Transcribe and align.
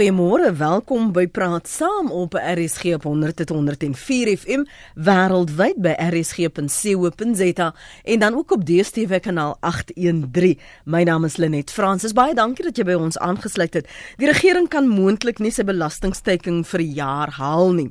Goeiemôre, 0.00 0.54
welkom 0.56 1.10
by 1.12 1.26
Praat 1.28 1.66
Saam 1.68 2.06
op 2.08 2.32
RSG 2.32 2.94
op 2.96 3.02
100.104 3.04 4.30
FM 4.32 4.62
wêreldwyd 4.96 5.76
by 5.84 5.92
rsg.co.za 6.00 7.66
en 8.04 8.22
dan 8.22 8.38
ook 8.38 8.54
op 8.56 8.64
DStv 8.64 9.18
kanaal 9.20 9.58
813. 9.60 10.56
My 10.88 11.02
naam 11.04 11.26
is 11.28 11.36
Lenet 11.36 11.68
Fransis. 11.70 12.14
Baie 12.16 12.32
dankie 12.32 12.64
dat 12.64 12.80
jy 12.80 12.86
by 12.88 12.96
ons 12.96 13.18
aangesluit 13.20 13.76
het. 13.76 13.90
Die 14.16 14.30
regering 14.30 14.70
kan 14.72 14.88
moontlik 14.88 15.36
nie 15.36 15.52
sy 15.52 15.66
belastingsteiking 15.68 16.62
vir 16.70 16.80
die 16.80 16.96
jaar 16.96 17.34
haal 17.36 17.76
nie. 17.76 17.90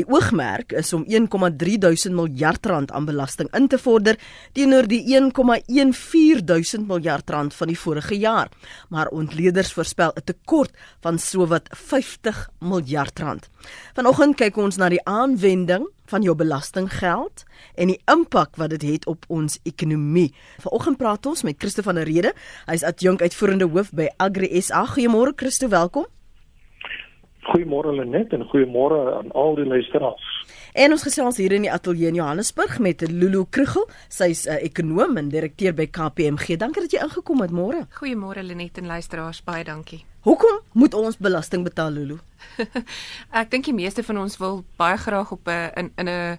Die 0.00 0.06
oogmerk 0.08 0.72
is 0.72 0.94
om 0.96 1.04
1,3 1.04 2.08
miljard 2.16 2.70
rand 2.72 2.96
aan 2.96 3.04
belasting 3.04 3.52
in 3.52 3.68
te 3.68 3.76
vorder 3.76 4.16
teenoor 4.56 4.88
die 4.88 5.02
1,14 5.12 6.88
miljard 6.88 7.36
rand 7.36 7.52
van 7.52 7.68
die 7.68 7.78
vorige 7.84 8.16
jaar. 8.16 8.48
Maar 8.88 9.12
ontleeders 9.12 9.76
voorspel 9.76 10.16
'n 10.16 10.24
tekort 10.24 10.72
van 11.04 11.18
so 11.18 11.49
sowat 11.50 11.68
50 11.74 12.48
miljard 12.60 13.18
rand. 13.18 13.48
Vanoggend 13.96 14.36
kyk 14.38 14.56
ons 14.60 14.78
na 14.78 14.88
die 14.92 15.00
aanwending 15.08 15.88
van 16.10 16.22
jou 16.22 16.34
belastinggeld 16.38 17.42
en 17.74 17.90
die 17.90 17.98
impak 18.10 18.54
wat 18.60 18.70
dit 18.70 18.82
het, 18.82 19.02
het 19.02 19.08
op 19.10 19.26
ons 19.28 19.58
ekonomie. 19.66 20.30
Vanoggend 20.62 20.98
praat 20.98 21.26
ons 21.26 21.42
met 21.42 21.58
Christo 21.58 21.82
van 21.82 21.98
der 21.98 22.06
Rede. 22.06 22.32
Hy's 22.70 22.86
adjunk 22.86 23.22
uitvoerende 23.22 23.66
hoof 23.66 23.90
by 23.90 24.08
Agri 24.18 24.50
SA. 24.62 24.86
Goeiemôre 24.94 25.34
Christo, 25.34 25.68
welkom. 25.68 26.06
Goeiemôre 27.50 27.96
Lenet 27.98 28.32
en 28.36 28.46
goeiemôre 28.46 29.00
aan 29.18 29.32
al 29.34 29.58
die 29.58 29.66
luisteraars. 29.66 30.39
En 30.72 30.92
ons 30.94 31.02
gesels 31.02 31.38
hier 31.40 31.50
in 31.56 31.64
die 31.66 31.72
ateljee 31.72 32.12
in 32.12 32.14
Johannesburg 32.14 32.76
met 32.78 33.02
Lulu 33.10 33.42
Krugel. 33.50 33.88
Sy's 34.08 34.46
'n 34.46 34.50
uh, 34.50 34.62
ekonom 34.62 35.16
en 35.16 35.28
direkteur 35.28 35.74
by 35.74 35.86
KPMG. 35.86 36.56
Dankie 36.56 36.82
dat 36.82 36.92
jy 36.92 37.02
ingekom 37.02 37.40
het 37.40 37.50
môre. 37.50 37.86
Goeiemôre 37.98 38.42
Lenet 38.42 38.78
en 38.78 38.86
luisteraars, 38.86 39.42
baie 39.42 39.64
dankie. 39.64 40.04
Hoekom 40.28 40.60
moet 40.72 40.94
ons 40.94 41.16
belasting 41.16 41.64
betaal, 41.64 41.90
Lulu? 41.90 42.18
Ek 43.40 43.50
dink 43.50 43.64
die 43.64 43.74
meeste 43.74 44.02
van 44.02 44.18
ons 44.18 44.36
wil 44.38 44.64
baie 44.76 44.96
graag 44.96 45.32
op 45.32 45.48
'n 45.48 45.70
in 45.76 45.92
in 45.96 46.08
'n 46.08 46.38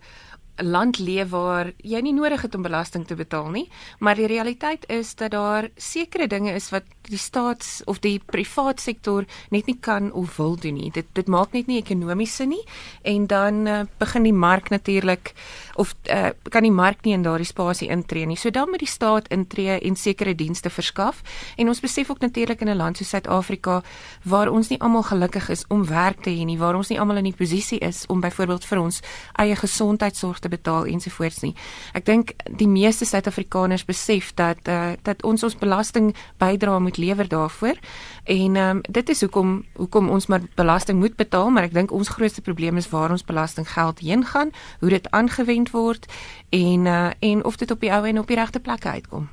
'n 0.62 0.66
land 0.66 1.00
leef 1.00 1.30
waar 1.30 1.72
jy 1.78 2.00
nie 2.02 2.14
nodig 2.14 2.42
het 2.42 2.56
om 2.56 2.62
belasting 2.62 3.08
te 3.08 3.16
betaal 3.16 3.50
nie, 3.50 3.70
maar 4.00 4.16
die 4.16 4.28
realiteit 4.28 4.86
is 4.90 5.16
dat 5.16 5.32
daar 5.32 5.70
sekere 5.76 6.28
dinge 6.28 6.54
is 6.54 6.70
wat 6.70 6.84
die 7.10 7.18
staats 7.18 7.82
of 7.86 8.00
die 8.00 8.20
privaat 8.20 8.80
sektor 8.80 9.26
net 9.50 9.66
nie 9.66 9.78
kan 9.80 10.12
of 10.12 10.38
wil 10.38 10.56
doen 10.56 10.78
nie. 10.78 10.92
Dit 10.92 11.06
dit 11.14 11.28
maak 11.28 11.54
net 11.54 11.68
nie 11.68 11.80
ekonomies 11.82 12.36
sin 12.36 12.50
nie 12.50 12.64
en 13.02 13.28
dan 13.28 13.68
uh, 13.68 13.82
begin 13.98 14.24
die 14.24 14.34
mark 14.34 14.70
natuurlik 14.70 15.34
of 15.76 15.96
uh, 16.10 16.30
kan 16.50 16.64
die 16.64 16.72
mark 16.72 17.06
nie 17.06 17.14
in 17.14 17.24
daardie 17.24 17.48
spasie 17.48 17.90
intree 17.90 18.26
nie. 18.26 18.38
So 18.38 18.50
dan 18.50 18.70
moet 18.70 18.84
die 18.84 18.90
staat 18.90 19.28
intree 19.32 19.80
en 19.80 19.96
sekere 19.96 20.36
dienste 20.36 20.70
verskaf. 20.70 21.22
En 21.58 21.68
ons 21.68 21.80
besef 21.80 22.10
ook 22.12 22.20
natuurlik 22.20 22.62
in 22.62 22.70
'n 22.70 22.78
land 22.78 22.98
soos 22.98 23.10
Suid-Afrika 23.10 23.82
waar 24.24 24.50
ons 24.50 24.70
nie 24.70 24.80
almal 24.80 25.04
gelukkig 25.04 25.50
is 25.50 25.66
om 25.68 25.86
werk 25.86 26.22
te 26.24 26.30
hê 26.30 26.46
nie, 26.46 26.58
waar 26.58 26.76
ons 26.76 26.90
nie 26.90 27.00
almal 27.00 27.18
in 27.18 27.24
die 27.24 27.38
posisie 27.38 27.80
is 27.80 28.06
om 28.08 28.22
byvoorbeeld 28.22 28.66
vir 28.66 28.80
ons 28.80 29.02
eie 29.34 29.56
gesondheidsorg 29.56 30.40
te 30.40 30.50
betaal 30.50 30.86
ensovoorts 30.86 31.42
nie. 31.42 31.56
Ek 31.94 32.06
dink 32.06 32.34
die 32.58 32.68
meeste 32.68 33.06
Suid-Afrikaners 33.06 33.86
besef 33.86 34.34
dat 34.34 34.68
uh, 34.68 34.94
dat 35.04 35.24
ons 35.24 35.44
ons 35.44 35.56
belasting 35.56 36.16
bydra 36.38 36.80
moet 36.80 36.91
lewer 36.98 37.28
daarvoor. 37.28 37.76
En 38.24 38.56
ehm 38.56 38.70
um, 38.70 38.82
dit 38.82 39.10
is 39.10 39.22
hoekom 39.22 39.66
hoekom 39.76 40.10
ons 40.10 40.26
maar 40.28 40.42
belasting 40.56 41.00
moet 41.00 41.16
betaal, 41.16 41.50
maar 41.50 41.64
ek 41.64 41.74
dink 41.74 41.92
ons 41.92 42.10
grootste 42.10 42.42
probleem 42.42 42.78
is 42.78 42.90
waar 42.90 43.12
ons 43.12 43.24
belastinggeld 43.24 44.00
heen 44.00 44.26
gaan, 44.26 44.50
hoe 44.80 44.90
dit 44.90 45.12
aangewend 45.12 45.72
word 45.72 46.06
en 46.50 46.86
uh, 46.86 47.10
en 47.20 47.44
of 47.44 47.56
dit 47.56 47.72
op 47.72 47.80
die 47.80 47.92
ou 47.92 48.08
en 48.08 48.20
op 48.20 48.28
die 48.28 48.36
regte 48.36 48.60
plekke 48.60 48.90
uitkom. 48.90 49.30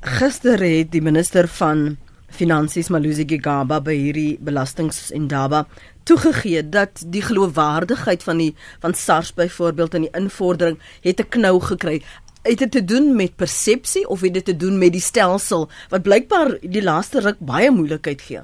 Gister 0.00 0.60
het 0.62 0.92
die 0.92 1.02
minister 1.02 1.48
van 1.48 1.96
Finansies 2.28 2.88
Malusi 2.88 3.24
Gigaba 3.24 3.80
by 3.80 3.94
hierdie 3.96 4.38
belastingindaba 4.44 5.64
toegegee 6.08 6.62
dat 6.68 7.02
die 7.12 7.22
geloofwaardigheid 7.22 8.22
van 8.24 8.40
die 8.40 8.52
van 8.80 8.94
SARS 8.94 9.34
byvoorbeeld 9.36 9.94
in 9.94 10.06
die 10.06 10.16
invordering 10.16 10.78
het 11.04 11.20
'n 11.20 11.28
knou 11.28 11.60
gekry. 11.60 12.02
Het 12.48 12.58
dit 12.58 12.70
te 12.70 12.84
doen 12.84 13.16
met 13.16 13.36
persepsie 13.36 14.08
of 14.08 14.20
het 14.20 14.34
dit 14.34 14.44
te 14.44 14.56
doen 14.56 14.78
met 14.78 14.92
die 14.92 15.04
stelsel 15.04 15.66
wat 15.92 16.02
blykbaar 16.02 16.54
die 16.62 16.82
laaste 16.82 17.20
ruk 17.20 17.36
baie 17.44 17.68
moeilikheid 17.70 18.22
gee? 18.24 18.40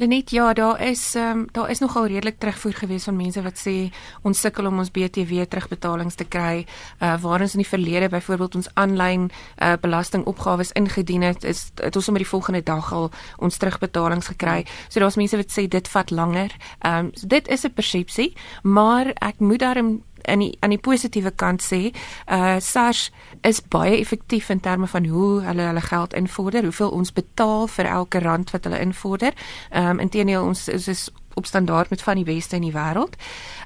Lenet, 0.00 0.30
ja, 0.30 0.52
daar 0.52 0.80
is 0.82 1.14
ehm 1.14 1.38
um, 1.38 1.46
daar 1.52 1.70
is 1.70 1.78
nogal 1.78 2.06
redelik 2.06 2.38
terugvoer 2.38 2.72
gewees 2.72 3.04
van 3.04 3.16
mense 3.16 3.42
wat 3.42 3.58
sê 3.60 3.92
ons 4.22 4.40
sukkel 4.40 4.66
om 4.66 4.78
ons 4.78 4.90
BTW 4.90 5.44
terugbetalings 5.48 6.14
te 6.14 6.24
kry. 6.24 6.64
Uh 6.98 7.14
waar 7.22 7.40
ons 7.40 7.54
in 7.54 7.60
die 7.60 7.68
verlede 7.68 8.08
byvoorbeeld 8.08 8.54
ons 8.54 8.70
aanlyn 8.74 9.30
uh 9.62 9.74
belastingopgawes 9.80 10.72
ingedien 10.72 11.22
het, 11.22 11.44
is 11.44 11.68
het 11.82 11.96
ons 11.96 12.04
sommer 12.04 12.24
die 12.24 12.30
volgende 12.30 12.62
dag 12.62 12.92
al 12.92 13.10
ons 13.38 13.56
terugbetalings 13.56 14.32
gekry. 14.32 14.64
So 14.88 15.00
daar's 15.00 15.20
mense 15.20 15.36
wat 15.36 15.52
sê 15.52 15.68
dit 15.68 15.88
vat 15.88 16.10
langer. 16.10 16.56
Ehm 16.80 16.98
um, 16.98 17.10
so 17.14 17.26
dit 17.26 17.48
is 17.48 17.64
'n 17.64 17.72
persepsie, 17.72 18.32
maar 18.62 19.12
ek 19.20 19.38
moet 19.38 19.58
daarom 19.58 20.02
aan 20.28 20.38
die 20.38 20.56
aan 20.60 20.70
die 20.70 20.78
positiewe 20.78 21.30
kant 21.30 21.62
sê, 21.62 21.92
uh 22.26 22.56
SARS 22.58 23.10
is 23.42 23.62
baie 23.62 23.98
effektief 23.98 24.50
in 24.50 24.60
terme 24.60 24.86
van 24.86 25.06
hoe 25.06 25.42
hulle 25.42 25.62
hulle 25.62 25.80
geld 25.80 26.14
invorder, 26.14 26.62
hoeveel 26.62 26.90
ons 26.90 27.12
betaal 27.12 27.66
vir 27.66 27.84
elke 27.84 28.18
rand 28.18 28.50
wat 28.50 28.64
hulle 28.64 28.80
invorder. 28.80 29.32
Ehm 29.70 29.90
um, 29.90 29.98
inteendeel 29.98 30.44
ons 30.44 30.68
is, 30.68 30.88
is 30.88 31.08
op 31.34 31.46
standaard 31.46 31.90
met 31.90 32.02
van 32.02 32.14
die 32.14 32.24
beste 32.24 32.56
in 32.56 32.62
die 32.62 32.74
wêreld. 32.74 33.16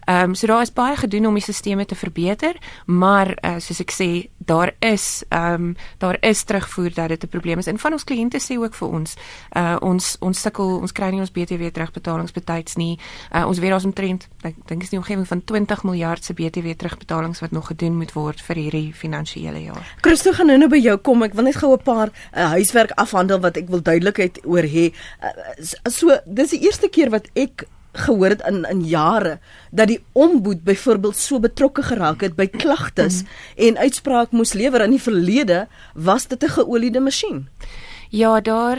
Ehm 0.04 0.30
um, 0.30 0.34
so 0.34 0.46
daar 0.46 0.62
is 0.62 0.72
baie 0.72 0.96
gedoen 0.96 1.26
om 1.26 1.34
die 1.34 1.42
stelsels 1.42 1.86
te 1.86 1.94
verbeter, 1.94 2.56
maar 2.86 3.38
uh, 3.40 3.56
soos 3.58 3.80
ek 3.80 3.92
sê, 3.92 4.08
daar 4.38 4.74
is 4.78 5.24
ehm 5.28 5.54
um, 5.54 5.76
daar 5.98 6.16
is 6.20 6.42
terugvoer 6.44 6.94
dat 6.94 7.08
dit 7.08 7.24
'n 7.24 7.28
probleem 7.28 7.58
is. 7.58 7.66
En 7.66 7.78
van 7.78 7.92
ons 7.92 8.04
kliënte 8.04 8.40
sê 8.40 8.58
ook 8.58 8.74
vir 8.74 8.88
ons, 8.88 9.16
uh 9.56 9.76
ons 9.80 10.16
ons 10.20 10.40
sukkel, 10.40 10.78
ons 10.80 10.92
kry 10.92 11.10
nie 11.10 11.20
ons 11.20 11.30
BTW 11.30 11.70
terugbetalings 11.72 12.32
betyds 12.32 12.74
nie. 12.74 12.98
Uh 13.32 13.46
ons 13.46 13.58
weet 13.58 13.70
daar's 13.70 13.84
omtrent, 13.84 14.28
ek 14.42 14.54
dink 14.66 14.82
is 14.82 14.90
die 14.90 14.98
omgewing 14.98 15.26
van 15.26 15.44
20 15.44 15.82
miljard 15.82 16.24
se 16.24 16.34
BTW 16.34 16.76
terugbetalings 16.76 17.40
wat 17.40 17.50
nog 17.50 17.66
gedoen 17.66 17.96
moet 17.96 18.12
word 18.12 18.40
vir 18.40 18.56
hierdie 18.56 18.92
finansiële 18.94 19.62
jaar. 19.62 19.94
Christo 20.00 20.32
gaan 20.32 20.46
nou 20.46 20.68
by 20.68 20.78
jou 20.78 20.96
kom. 20.96 21.22
Ek 21.22 21.34
wil 21.34 21.44
net 21.44 21.56
gou 21.56 21.72
'n 21.72 21.82
paar 21.82 22.08
uh, 22.08 22.48
huiswerk 22.48 22.90
afhandel 22.90 23.40
wat 23.40 23.56
ek 23.56 23.68
wil 23.68 23.82
duidelikheid 23.82 24.40
oor 24.44 24.62
hê. 24.62 24.92
Uh, 25.22 25.64
so 25.90 26.18
dis 26.26 26.50
die 26.50 26.60
eerste 26.60 26.88
keer 26.88 27.10
wat 27.10 27.28
ek 27.34 27.66
gehoor 27.98 28.28
het 28.28 28.42
in 28.48 28.64
in 28.64 28.84
jare 28.84 29.38
dat 29.70 29.88
die 29.88 30.04
ombud 30.12 30.64
byvoorbeeld 30.64 31.16
so 31.16 31.38
betrokke 31.38 31.82
geraak 31.82 32.20
het 32.20 32.36
by 32.36 32.46
klagtes 32.46 33.22
en 33.56 33.78
uitspraak 33.78 34.30
moes 34.30 34.52
lewer 34.52 34.82
in 34.82 34.90
die 34.90 35.02
verlede 35.02 35.66
was 35.94 36.26
dit 36.26 36.44
'n 36.44 36.48
geoliede 36.48 37.00
masjien. 37.00 37.48
Ja, 38.14 38.40
daar 38.40 38.78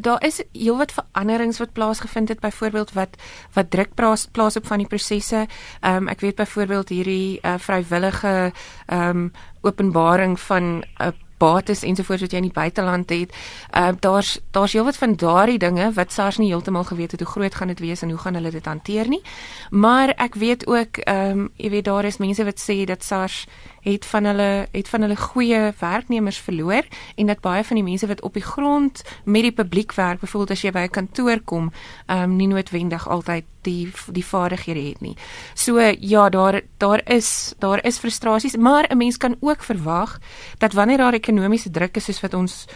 daar 0.00 0.24
is 0.24 0.42
heelwat 0.52 0.92
veranderings 0.92 1.58
wat 1.58 1.72
plaasgevind 1.72 2.28
het 2.28 2.40
byvoorbeeld 2.40 2.92
wat 2.92 3.16
wat 3.52 3.70
druk 3.70 3.94
plaas, 3.94 4.26
plaas 4.26 4.56
op 4.56 4.66
van 4.66 4.78
die 4.78 4.86
prosesse. 4.86 5.46
Ehm 5.80 5.96
um, 5.96 6.08
ek 6.08 6.20
weet 6.20 6.34
byvoorbeeld 6.36 6.88
hierdie 6.88 7.38
uh, 7.42 7.54
vrywillige 7.58 8.52
ehm 8.86 9.08
um, 9.08 9.32
openbaring 9.60 10.40
van 10.40 10.62
'n 10.62 10.84
uh, 11.02 11.08
bates 11.40 11.84
ensovoorts 11.86 12.26
wat 12.26 12.34
jy 12.34 12.42
in 12.42 12.48
die 12.50 12.56
buiteland 12.56 13.10
het. 13.10 13.34
Ehm 13.70 13.94
uh, 13.94 13.96
daar's 14.00 14.38
daar's 14.54 14.72
heelwat 14.76 14.96
van 15.00 15.16
daardie 15.16 15.58
dinge 15.58 15.92
wat 15.96 16.12
SARS 16.12 16.38
nie 16.38 16.50
heeltemal 16.52 16.84
geweet 16.84 17.10
het 17.16 17.20
hoe 17.20 17.30
groot 17.30 17.54
gaan 17.54 17.72
dit 17.72 17.80
wees 17.80 18.02
en 18.02 18.10
hoe 18.10 18.18
gaan 18.18 18.34
hulle 18.34 18.50
dit 18.50 18.66
hanteer 18.66 19.08
nie. 19.08 19.22
Maar 19.70 20.14
ek 20.16 20.34
weet 20.34 20.66
ook 20.66 21.02
ehm 21.04 21.30
um, 21.30 21.50
jy 21.56 21.70
weet 21.70 21.84
daar 21.84 22.04
is 22.04 22.20
mense 22.22 22.44
wat 22.44 22.60
sê 22.60 22.84
dat 22.84 23.04
SARS 23.04 23.46
het 23.80 24.06
van 24.06 24.24
hulle 24.24 24.68
het 24.72 24.88
van 24.88 25.00
hulle 25.00 25.16
goeie 25.16 25.72
werknemers 25.78 26.38
verloor 26.38 26.84
en 27.16 27.26
dat 27.26 27.40
baie 27.40 27.64
van 27.64 27.76
die 27.76 27.84
mense 27.84 28.06
wat 28.06 28.22
op 28.22 28.34
die 28.34 28.42
grond 28.42 29.02
met 29.24 29.42
die 29.42 29.52
publiek 29.52 29.94
werk, 29.94 30.20
byvoorbeeld 30.20 30.50
as 30.50 30.62
jy 30.62 30.70
by 30.70 30.86
'n 30.86 30.90
kantoor 30.90 31.40
kom, 31.44 31.72
ehm 32.06 32.22
um, 32.22 32.36
nie 32.36 32.46
noodwendig 32.46 33.08
altyd 33.08 33.44
die 33.62 33.92
die 34.12 34.24
vaardighede 34.24 34.88
het 34.88 35.00
nie. 35.00 35.16
So 35.54 35.78
ja, 35.98 36.28
daar 36.28 36.60
daar 36.78 37.00
is 37.04 37.54
daar 37.58 37.84
is 37.84 37.98
frustrasies, 37.98 38.56
maar 38.56 38.86
'n 38.88 38.96
mens 38.96 39.16
kan 39.16 39.36
ook 39.40 39.62
verwag 39.62 40.18
dat 40.58 40.72
wanneer 40.72 40.98
daar 40.98 41.12
ekonomiese 41.14 41.70
druk 41.70 41.96
is 41.96 42.04
soos 42.04 42.20
wat 42.20 42.34
ons 42.34 42.66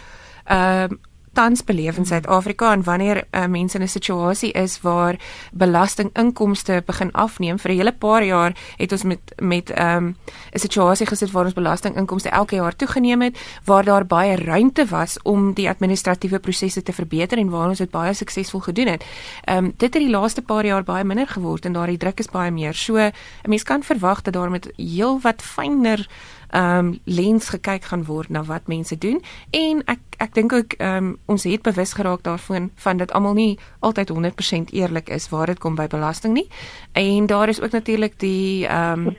ehm 0.45 0.91
uh, 0.91 0.97
tans 1.35 1.63
beleef 1.63 1.97
in 1.97 2.05
Suid-Afrika 2.05 2.71
en 2.71 2.83
wanneer 2.83 3.23
uh, 3.31 3.45
mense 3.45 3.77
in 3.77 3.83
'n 3.83 3.87
situasie 3.87 4.51
is 4.51 4.81
waar 4.81 5.19
belastinginkomste 5.51 6.83
begin 6.85 7.11
afneem 7.11 7.59
vir 7.59 7.71
'n 7.71 7.77
hele 7.77 7.91
paar 7.91 8.23
jaar 8.23 8.55
het 8.77 8.91
ons 8.91 9.03
met 9.03 9.19
met 9.41 9.69
ehm, 9.69 10.03
'n 10.03 10.07
um, 10.07 10.15
situasie 10.53 11.05
gesit 11.05 11.31
waar 11.31 11.45
ons 11.45 11.53
belastinginkomste 11.53 12.29
elke 12.29 12.55
jaar 12.55 12.75
toegeneem 12.75 13.21
het 13.21 13.37
waar 13.65 13.83
daar 13.83 14.05
baie 14.05 14.35
ruimte 14.35 14.85
was 14.85 15.21
om 15.23 15.53
die 15.53 15.69
administratiewe 15.69 16.39
prosesse 16.39 16.83
te 16.83 16.93
verbeter 16.93 17.37
en 17.37 17.49
waar 17.49 17.69
ons 17.69 17.77
dit 17.77 17.91
baie 17.91 18.13
suksesvol 18.13 18.59
gedoen 18.59 18.87
het. 18.87 19.03
Ehm 19.43 19.65
um, 19.65 19.73
dit 19.77 19.93
het 19.93 20.03
die 20.03 20.09
laaste 20.09 20.41
paar 20.41 20.65
jaar 20.65 20.83
baie 20.83 21.03
minder 21.03 21.27
geword 21.27 21.65
en 21.65 21.73
daardie 21.73 21.97
druk 21.97 22.19
is 22.19 22.31
baie 22.31 22.51
meer. 22.51 22.73
So 22.73 22.97
'n 22.97 23.11
mens 23.47 23.63
kan 23.63 23.83
verwag 23.83 24.21
dat 24.21 24.33
daar 24.33 24.49
met 24.49 24.73
heel 24.77 25.19
wat 25.21 25.41
fynner 25.41 26.07
ehm 26.49 26.77
um, 26.77 26.99
lens 27.03 27.49
gekyk 27.49 27.83
gaan 27.83 28.05
word 28.05 28.29
na 28.29 28.43
wat 28.43 28.67
mense 28.67 28.97
doen 28.97 29.21
en 29.51 29.81
ek 29.85 29.99
ek 30.25 30.33
dink 30.33 30.53
ook 30.53 30.77
ehm 30.79 30.97
um, 30.97 31.11
ons 31.25 31.45
het 31.45 31.61
bewus 31.61 31.93
geraak 31.93 32.23
daarvan 32.23 32.71
van 32.75 32.97
dat 32.97 33.13
almal 33.13 33.33
nie 33.37 33.59
altyd 33.79 34.11
100% 34.11 34.73
eerlik 34.73 35.09
is 35.09 35.29
waar 35.29 35.51
dit 35.51 35.59
kom 35.59 35.75
by 35.75 35.87
belasting 35.87 36.33
nie. 36.33 36.47
En 36.93 37.25
daar 37.25 37.49
is 37.49 37.61
ook 37.61 37.71
natuurlik 37.71 38.19
die 38.19 38.67
ehm 38.67 39.07
um, 39.07 39.15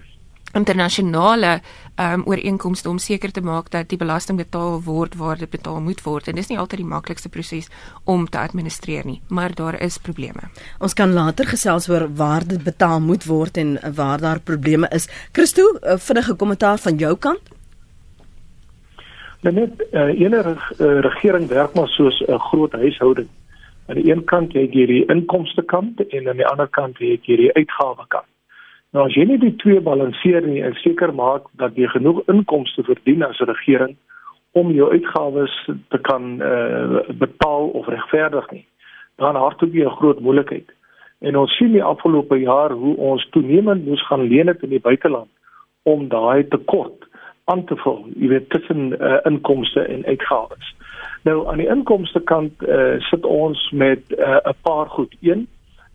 internasionale 0.56 1.61
um, 2.00 2.23
ooreenkomste 2.25 2.88
om 2.88 2.99
seker 2.99 3.32
te 3.32 3.43
maak 3.44 3.70
dat 3.70 3.88
die 3.88 3.99
belasting 4.00 4.38
betaal 4.38 4.81
word 4.82 5.17
waar 5.20 5.37
dit 5.37 5.50
betaal 5.50 5.81
moet 5.85 6.00
word 6.06 6.29
en 6.29 6.38
dis 6.38 6.49
nie 6.49 6.58
altyd 6.58 6.81
die 6.81 6.88
maklikste 6.88 7.29
proses 7.29 7.69
om 8.05 8.25
te 8.29 8.38
administreer 8.41 9.05
nie 9.06 9.20
maar 9.29 9.55
daar 9.55 9.81
is 9.81 9.99
probleme. 9.99 10.49
Ons 10.79 10.94
kan 10.94 11.12
later 11.12 11.47
gesels 11.47 11.88
oor 11.88 12.09
waar 12.14 12.47
dit 12.47 12.62
betaal 12.62 13.00
moet 13.00 13.25
word 13.29 13.56
en 13.56 13.76
waar 13.94 14.20
daar 14.20 14.41
probleme 14.41 14.88
is. 14.93 15.11
Christo, 15.32 15.76
uh, 15.82 15.99
vinnige 15.99 16.35
kommentaar 16.35 16.79
van 16.79 16.97
jou 16.97 17.17
kant? 17.17 17.56
Nou 19.43 19.55
net 19.55 19.83
uh, 19.93 20.21
enige 20.21 20.56
uh, 20.79 21.00
regering 21.00 21.49
werk 21.49 21.75
maar 21.75 21.88
soos 21.88 22.21
'n 22.21 22.33
uh, 22.33 22.41
groot 22.41 22.73
huishouding. 22.73 23.29
Aan 23.87 23.94
die 23.94 24.11
een 24.11 24.25
kant 24.25 24.53
het 24.53 24.73
jy 24.73 24.87
die 24.87 25.05
inkomste 25.06 25.62
kant 25.62 26.00
en 26.09 26.29
aan 26.29 26.37
die 26.37 26.47
ander 26.47 26.69
kant 26.69 26.99
het 26.99 27.25
jy 27.27 27.37
die 27.37 27.53
uitgawe 27.53 28.05
kant. 28.09 28.31
Nou 28.91 29.06
as 29.06 29.15
jy 29.15 29.25
net 29.25 29.41
die 29.41 29.56
twee 29.56 29.81
balanseer 29.81 30.43
en 30.43 30.55
jy 30.56 30.73
seker 30.81 31.15
maak 31.15 31.43
dat 31.61 31.77
jy 31.77 31.88
genoeg 31.93 32.23
inkomste 32.33 32.83
verdien 32.83 33.23
as 33.23 33.41
'n 33.41 33.50
regering 33.50 33.97
om 34.53 34.71
jou 34.73 34.93
uitgawes 34.93 35.69
te 35.88 35.99
kan 35.99 36.43
uh, 36.43 37.00
betaal 37.09 37.69
of 37.69 37.87
regverdig 37.87 38.50
nie, 38.50 38.65
dan 39.17 39.37
hardloop 39.37 39.75
jy 39.75 39.85
'n 39.85 39.99
groot 40.00 40.21
moeilikheid. 40.21 40.73
En 41.21 41.37
ons 41.37 41.56
sien 41.56 41.73
die 41.73 41.85
afgelope 41.85 42.38
jaar 42.41 42.73
hoe 42.73 42.97
ons 42.97 43.29
toenemend 43.31 43.85
moes 43.85 44.06
gaan 44.06 44.29
leen 44.29 44.56
in 44.61 44.69
die 44.69 44.81
buiteland 44.81 45.31
om 45.83 46.09
daai 46.09 46.49
tekort 46.49 47.05
aan 47.47 47.65
te 47.65 47.77
vul, 47.77 48.01
jy 48.19 48.29
weet 48.29 48.49
tussen 48.51 48.89
uh, 48.99 49.19
inkomste 49.29 49.81
en 49.81 50.05
uitgawes. 50.07 50.73
Nou 51.23 51.45
aan 51.51 51.61
die 51.63 51.69
inkomste 51.71 52.21
kant 52.21 52.63
uh, 52.67 52.97
sit 53.11 53.27
ons 53.27 53.71
met 53.71 54.03
'n 54.09 54.19
uh, 54.19 54.55
paar 54.63 54.89
goed. 54.91 55.15
Een 55.21 55.47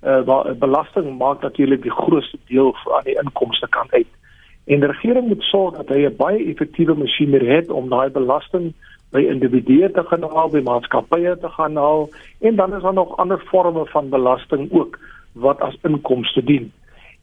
uh, 0.04 0.22
waar 0.26 0.56
belasting 0.56 1.18
maak 1.18 1.42
natuurlik 1.42 1.82
die 1.82 1.92
grootste 1.92 2.38
deel 2.48 2.76
van 2.84 3.04
die 3.04 3.20
inkomste 3.24 3.68
kant 3.70 3.92
uit. 3.94 4.08
En 4.66 4.80
die 4.80 4.92
regering 4.92 5.28
moet 5.28 5.44
sorg 5.44 5.76
dat 5.76 5.90
hy 5.90 6.06
'n 6.06 6.16
baie 6.16 6.46
effektiewe 6.46 6.96
masjinerie 6.96 7.56
het 7.56 7.70
om 7.70 7.90
daai 7.90 8.10
belasting 8.10 8.74
by 9.12 9.20
individue 9.20 9.92
te 9.92 10.04
gaan 10.04 10.24
haal, 10.24 10.50
by 10.50 10.62
maatskappye 10.64 11.38
te 11.38 11.50
gaan 11.50 11.76
haal 11.76 12.10
en 12.40 12.56
dan 12.56 12.76
is 12.76 12.82
daar 12.82 12.94
nog 12.94 13.18
ander 13.18 13.40
forme 13.40 13.86
van 13.86 14.10
belasting 14.10 14.72
ook 14.72 15.00
wat 15.34 15.60
as 15.62 15.78
inkomste 15.84 16.44
dien. 16.44 16.72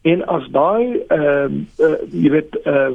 En 0.02 0.26
as 0.26 0.48
daai 0.50 1.00
ehm 1.08 1.64
uh, 1.80 1.88
uh, 1.88 1.96
jy 2.12 2.30
weet 2.30 2.58
uh, 2.64 2.72
uh, 2.74 2.92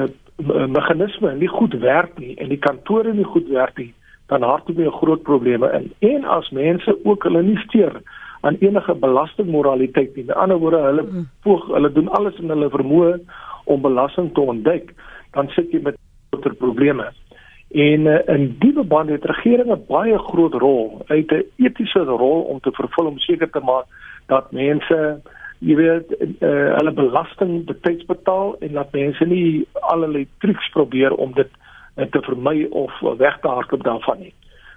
uh, 0.00 0.08
meganisme 0.36 1.34
nie 1.34 1.48
goed 1.48 1.74
werk 1.74 2.18
nie 2.18 2.34
en 2.36 2.48
die 2.48 2.58
kantore 2.58 3.12
nie 3.14 3.24
goed 3.24 3.48
werk 3.48 3.78
nie, 3.78 3.92
dan 4.26 4.42
hardloop 4.42 4.78
jy 4.78 4.90
groot 4.90 5.22
probleme 5.22 5.70
in. 5.78 5.90
En 6.00 6.24
as 6.24 6.50
mense 6.50 6.96
ook 7.04 7.22
hulle 7.22 7.42
nie 7.42 7.58
steur 7.66 8.00
aan 8.44 8.56
enige 8.60 8.94
belastingmoraliteit 8.94 10.16
nie. 10.16 10.24
Met 10.24 10.36
ander 10.36 10.58
woorde, 10.58 10.80
hulle 10.84 11.02
mm. 11.02 11.28
poog, 11.42 11.66
hulle 11.72 11.92
doen 11.92 12.08
alles 12.08 12.38
in 12.42 12.52
hulle 12.52 12.70
vermoë 12.72 13.18
om 13.64 13.80
belasting 13.80 14.32
te 14.34 14.40
ontduik, 14.40 14.92
dan 15.32 15.48
sit 15.54 15.70
jy 15.72 15.80
met 15.84 15.96
groter 16.30 16.56
probleme. 16.60 17.06
En 17.74 18.06
uh, 18.06 18.18
in 18.30 18.50
die 18.60 18.72
verband 18.72 19.10
het 19.10 19.24
regering 19.24 19.70
'n 19.72 19.86
baie 19.88 20.18
groot 20.18 20.54
rol, 20.54 21.02
uit 21.06 21.32
'n 21.32 21.46
etiese 21.56 22.04
rol 22.04 22.42
om 22.42 22.60
te 22.60 22.70
vervul 22.70 23.06
om 23.06 23.18
seker 23.18 23.50
te 23.50 23.60
maak 23.60 23.86
dat 24.26 24.52
mense 24.52 25.20
jy 25.64 25.76
weet 25.78 26.12
uh, 26.20 26.76
hulle 26.76 26.92
belasting 26.92 27.64
betyds 27.68 28.04
betaal 28.10 28.56
en 28.60 28.72
dat 28.76 28.92
mense 28.92 29.24
nie 29.24 29.66
allerlei 29.80 30.26
triks 30.44 30.68
probeer 30.76 31.14
om 31.14 31.32
dit 31.38 31.50
uh, 31.96 32.04
te 32.04 32.20
vermy 32.26 32.66
of 32.70 33.00
weg 33.18 33.38
te 33.40 33.48
hardloop 33.48 33.84
daarvan 33.84 34.18
nie. 34.26 34.34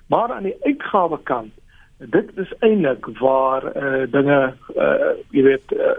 Maar 0.07 0.31
aan 0.31 0.47
die 0.47 0.57
uitgawe 0.63 1.19
kant 1.23 1.53
dit 1.97 2.37
is 2.37 2.51
eintlik 2.59 3.07
waar 3.19 3.65
uh, 3.73 4.03
dinge 4.11 4.53
uh, 4.75 5.13
jy 5.33 5.43
weet 5.43 5.73
uh, 5.73 5.95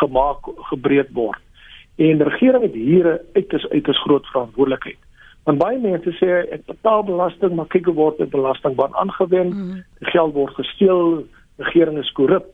gemaak 0.00 0.46
gebreek 0.70 1.10
word. 1.12 1.40
En 1.96 2.20
die 2.22 2.28
regering 2.28 2.62
het 2.62 2.74
hier 2.74 3.06
'n 3.12 3.20
uiters 3.32 3.68
uiters 3.68 4.02
groot 4.02 4.26
verantwoordelikheid. 4.26 4.98
Want 5.44 5.58
baie 5.58 5.78
mense 5.78 6.10
sê 6.16 6.48
ek 6.52 6.66
betaal 6.66 7.02
belasting, 7.04 7.54
maar 7.54 7.66
kyk 7.66 7.84
hoe 7.84 7.94
word 7.94 8.16
die 8.16 8.26
belastingbaan 8.26 8.94
aangewend? 8.94 9.54
Mm. 9.54 9.84
Die 9.98 10.10
geld 10.10 10.32
word 10.32 10.54
gesteel, 10.54 11.26
regering 11.56 11.98
is 11.98 12.12
korrup. 12.12 12.46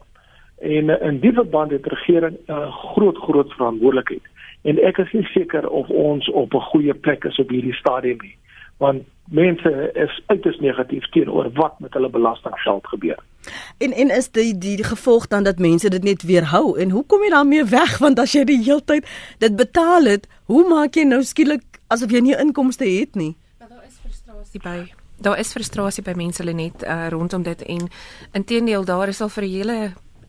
En 0.61 0.89
uh, 0.89 1.01
in 1.03 1.21
die 1.21 1.33
verband 1.33 1.71
het 1.71 1.83
die 1.83 1.95
regering 1.95 2.37
'n 2.47 2.53
uh, 2.53 2.73
groot 2.93 3.17
groot 3.17 3.53
verantwoordelikheid. 3.53 4.23
En 4.62 4.79
ek 4.79 4.99
is 4.99 5.12
nie 5.12 5.25
seker 5.25 5.69
of 5.69 5.89
ons 5.89 6.31
op 6.31 6.55
'n 6.55 6.69
goeie 6.73 6.95
plek 6.95 7.25
is 7.25 7.39
op 7.39 7.49
hierdie 7.49 7.75
stadium 7.75 8.19
nie 8.21 8.37
want 8.81 9.05
mense 9.31 9.71
is 9.95 10.23
uiters 10.27 10.59
negatief 10.59 11.09
teenoor 11.15 11.51
wat 11.55 11.79
met 11.85 11.93
hulle 11.95 12.09
belastinggeld 12.11 12.87
gebeur. 12.87 13.19
En 13.79 13.93
en 13.93 14.11
is 14.17 14.31
die 14.37 14.59
die 14.59 14.85
gevolg 14.85 15.27
dan 15.27 15.45
dat 15.45 15.59
mense 15.59 15.89
dit 15.89 16.05
net 16.05 16.23
weerhou 16.23 16.79
en 16.81 16.91
hoe 16.91 17.05
kom 17.07 17.23
jy 17.23 17.31
daarmee 17.31 17.65
weg 17.65 17.99
want 18.05 18.19
as 18.19 18.33
jy 18.33 18.45
die 18.49 18.62
heeltyd 18.65 19.07
dit 19.45 19.57
betaal 19.57 20.09
het, 20.09 20.27
hoe 20.49 20.65
maak 20.69 20.97
jy 20.97 21.05
nou 21.05 21.21
skielik 21.23 21.81
asof 21.93 22.12
jy 22.12 22.25
nie 22.25 22.37
inkomste 22.37 22.89
het 22.89 23.21
nie? 23.21 23.35
Ja, 23.61 23.69
daar 23.69 23.85
is 23.87 24.01
frustrasie 24.01 24.65
by. 24.65 24.77
Daar 25.21 25.39
is 25.39 25.53
frustrasie 25.53 26.05
by 26.05 26.17
mense 26.17 26.43
hulle 26.43 26.57
net 26.57 26.83
uh, 26.83 27.09
rondom 27.12 27.45
dit 27.45 27.62
en 27.69 27.89
intedeel 28.33 28.89
daar 28.89 29.12
is 29.12 29.21
al 29.21 29.29
vir 29.29 29.45
'n 29.45 29.57
hele 29.59 29.79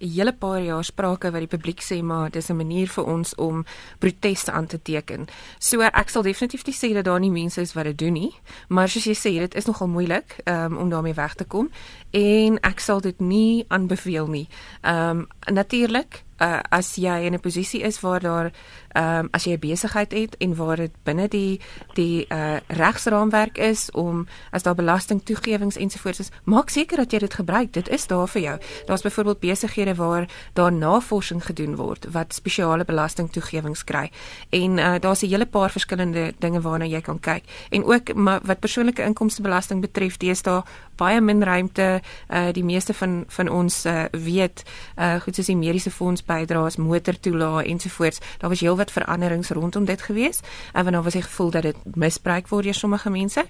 'n 0.02 0.10
hele 0.10 0.34
paar 0.34 0.62
jaar 0.62 0.84
sprake 0.84 1.32
wat 1.32 1.40
die 1.40 1.58
publiek 1.58 1.82
sê 1.82 2.02
maar 2.04 2.30
dis 2.30 2.50
'n 2.50 2.56
manier 2.56 2.88
vir 2.88 3.06
ons 3.06 3.36
om 3.36 3.66
proteste 4.00 4.52
aan 4.52 4.68
te 4.68 4.82
teken. 4.82 5.28
So 5.60 5.82
ek 5.82 6.10
sal 6.10 6.24
definitief 6.24 6.66
nie 6.66 6.76
sê 6.76 6.94
dat 6.94 7.06
daar 7.06 7.20
nie 7.20 7.32
mense 7.32 7.62
is 7.62 7.74
wat 7.74 7.84
dit 7.84 7.98
doen 7.98 8.14
nie, 8.14 8.34
maar 8.68 8.90
soos 8.90 9.06
jy 9.06 9.16
sê, 9.16 9.40
dit 9.40 9.56
is 9.56 9.66
nogal 9.66 9.88
moeilik 9.88 10.36
um, 10.46 10.78
om 10.78 10.90
daarmee 10.90 11.14
weg 11.14 11.36
te 11.36 11.44
kom 11.44 11.70
en 12.12 12.60
ek 12.62 12.80
sal 12.80 13.02
dit 13.02 13.20
nie 13.20 13.66
aanbeveel 13.68 14.28
nie. 14.28 14.48
Ehm 14.82 15.10
um, 15.10 15.28
natuurlik 15.54 16.24
uh, 16.42 16.60
as 16.70 16.96
jy 16.96 17.26
in 17.26 17.34
'n 17.34 17.40
posisie 17.40 17.82
is 17.82 18.00
waar 18.00 18.20
daar 18.20 18.52
ehm 18.92 19.20
um, 19.20 19.28
as 19.32 19.44
jy 19.44 19.54
'n 19.54 19.60
besigheid 19.60 20.12
het 20.12 20.38
en 20.38 20.56
waar 20.56 20.76
dit 20.76 20.92
binne 21.04 21.28
die 21.28 21.62
die 21.94 22.26
uh, 22.30 22.58
regsraamwerk 22.68 23.58
is 23.58 23.92
om 23.92 24.28
as 24.52 24.64
daar 24.64 24.76
belastingtoegewings 24.76 25.76
ensovoorts 25.76 26.20
is, 26.20 26.32
maak 26.44 26.70
seker 26.70 26.98
dat 26.98 27.12
jy 27.12 27.20
dit 27.20 27.34
gebruik. 27.34 27.74
Dit 27.74 27.90
is 27.90 28.08
daar 28.08 28.28
vir 28.28 28.42
jou. 28.42 28.60
Daar's 28.86 29.02
byvoorbeeld 29.02 29.40
besighede 29.40 29.96
waar 29.96 30.28
daar 30.54 30.72
navorsing 30.72 31.46
gedoen 31.46 31.76
word 31.76 32.06
wat 32.12 32.34
spesiale 32.34 32.86
belastingtoegewings 32.86 33.84
kry. 33.84 34.12
En 34.50 34.78
uh, 34.78 35.00
daar's 35.00 35.22
'n 35.22 35.30
hele 35.30 35.46
paar 35.46 35.72
verskillende 35.72 36.34
dinge 36.40 36.62
waarna 36.62 36.86
jy 36.86 37.02
kan 37.02 37.20
kyk. 37.20 37.44
En 37.70 37.84
ook 37.84 38.14
maar, 38.14 38.40
wat 38.44 38.60
persoonlike 38.60 39.04
inkomstebelasting 39.04 39.82
betref, 39.82 40.18
dis 40.18 40.42
daar 40.42 40.64
baie 41.02 41.22
min 41.22 41.44
ruimte. 41.44 41.88
Uh, 42.30 42.52
die 42.54 42.66
meeste 42.66 42.94
van 42.94 43.24
van 43.28 43.50
ons 43.50 43.86
uh, 43.90 44.06
weet 44.12 44.64
uh, 44.98 45.18
goed 45.24 45.36
soos 45.36 45.50
die 45.50 45.58
mediese 45.58 45.92
fonds 45.92 46.26
bydraes, 46.28 46.78
motortoelae 46.78 47.66
ensovoorts. 47.74 48.22
Daar 48.42 48.54
was 48.54 48.62
heelwat 48.62 48.94
veranderings 48.94 49.50
rondom 49.58 49.86
dit 49.90 50.02
gewees. 50.02 50.42
En 50.74 50.84
wanneer 50.84 51.04
was 51.04 51.18
die 51.18 51.26
gevoel 51.26 51.52
dat 51.58 51.68
dit 51.70 51.96
misbruik 51.96 52.48
word 52.48 52.70
deur 52.70 52.78
sommige 52.78 53.10
mense. 53.10 53.46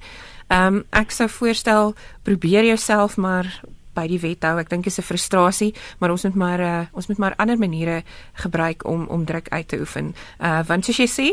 Um, 0.52 0.84
ek 0.90 1.14
sou 1.16 1.30
voorstel 1.30 1.96
probeer 2.28 2.66
jouself 2.66 3.18
maar 3.18 3.48
by 3.96 4.06
die 4.08 4.20
wet 4.24 4.46
hou. 4.48 4.56
Ek 4.60 4.70
dink 4.72 4.88
is 4.88 5.00
'n 5.00 5.04
frustrasie, 5.04 5.74
maar 6.00 6.12
ons 6.12 6.24
moet 6.24 6.36
maar 6.36 6.60
uh, 6.60 6.86
ons 6.94 7.08
moet 7.08 7.18
maar 7.18 7.36
ander 7.38 7.58
maniere 7.58 8.04
gebruik 8.34 8.86
om 8.86 9.08
om 9.08 9.26
druk 9.26 9.50
uit 9.50 9.68
te 9.68 9.80
oefen. 9.80 10.16
Uh 10.40 10.62
want 10.68 10.86
soos 10.86 10.98
jy 10.98 11.08
sê, 11.08 11.28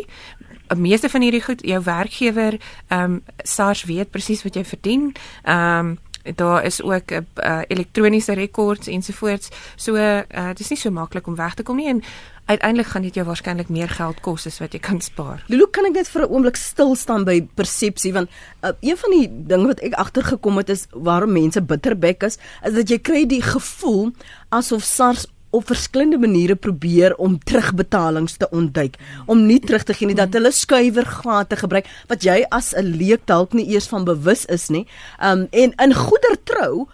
'n 0.70 0.80
meeste 0.80 1.08
van 1.08 1.22
hierdie 1.22 1.42
goed 1.42 1.62
jou 1.62 1.82
werkgewer 1.82 2.58
ehm 2.88 3.02
um, 3.02 3.22
SARS 3.42 3.84
weet 3.84 4.10
presies 4.10 4.42
wat 4.42 4.54
jy 4.54 4.64
verdien. 4.64 5.14
Ehm 5.42 5.86
um, 5.86 5.98
daar 6.34 6.64
is 6.64 6.82
ook 6.82 7.10
'n 7.10 7.26
uh, 7.36 7.60
elektroniese 7.68 8.32
rekords 8.32 8.86
ensovoorts. 8.86 9.48
So 9.76 9.94
uh, 9.94 10.22
dit 10.48 10.60
is 10.60 10.68
nie 10.68 10.78
so 10.78 10.90
maklik 10.90 11.26
om 11.26 11.34
weg 11.34 11.54
te 11.54 11.62
kom 11.62 11.76
nie 11.76 11.88
en 11.88 12.02
uiteindelik 12.44 12.86
gaan 12.86 13.02
dit 13.02 13.14
jou 13.14 13.26
waarskynlik 13.26 13.68
meer 13.68 13.88
geld 13.88 14.20
kos 14.20 14.46
as 14.46 14.58
wat 14.58 14.72
jy 14.72 14.80
kan 14.80 15.00
spaar. 15.00 15.44
Lulu, 15.46 15.66
kan 15.70 15.84
ek 15.84 15.92
net 15.92 16.08
vir 16.08 16.22
'n 16.22 16.32
oomblik 16.32 16.56
stil 16.56 16.94
staan 16.96 17.24
by 17.24 17.48
persepsie 17.54 18.12
want 18.12 18.30
uh, 18.62 18.70
een 18.80 18.96
van 18.96 19.10
die 19.10 19.28
dinge 19.30 19.66
wat 19.66 19.80
ek 19.80 19.92
agtergekom 19.92 20.56
het 20.56 20.68
is 20.68 20.86
waarom 20.92 21.32
mense 21.32 21.60
bitterbek 21.60 22.22
is, 22.22 22.38
is 22.64 22.72
dat 22.72 22.88
jy 22.88 22.98
kry 22.98 23.26
die 23.26 23.42
gevoel 23.42 24.12
asof 24.48 24.82
SARS 24.82 25.26
op 25.50 25.66
verskillende 25.66 26.18
maniere 26.18 26.56
probeer 26.56 27.14
om 27.16 27.38
terugbetalings 27.38 28.36
te 28.36 28.48
ontduik, 28.50 28.98
om 29.26 29.46
nie 29.46 29.60
terug 29.60 29.82
te 29.82 29.94
gee 29.94 30.06
nie 30.06 30.18
dat 30.18 30.32
hulle 30.36 30.52
skuiwergate 30.52 31.56
gebruik 31.56 31.88
wat 32.08 32.22
jy 32.22 32.44
as 32.50 32.74
'n 32.74 32.96
leek 32.96 33.26
dalk 33.26 33.52
nie 33.52 33.68
eers 33.68 33.88
van 33.88 34.04
bewus 34.04 34.44
is 34.44 34.68
nie. 34.68 34.86
Um 35.22 35.48
en 35.50 35.72
in 35.72 35.94
goeie 35.94 36.36
trou 36.44 36.88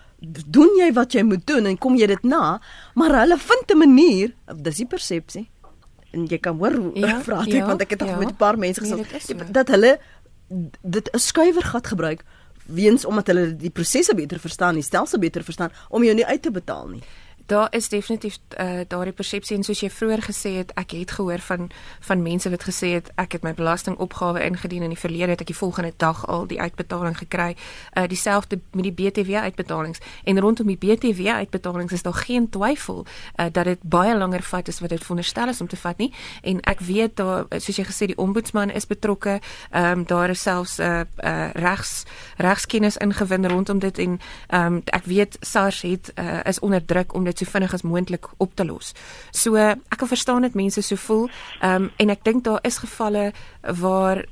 doen 0.47 0.71
jy 0.79 0.93
wat 0.93 1.13
jy 1.13 1.23
moet 1.23 1.47
doen 1.47 1.67
en 1.67 1.79
kom 1.79 1.97
jy 1.97 2.07
dit 2.07 2.23
na, 2.23 2.61
maar 2.95 3.21
hulle 3.21 3.39
vind 3.39 3.71
'n 3.71 3.79
manier, 3.79 4.33
dis 4.57 4.77
die 4.77 4.87
persepsie. 4.87 5.49
En 6.13 6.27
jy 6.27 6.39
kan 6.39 6.57
hoor 6.57 6.93
ja, 6.95 7.21
vra 7.27 7.45
dit 7.45 7.55
ja, 7.55 7.67
want 7.67 7.81
ek 7.81 7.91
het 7.91 8.01
ja, 8.01 8.17
met 8.17 8.29
'n 8.29 8.37
paar 8.37 8.59
mense 8.59 8.81
nee, 8.81 9.05
gesê 9.05 9.35
nee, 9.35 9.51
dat 9.51 9.69
hulle 9.69 9.99
dit 10.83 11.11
'n 11.13 11.19
skuiwergat 11.19 11.87
gebruik 11.87 12.25
weens 12.67 13.05
omdat 13.05 13.27
hulle 13.27 13.57
die 13.57 13.71
prosesse 13.71 14.15
beter 14.15 14.39
verstaan, 14.39 14.75
die 14.75 14.83
stelsel 14.83 15.19
beter 15.19 15.45
verstaan 15.45 15.73
om 15.89 16.05
jou 16.05 16.15
nie 16.15 16.27
uit 16.27 16.43
te 16.43 16.51
betaal 16.51 16.89
nie. 16.89 17.03
Daar 17.47 17.69
is 17.71 17.89
definitief 17.89 18.39
uh, 18.61 18.81
daardie 18.89 19.13
persepsie 19.13 19.57
en 19.57 19.63
soos 19.63 19.81
jy 19.81 19.91
vroeër 19.91 20.23
gesê 20.25 20.55
het, 20.57 20.73
ek 20.81 20.95
het 20.97 21.11
gehoor 21.11 21.43
van 21.45 21.71
van 22.01 22.23
mense 22.23 22.51
wat 22.51 22.65
gesê 22.65 22.95
het 22.97 23.11
ek 23.21 23.37
het 23.37 23.43
my 23.45 23.55
belastingopgawe 23.55 24.41
ingedien 24.45 24.83
in 24.83 24.93
die 24.95 24.99
verlede 24.99 25.35
het 25.35 25.41
ek 25.41 25.53
die 25.53 25.57
volgende 25.57 25.93
dag 25.97 26.25
al 26.27 26.47
die 26.47 26.61
uitbetaling 26.61 27.19
gekry. 27.19 27.57
Uh 27.97 28.07
dieselfde 28.09 28.61
met 28.73 28.85
die 28.89 28.93
BTW 28.93 29.35
uitbetalings 29.35 30.01
en 30.25 30.41
rondom 30.41 30.67
die 30.67 30.79
BTW 30.79 31.27
uitbetalings 31.27 31.93
is 31.93 32.03
daar 32.03 32.15
geen 32.15 32.49
twyfel 32.51 33.05
uh, 33.05 33.47
dat 33.53 33.65
dit 33.65 33.83
baie 33.83 34.17
langer 34.17 34.43
vat 34.43 34.69
as 34.69 34.81
wat 34.81 34.91
dit 34.91 35.01
veronderstel 35.01 35.49
is 35.49 35.61
om 35.61 35.69
te 35.69 35.77
vat 35.77 35.99
nie. 35.99 36.13
En 36.43 36.61
ek 36.61 36.81
weet 36.81 37.17
daar 37.17 37.47
soos 37.51 37.77
jy 37.77 37.85
gesê 37.85 38.07
die 38.07 38.19
ombudsman 38.19 38.71
is 38.71 38.87
betrokke. 38.87 39.41
Ehm 39.71 39.99
um, 39.99 40.07
daar 40.07 40.31
is 40.31 40.43
selfs 40.43 40.79
'n 40.79 40.83
uh, 40.83 41.01
uh, 41.25 41.51
regs 41.53 42.05
regskennis 42.37 42.97
ingewin 42.97 43.49
rondom 43.49 43.79
dit 43.79 43.99
en 43.99 44.21
ehm 44.49 44.67
um, 44.67 44.83
ek 44.85 45.05
weet 45.05 45.37
SARS 45.41 45.83
het 45.83 46.13
uh, 46.15 46.41
is 46.45 46.59
onder 46.59 46.85
druk 46.85 47.15
om 47.15 47.25
dit 47.25 47.34
so 47.39 47.51
vinnig 47.51 47.75
as 47.75 47.83
moontlik 47.83 48.29
op 48.37 48.55
te 48.55 48.65
los. 48.65 48.93
So 49.31 49.57
ek 49.57 49.99
kan 49.99 50.09
verstaan 50.09 50.43
dat 50.43 50.55
mense 50.55 50.83
so 50.83 50.97
voel. 50.97 51.29
Ehm 51.61 51.83
um, 51.83 51.91
en 51.97 52.11
ek 52.11 52.25
dink 52.25 52.45
daar 52.45 52.59
is 52.63 52.79
gevalle 52.79 53.33
waar 53.63 54.25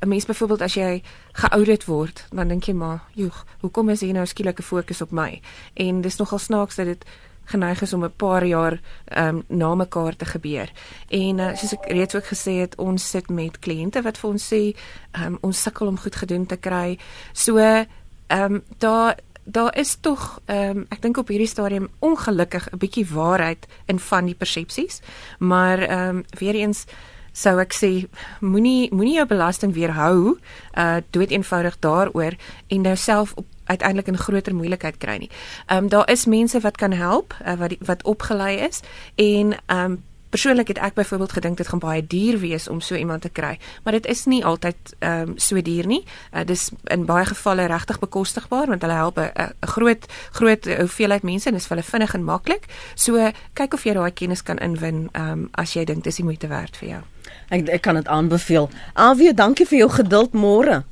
'n 0.00 0.08
mens 0.08 0.26
byvoorbeeld 0.26 0.62
as 0.62 0.74
jy 0.74 1.02
geoudit 1.32 1.84
word, 1.84 2.26
dan 2.30 2.48
dink 2.48 2.64
jy 2.64 2.74
maar, 2.74 3.02
"Joeg, 3.12 3.46
hoekom 3.60 3.88
is 3.88 4.00
hier 4.00 4.12
nou 4.12 4.26
skielik 4.26 4.58
'n 4.58 4.62
fokus 4.62 5.00
op 5.00 5.10
my?" 5.10 5.40
En 5.74 6.00
dis 6.00 6.16
nogal 6.16 6.38
snaaks 6.38 6.74
dat 6.74 6.86
dit 6.86 7.04
geneig 7.44 7.82
is 7.82 7.92
om 7.92 8.04
'n 8.04 8.16
paar 8.16 8.44
jaar 8.44 8.80
ehm 9.04 9.28
um, 9.28 9.44
na 9.48 9.74
mekaar 9.74 10.16
te 10.16 10.24
gebeur. 10.24 10.72
En 11.08 11.38
uh, 11.38 11.56
soos 11.56 11.72
ek 11.72 11.84
reeds 11.86 12.14
ook 12.14 12.26
gesê 12.26 12.52
het, 12.60 12.76
ons 12.76 13.10
sit 13.10 13.28
met 13.28 13.58
kliënte 13.58 14.02
wat 14.02 14.18
vir 14.18 14.30
ons 14.30 14.54
sê, 14.54 14.76
ehm 15.10 15.26
um, 15.26 15.38
ons 15.40 15.62
sukkel 15.62 15.86
om 15.86 15.98
goed 15.98 16.16
gedoen 16.16 16.46
te 16.46 16.56
kry. 16.56 16.98
So 17.32 17.58
ehm 17.58 17.86
um, 18.28 18.62
daar 18.78 19.18
daar 19.44 19.76
is 19.76 19.96
tog 20.00 20.40
ehm 20.44 20.78
um, 20.78 20.86
ek 20.88 21.02
dink 21.02 21.16
op 21.16 21.28
hierdie 21.28 21.48
stadium 21.48 21.88
ongelukkig 21.98 22.68
'n 22.72 22.78
bietjie 22.78 23.06
waarheid 23.06 23.66
in 23.86 23.98
van 23.98 24.24
die 24.24 24.34
persepsies, 24.34 25.00
maar 25.38 25.78
ehm 25.78 26.08
um, 26.08 26.24
weer 26.38 26.54
eens 26.54 26.84
sou 27.32 27.58
ek 27.60 27.74
sê 27.74 28.06
moenie 28.40 28.92
moenie 28.94 29.14
jou 29.14 29.26
belasting 29.26 29.74
weerhou 29.74 30.38
uh 30.78 30.96
dood 31.10 31.30
eenvoudig 31.30 31.78
daaroor 31.78 32.36
en 32.68 32.80
nou 32.80 32.96
self 32.96 33.32
op 33.34 33.46
uiteindelik 33.64 34.08
'n 34.08 34.16
groter 34.16 34.54
moeilikheid 34.54 34.96
kry 34.98 35.16
nie. 35.16 35.30
Ehm 35.66 35.84
um, 35.84 35.88
daar 35.88 36.10
is 36.10 36.26
mense 36.26 36.60
wat 36.60 36.76
kan 36.76 36.92
help 36.92 37.34
uh, 37.46 37.54
wat 37.54 37.68
die, 37.68 37.78
wat 37.80 38.04
opgelei 38.04 38.56
is 38.56 38.80
en 39.14 39.56
ehm 39.66 39.84
um, 39.84 40.02
persoonlik 40.34 40.72
het 40.72 40.80
ek 40.82 40.96
byvoorbeeld 40.98 41.32
gedink 41.32 41.56
dit 41.62 41.68
gaan 41.70 41.82
baie 41.82 42.02
duur 42.02 42.40
wees 42.42 42.66
om 42.68 42.80
so 42.82 42.98
iemand 42.98 43.22
te 43.22 43.30
kry, 43.30 43.54
maar 43.84 43.94
dit 43.94 44.06
is 44.10 44.24
nie 44.26 44.42
altyd 44.44 44.94
ehm 44.98 45.30
um, 45.30 45.38
so 45.38 45.62
duur 45.62 45.86
nie. 45.86 46.02
Uh, 46.32 46.42
dis 46.46 46.72
in 46.90 47.06
baie 47.06 47.24
gevalle 47.28 47.68
regtig 47.70 48.00
bekostigbaar 48.02 48.66
want 48.72 48.82
hulle 48.82 48.98
help 48.98 49.18
'n 49.18 49.54
groot 49.76 50.06
groot 50.32 50.66
hoeveelheid 50.66 51.22
mense 51.22 51.48
en 51.48 51.54
is 51.54 51.66
vir 51.66 51.76
hulle 51.76 51.90
vinnig 51.90 52.14
en 52.14 52.24
maklik. 52.24 52.66
So 52.94 53.30
kyk 53.54 53.74
of 53.74 53.84
jy 53.84 53.94
daai 53.94 54.10
kennis 54.10 54.42
kan 54.42 54.58
inwin 54.58 55.08
ehm 55.12 55.30
um, 55.30 55.48
as 55.52 55.76
jy 55.76 55.84
dink 55.84 56.04
dis 56.04 56.16
die 56.16 56.24
moeite 56.24 56.48
werd 56.48 56.76
vir 56.76 56.88
jou. 56.88 57.02
Ek 57.50 57.68
ek 57.68 57.82
kan 57.82 57.94
dit 57.94 58.08
aanbeveel. 58.08 58.68
Alwie, 58.94 59.34
dankie 59.34 59.66
vir 59.66 59.78
jou 59.78 59.90
geduld 59.90 60.32
môre. 60.32 60.82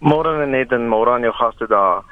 Môre 0.00 0.46
net 0.46 0.72
en 0.72 0.88
môre 0.88 1.10
aan 1.10 1.22
jou 1.22 1.32
gaste 1.32 1.66
daar. 1.66 2.02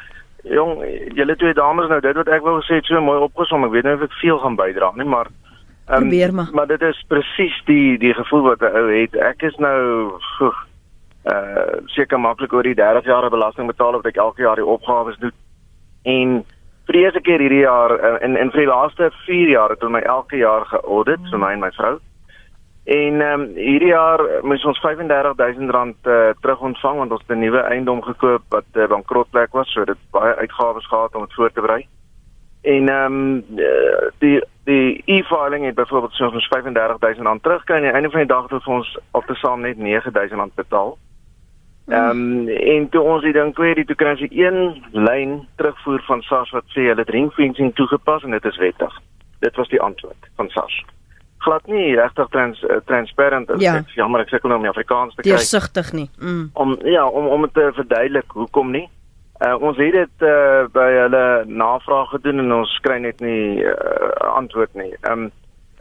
Jong, 0.43 0.85
julle 1.15 1.37
twee 1.37 1.55
dames 1.55 1.89
nou 1.89 2.01
dit 2.01 2.17
wat 2.17 2.29
ek 2.29 2.43
wou 2.43 2.61
sê 2.61 2.75
het 2.75 2.87
so 2.87 3.01
mooi 3.01 3.19
opgesom. 3.19 3.65
Ek 3.65 3.73
weet 3.73 3.85
nie 3.85 3.95
of 3.95 4.03
ek 4.03 4.21
veel 4.21 4.39
gaan 4.39 4.57
bydra 4.57 4.93
nie, 4.97 5.05
maar 5.05 5.29
um, 5.93 6.01
probeer 6.01 6.35
maar. 6.35 6.49
Maar 6.53 6.67
dit 6.67 6.83
is 6.83 7.05
presies 7.09 7.63
die 7.65 7.99
die 7.99 8.15
gevoel 8.15 8.43
wat 8.43 8.61
'n 8.61 8.77
ou 8.77 8.87
het. 9.01 9.17
Ek 9.17 9.43
is 9.43 9.57
nou 9.57 9.81
uh 11.25 11.81
seker 11.87 12.21
maklik 12.21 12.53
oor 12.53 12.63
die 12.63 12.75
30 12.75 13.05
jaar 13.05 13.31
belasting 13.31 13.67
betaal 13.67 13.93
wat 13.93 14.07
ek 14.07 14.17
elke 14.17 14.43
jaar 14.43 14.57
die 14.57 14.65
opgawes 14.65 15.19
doen. 15.19 15.33
En 16.03 16.45
vir 16.87 16.93
die 16.93 17.03
eerste 17.03 17.21
keer 17.21 17.39
hierdie 17.39 17.67
jaar 17.67 18.23
in 18.23 18.37
in 18.37 18.51
vir 18.51 18.61
die 18.61 18.73
laaste 18.73 19.11
4 19.27 19.49
jaar 19.49 19.71
het 19.71 19.81
hulle 19.81 19.93
my 19.93 20.01
elke 20.01 20.37
jaar 20.37 20.65
geaudit, 20.67 21.21
vir 21.31 21.39
my 21.39 21.53
en 21.53 21.61
my 21.61 21.71
vrou. 21.71 21.99
En 22.85 23.21
ehm 23.21 23.41
um, 23.41 23.47
hierdie 23.55 23.93
jaar 23.93 24.21
moes 24.43 24.65
ons 24.65 24.81
R35000 24.81 26.09
uh, 26.09 26.31
terug 26.41 26.61
ontvang 26.61 26.97
want 26.97 27.13
ons 27.13 27.23
het 27.27 27.37
'n 27.37 27.41
nuwe 27.41 27.61
eiendom 27.61 28.03
gekoop 28.03 28.43
wat 28.49 28.65
'n 28.75 28.81
uh, 28.81 28.89
bankrotplek 28.89 29.53
was, 29.53 29.73
so 29.73 29.85
dit 29.85 29.99
baie 30.11 30.35
uitgawes 30.35 30.87
gehad 30.87 31.15
om 31.15 31.25
dit 31.25 31.35
voor 31.35 31.53
te 31.53 31.61
berei. 31.61 31.87
En 32.63 32.89
ehm 32.89 33.13
um, 33.13 33.45
die 34.19 34.43
die 34.71 35.03
e-filing 35.05 35.65
het 35.67 35.75
byvoorbeeld 35.75 36.17
so 36.17 36.31
ons 36.31 36.49
R35000 36.49 37.43
terugkry 37.43 37.77
en 37.77 37.83
aan 37.83 37.89
die 37.89 37.97
einde 37.99 38.11
van 38.11 38.25
die 38.25 38.33
dag 38.33 38.51
het 38.51 38.67
ons 38.67 38.99
op 39.11 39.27
te 39.27 39.35
saam 39.43 39.67
net 39.67 39.77
R9000 39.77 40.55
betaal. 40.55 40.97
Ehm 41.91 42.21
um, 42.23 42.49
en 42.49 42.89
toe 42.89 43.03
ons 43.03 43.23
die 43.27 43.35
ding 43.35 43.55
kweet, 43.55 43.87
toe 43.87 43.97
kry 43.99 44.15
ons 44.15 44.27
een 44.29 44.61
lyn 44.93 45.41
terugvoer 45.57 46.03
van 46.07 46.23
SARS 46.23 46.55
wat 46.55 46.71
sê 46.77 46.87
hulle 46.87 47.03
het 47.03 47.11
ringfencing 47.17 47.75
toegepas 47.75 48.23
en 48.23 48.39
dit 48.39 48.45
is 48.53 48.63
wettig. 48.63 49.03
Dit 49.41 49.57
was 49.57 49.69
die 49.69 49.83
antwoord 49.83 50.31
van 50.37 50.49
SARS 50.55 50.85
glad 51.41 51.67
nie 51.67 51.95
regtig 51.97 52.29
trans 52.29 52.63
uh, 52.63 52.81
transparant 52.85 53.51
is. 53.55 53.63
Ja. 53.65 53.79
Ek 53.81 53.93
jammer 53.97 54.25
ek 54.25 54.33
sukkel 54.33 54.53
nou 54.53 54.61
om 54.61 54.69
Afrikaans 54.69 55.17
te 55.17 55.23
kry. 55.23 55.33
Deursigtig 55.33 55.93
nie. 55.97 56.09
Mm. 56.21 56.51
Om 56.53 56.77
ja, 56.89 57.07
om 57.09 57.29
om 57.33 57.47
te 57.53 57.71
verduidelik 57.77 58.37
hoekom 58.37 58.75
nie. 58.77 58.87
Uh, 59.41 59.55
ons 59.61 59.77
het 59.81 59.93
dit 59.93 60.25
uh, 60.29 60.67
by 60.69 60.89
hulle 60.93 61.45
navraag 61.49 62.11
gedoen 62.13 62.43
en 62.43 62.53
ons 62.53 62.73
kry 62.85 62.99
net 63.01 63.23
nie 63.25 63.65
uh, 63.65 64.11
antwoord 64.37 64.75
nie. 64.77 64.91
Um, 65.09 65.31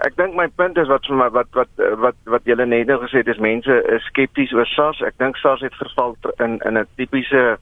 ek 0.08 0.16
dink 0.16 0.38
my 0.38 0.48
punt 0.48 0.78
is 0.80 0.88
wat 0.88 1.04
vir 1.10 1.20
my 1.20 1.28
wat 1.36 1.50
wat 1.58 1.82
wat 2.00 2.16
wat 2.32 2.48
julle 2.48 2.66
net 2.66 2.88
nou 2.88 3.02
gesê 3.02 3.20
het 3.20 3.28
is 3.28 3.42
mense 3.44 3.82
is 3.96 4.06
skepties 4.08 4.54
oor 4.56 4.70
SARS. 4.72 5.02
Ek 5.04 5.18
dink 5.20 5.36
SARS 5.42 5.66
het 5.68 5.76
verval 5.76 6.16
in 6.40 6.56
in 6.64 6.80
'n 6.80 6.88
tipiese 6.96 7.60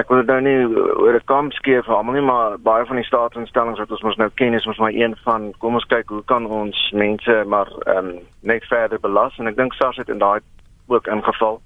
ek 0.00 0.08
wil 0.08 0.22
nou 0.22 0.40
nie 0.40 0.58
oor 0.96 1.16
'n 1.18 1.26
kamp 1.26 1.52
skeef 1.52 1.88
almal 1.88 2.14
nie 2.14 2.24
maar 2.24 2.56
baie 2.58 2.86
van 2.86 2.96
die 2.96 3.04
staatsinstellings 3.04 3.78
wat 3.78 3.90
ons 3.90 4.02
mos 4.02 4.16
nou 4.16 4.30
ken 4.34 4.54
is 4.54 4.66
mos 4.66 4.78
maar 4.78 4.94
een 4.94 5.16
van 5.24 5.52
kom 5.58 5.74
ons 5.74 5.90
kyk 5.92 6.08
hoe 6.08 6.24
kan 6.24 6.46
ons 6.46 6.90
mense 6.94 7.44
maar 7.46 7.68
ehm 7.86 7.98
um, 7.98 8.18
net 8.42 8.64
verder 8.64 9.00
belas 9.00 9.38
en 9.38 9.46
ek 9.46 9.56
dink 9.56 9.74
SARS 9.74 9.96
het 9.96 10.08
in 10.08 10.18
daai 10.18 10.40
ook 10.86 11.06
ingeval. 11.06 11.60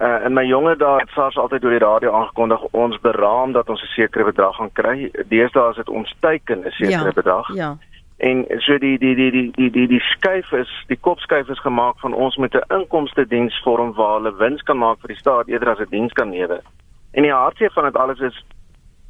Uh 0.00 0.24
en 0.24 0.32
my 0.32 0.44
jonge 0.46 0.76
daar 0.76 1.00
het 1.00 1.08
SARS 1.08 1.36
altyd 1.36 1.60
deur 1.60 1.70
die 1.70 1.86
radio 1.86 2.12
aangekondig 2.12 2.62
ons 2.70 3.00
beraam 3.00 3.52
dat 3.52 3.68
ons 3.68 3.82
'n 3.82 3.86
sekere 3.86 4.24
bedrag 4.24 4.56
gaan 4.56 4.72
kry. 4.72 5.10
Deesdae 5.28 5.70
is 5.70 5.76
dit 5.76 5.88
ons 5.88 6.14
teiken 6.20 6.64
'n 6.64 6.70
sekere 6.70 7.12
ja, 7.12 7.12
bedrag. 7.12 7.54
Ja. 7.54 7.76
En 8.16 8.44
so 8.58 8.78
die 8.78 8.98
die 8.98 9.14
die 9.14 9.30
die 9.30 9.50
die 9.50 9.70
die 9.70 9.86
die 9.86 10.00
skuif 10.00 10.52
is 10.52 10.84
die 10.86 10.98
kopskuif 11.00 11.48
is 11.48 11.60
gemaak 11.60 11.98
van 11.98 12.14
ons 12.14 12.36
met 12.36 12.54
'n 12.54 12.74
inkomste 12.74 13.26
diensvorm 13.26 13.92
waar 13.92 14.14
hulle 14.14 14.34
wins 14.36 14.62
kan 14.62 14.78
maak 14.78 15.00
vir 15.00 15.08
die 15.08 15.16
staat 15.16 15.48
eerder 15.48 15.68
as 15.68 15.78
'n 15.78 15.90
diens 15.90 16.12
kan 16.12 16.30
lewer. 16.30 16.60
En 17.12 17.22
die 17.22 17.32
hartseer 17.32 17.72
van 17.72 17.84
dit 17.84 17.96
alles 17.96 18.20
is 18.20 18.44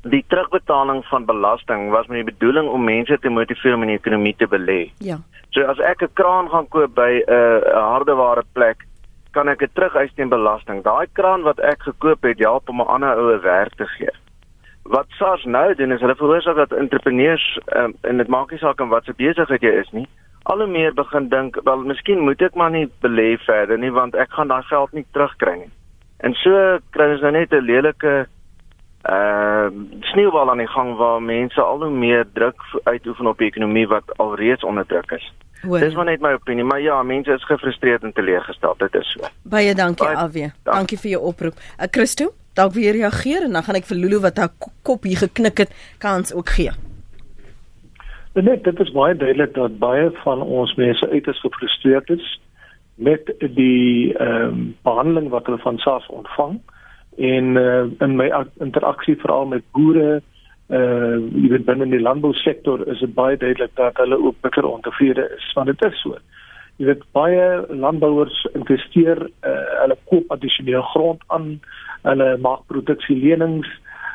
die 0.03 0.25
terugbetaling 0.29 1.05
van 1.05 1.25
belasting 1.25 1.91
was 1.91 2.07
met 2.07 2.25
die 2.25 2.35
bedoeling 2.35 2.69
om 2.69 2.85
mense 2.85 3.19
te 3.19 3.29
motiveer 3.29 3.75
om 3.75 3.83
in 3.83 3.89
die 3.89 3.99
ekonomie 3.99 4.35
te 4.37 4.47
belê. 4.47 4.91
Ja. 4.99 5.19
So 5.51 5.62
as 5.62 5.79
ek 5.79 6.03
'n 6.03 6.12
kraan 6.12 6.49
gaan 6.49 6.69
koop 6.69 6.95
by 6.95 7.23
'n 7.27 7.33
uh, 7.33 7.91
hardeware 7.91 8.45
plek, 8.53 8.87
kan 9.33 9.49
ek 9.49 9.59
dit 9.65 9.75
terugeis 9.75 10.12
teen 10.15 10.29
belasting. 10.33 10.83
Daai 10.85 11.07
kraan 11.12 11.43
wat 11.43 11.61
ek 11.61 11.83
gekoop 11.89 12.23
het, 12.29 12.39
help 12.39 12.69
om 12.69 12.81
'n 12.81 12.93
ander 12.95 13.17
oue 13.17 13.39
werk 13.41 13.75
te 13.77 13.87
gee. 13.87 14.15
Wat 14.83 15.07
SARS 15.19 15.45
nou 15.45 15.75
doen 15.75 15.93
is 15.93 16.01
hulle 16.01 16.17
veroorsaak 16.17 16.57
dat 16.57 16.73
entrepreneurs 16.73 17.59
um, 17.77 17.95
en 18.01 18.17
dit 18.17 18.29
maak 18.29 18.51
nie 18.51 18.59
saak 18.59 18.81
in 18.81 18.89
watter 18.89 19.15
besigheid 19.15 19.62
jy 19.62 19.75
is 19.81 19.91
nie, 19.91 20.09
al 20.43 20.59
hoe 20.59 20.67
meer 20.67 20.95
begin 20.95 21.29
dink, 21.29 21.59
wel 21.65 21.85
miskien 21.87 22.21
moet 22.21 22.43
ek 22.43 22.55
maar 22.55 22.71
nie 22.71 22.89
belê 23.05 23.37
verder 23.47 23.79
nie 23.79 23.93
want 23.93 24.15
ek 24.15 24.33
gaan 24.35 24.49
daai 24.49 24.62
geld 24.62 24.93
nie 24.93 25.07
terugkry 25.12 25.57
nie. 25.59 25.71
En 26.27 26.35
so 26.35 26.79
kry 26.91 27.12
ons 27.12 27.23
nou 27.23 27.33
net 27.33 27.53
'n 27.53 27.67
lelike 27.67 28.27
uh 29.11 29.67
sneeubal 30.12 30.51
aan 30.51 30.62
die 30.62 30.71
gang 30.71 30.97
waar 30.97 31.23
mense 31.23 31.61
al 31.62 31.83
hoe 31.83 31.91
meer 31.91 32.25
druk 32.33 32.59
uitoefen 32.85 33.27
op 33.27 33.39
die 33.39 33.47
ekonomie 33.47 33.89
wat 33.89 34.19
alreeds 34.19 34.65
onder 34.65 34.87
druk 34.87 35.11
is. 35.11 35.33
Hoor. 35.62 35.78
Dis 35.78 35.95
maar 35.95 36.09
net 36.11 36.21
my 36.21 36.33
opinie, 36.35 36.64
maar 36.64 36.81
ja, 36.83 37.02
mense 37.07 37.33
is 37.33 37.45
gefrustreerd 37.47 38.02
en 38.02 38.12
teleurgesteld, 38.12 38.78
dit 38.78 38.95
is 38.99 39.11
so. 39.14 39.28
Baie 39.42 39.75
dankie 39.78 40.09
Avie. 40.09 40.49
Dank. 40.62 40.76
Dankie 40.76 40.99
vir 40.99 41.11
jou 41.14 41.21
oproep. 41.31 41.61
Ek 41.76 41.87
uh, 41.87 41.92
Christo, 41.99 42.33
dalk 42.59 42.75
weer 42.75 42.97
reageer 42.99 43.47
en 43.47 43.54
dan 43.54 43.62
gaan 43.62 43.78
ek 43.78 43.87
vir 43.87 44.00
Lulu 44.00 44.23
wat 44.25 44.40
haar 44.42 44.50
kop 44.83 45.07
hier 45.07 45.23
geknik 45.23 45.62
het, 45.62 45.76
kans 46.02 46.35
ook 46.35 46.50
gee. 46.57 46.75
Net 48.35 48.64
dit 48.64 48.81
is 48.81 48.90
baie 48.97 49.14
duidelik 49.14 49.54
dat 49.54 49.78
baie 49.78 50.11
van 50.25 50.42
ons 50.42 50.75
mense 50.81 51.09
uiters 51.11 51.40
gefrustreerd 51.45 52.11
is 52.11 52.26
met 52.95 53.33
die 53.38 54.12
ehm 54.16 54.52
um, 54.52 54.76
behandeling 54.83 55.31
wat 55.31 55.47
hulle 55.47 55.62
van 55.62 55.78
SARS 55.78 56.07
ontvang 56.07 56.59
en 57.16 57.57
uh, 57.61 57.85
in 58.00 58.16
my 58.16 58.28
interaksie 58.59 59.16
veral 59.21 59.47
met 59.47 59.64
boere 59.73 60.23
uh 60.71 61.19
jy 61.42 61.49
weet 61.52 61.66
binne 61.66 61.88
die 61.90 62.00
landbousektor 62.00 62.87
is 62.88 63.00
dit 63.00 63.14
baie 63.14 63.37
duidelik 63.37 63.75
dat 63.76 63.97
hulle 63.97 64.19
ook 64.19 64.40
bitter 64.40 64.64
ontevrede 64.69 65.28
is 65.37 65.52
want 65.54 65.66
dit 65.66 65.85
is 65.85 66.00
so. 66.00 66.16
Jy 66.76 66.87
weet 66.87 67.04
baie 67.12 67.47
landbouers 67.69 68.47
investeer 68.54 69.21
uh 69.26 69.54
hulle 69.83 69.99
koop 70.11 70.31
addisionele 70.31 70.83
grond 70.95 71.23
aan, 71.28 71.61
hulle 72.02 72.37
maak 72.38 72.66
produksielenings, 72.73 73.69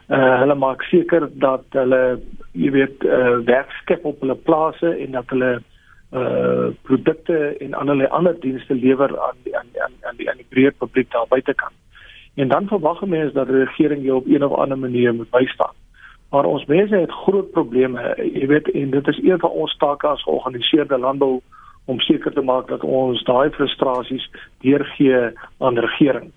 uh 0.10 0.36
hulle 0.42 0.56
maak 0.56 0.84
seker 0.90 1.28
dat 1.44 1.66
hulle 1.76 2.20
jy 2.54 2.72
weet 2.72 3.04
uh 3.06 3.38
werk 3.46 3.74
skep 3.82 4.06
op 4.06 4.22
hulle 4.24 4.36
plase 4.50 4.94
en 4.98 5.20
dat 5.20 5.36
hulle 5.36 5.58
uh 6.16 6.70
produkte 6.88 7.58
en 7.60 7.74
allerlei 7.74 8.08
ander 8.08 8.40
dienste 8.40 8.74
lewer 8.74 9.12
aan 9.20 9.38
die 9.44 9.58
aan 9.58 9.68
aan 9.84 9.98
aan 10.10 10.18
die 10.18 10.30
aan 10.30 10.40
die 10.40 10.50
breë 10.50 10.72
publiek 10.80 11.12
daar 11.12 11.28
buitekant. 11.28 11.76
En 12.38 12.48
dan 12.48 12.68
verwag 12.68 13.02
mense 13.06 13.34
dat 13.34 13.48
die 13.48 13.66
regering 13.66 14.04
jou 14.06 14.18
op 14.18 14.28
een 14.28 14.44
of 14.44 14.54
ander 14.54 14.78
manier 14.78 15.14
moet 15.14 15.30
bystaan. 15.30 15.76
Maar 16.30 16.46
ons 16.46 16.66
mense 16.66 16.96
het 16.96 17.12
groot 17.12 17.52
probleme. 17.52 18.02
Jy 18.18 18.48
weet 18.48 18.72
en 18.72 18.90
dit 18.90 19.08
is 19.08 19.20
een 19.24 19.40
van 19.40 19.50
ons 19.50 19.78
take 19.78 20.08
as 20.08 20.24
georganiseerde 20.24 20.98
landbou 21.00 21.40
om 21.86 22.00
seker 22.00 22.34
te 22.34 22.42
maak 22.42 22.68
dat 22.68 22.84
ons 22.84 23.24
daai 23.24 23.50
frustrasies 23.56 24.30
deurgee 24.60 25.32
aan 25.58 25.80
regering. 25.80 26.32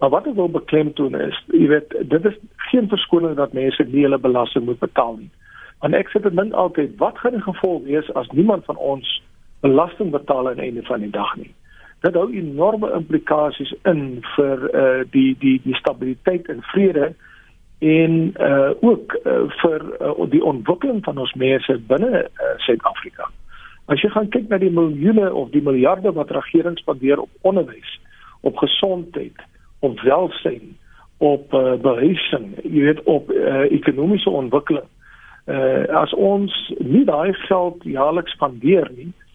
Maar 0.00 0.10
wat 0.10 0.26
ek 0.26 0.36
wil 0.36 0.48
beklemtoon 0.52 1.16
is, 1.20 1.36
jy 1.52 1.66
weet, 1.72 1.94
dit 2.08 2.24
is 2.24 2.36
geen 2.70 2.88
verskoning 2.88 3.36
dat 3.36 3.56
mense 3.56 3.84
nie 3.88 4.04
hulle 4.04 4.18
belasting 4.20 4.64
moet 4.64 4.80
betaal 4.80 5.16
nie. 5.16 5.30
Want 5.80 5.96
ek 5.96 6.12
sê 6.12 6.20
dit 6.24 6.36
dink 6.36 6.56
altyd, 6.56 6.94
wat 7.00 7.20
gaan 7.20 7.36
die 7.36 7.44
gevolg 7.44 7.84
wees 7.88 8.08
as 8.16 8.28
niemand 8.36 8.64
van 8.68 8.76
ons 8.76 9.08
belasting 9.64 10.12
betaal 10.12 10.48
aan 10.48 10.60
die 10.60 10.68
einde 10.68 10.84
van 10.88 11.04
die 11.04 11.12
dag 11.12 11.32
nie? 11.40 11.52
Dit 12.04 12.16
hou 12.16 12.30
enorme 12.32 12.92
implikasies 12.96 13.72
in 13.88 14.22
vir 14.34 14.68
uh 14.72 15.02
die 15.12 15.34
die 15.40 15.58
die 15.64 15.76
stabiliteit 15.76 16.48
en 16.48 16.64
vrede 16.72 17.10
en 17.80 18.34
uh 18.40 18.70
ook 18.80 19.16
uh, 19.24 19.44
vir 19.62 19.84
uh, 20.00 20.30
die 20.30 20.44
ontwikkeling 20.44 21.04
van 21.04 21.18
ons 21.18 21.32
mense 21.34 21.78
binne 21.88 22.26
Suid-Afrika. 22.66 23.24
Uh, 23.28 23.40
As 23.90 23.98
jy 24.04 24.10
gaan 24.14 24.28
kyk 24.30 24.46
na 24.50 24.60
die 24.62 24.70
miljoene 24.70 25.32
of 25.34 25.48
die 25.50 25.62
miljarde 25.66 26.12
wat 26.14 26.30
regering 26.30 26.76
spandeer 26.78 27.18
op 27.18 27.48
onderwys, 27.50 27.96
op 28.46 28.60
gesondheid, 28.62 29.34
op 29.82 29.98
welsyn, 30.06 30.76
op 31.18 31.50
uh, 31.54 31.74
behuising, 31.82 32.52
jy 32.62 32.84
weet 32.86 33.00
op 33.10 33.32
uh, 33.34 33.66
ekonomiese 33.66 34.30
ontwikkeling. 34.30 34.86
Uh, 35.50 35.88
as 35.98 36.14
ons 36.14 36.54
nie 36.78 37.02
daai 37.08 37.32
geld 37.48 37.82
jaarliks 37.82 38.36
spandeer 38.38 38.86
nie, 38.94 39.08
uh, 39.10 39.29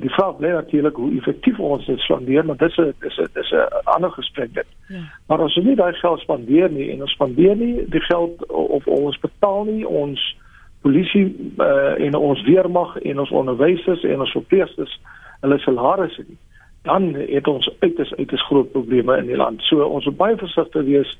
die 0.00 0.10
vraag 0.10 0.36
bly 0.36 0.48
natuurlik 0.48 0.96
hoe 0.96 1.10
effektief 1.18 1.58
ons 1.60 1.86
dit 1.86 2.00
spandeer, 2.00 2.44
maar 2.44 2.56
dis 2.56 2.76
'n 2.76 2.94
dis 3.00 3.18
'n 3.18 3.28
dis 3.34 3.50
'n 3.52 3.68
ander 3.84 4.10
gesprek 4.10 4.54
dit. 4.54 4.66
Ja. 4.88 5.00
Maar 5.26 5.38
as 5.38 5.56
ons 5.56 5.66
nie 5.66 5.76
daai 5.76 5.92
geld 5.92 6.20
spandeer 6.20 6.70
nie 6.70 6.90
en 6.90 7.00
ons 7.00 7.12
spandeer 7.12 7.56
nie 7.56 7.84
die 7.88 8.00
geld 8.00 8.46
of 8.46 8.86
ons 8.86 9.18
betaal 9.18 9.64
nie 9.64 9.88
ons 9.88 10.36
polisie 10.80 11.52
uh, 11.58 12.00
en 12.00 12.14
ons 12.14 12.42
weermag 12.42 12.96
en 12.96 13.18
ons 13.18 13.30
onderwysers 13.30 14.02
en 14.02 14.20
ons 14.20 14.30
verpleegsters 14.30 15.00
hulle 15.40 15.58
salarisse 15.58 16.24
nie 16.28 16.38
dan 16.82 17.14
het 17.14 17.46
ons 17.48 17.70
uiters 17.78 18.14
uiters 18.14 18.46
groot 18.46 18.72
probleme 18.72 19.16
in 19.16 19.26
die 19.26 19.36
land. 19.36 19.62
So 19.62 19.84
ons 19.84 20.04
moet 20.04 20.16
baie 20.16 20.36
versigtig 20.36 20.86
wees, 20.86 21.10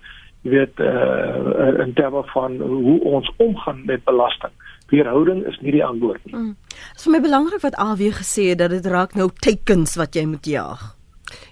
jy 0.43 0.51
weet, 0.51 0.81
uh 0.81 1.85
in 1.85 1.93
terme 1.99 2.23
van 2.33 2.57
hoe 2.61 3.01
ons 3.01 3.31
omgaan 3.37 3.85
met 3.85 4.05
belasting. 4.05 4.55
Weerhouding 4.89 5.47
is 5.47 5.59
nie 5.61 5.73
die 5.73 5.85
antwoord 5.85 6.25
nie. 6.25 6.35
Mm. 6.35 6.55
Dit 6.69 7.01
is 7.01 7.05
vir 7.05 7.13
my 7.13 7.21
belangrik 7.21 7.65
wat 7.65 7.77
AW 7.77 8.07
gesê 8.21 8.49
het 8.53 8.63
dat 8.63 8.71
dit 8.71 8.87
raak 8.87 9.15
nou 9.15 9.29
tekens 9.45 9.97
wat 10.01 10.17
jy 10.17 10.25
moet 10.27 10.47
jaag. 10.47 10.95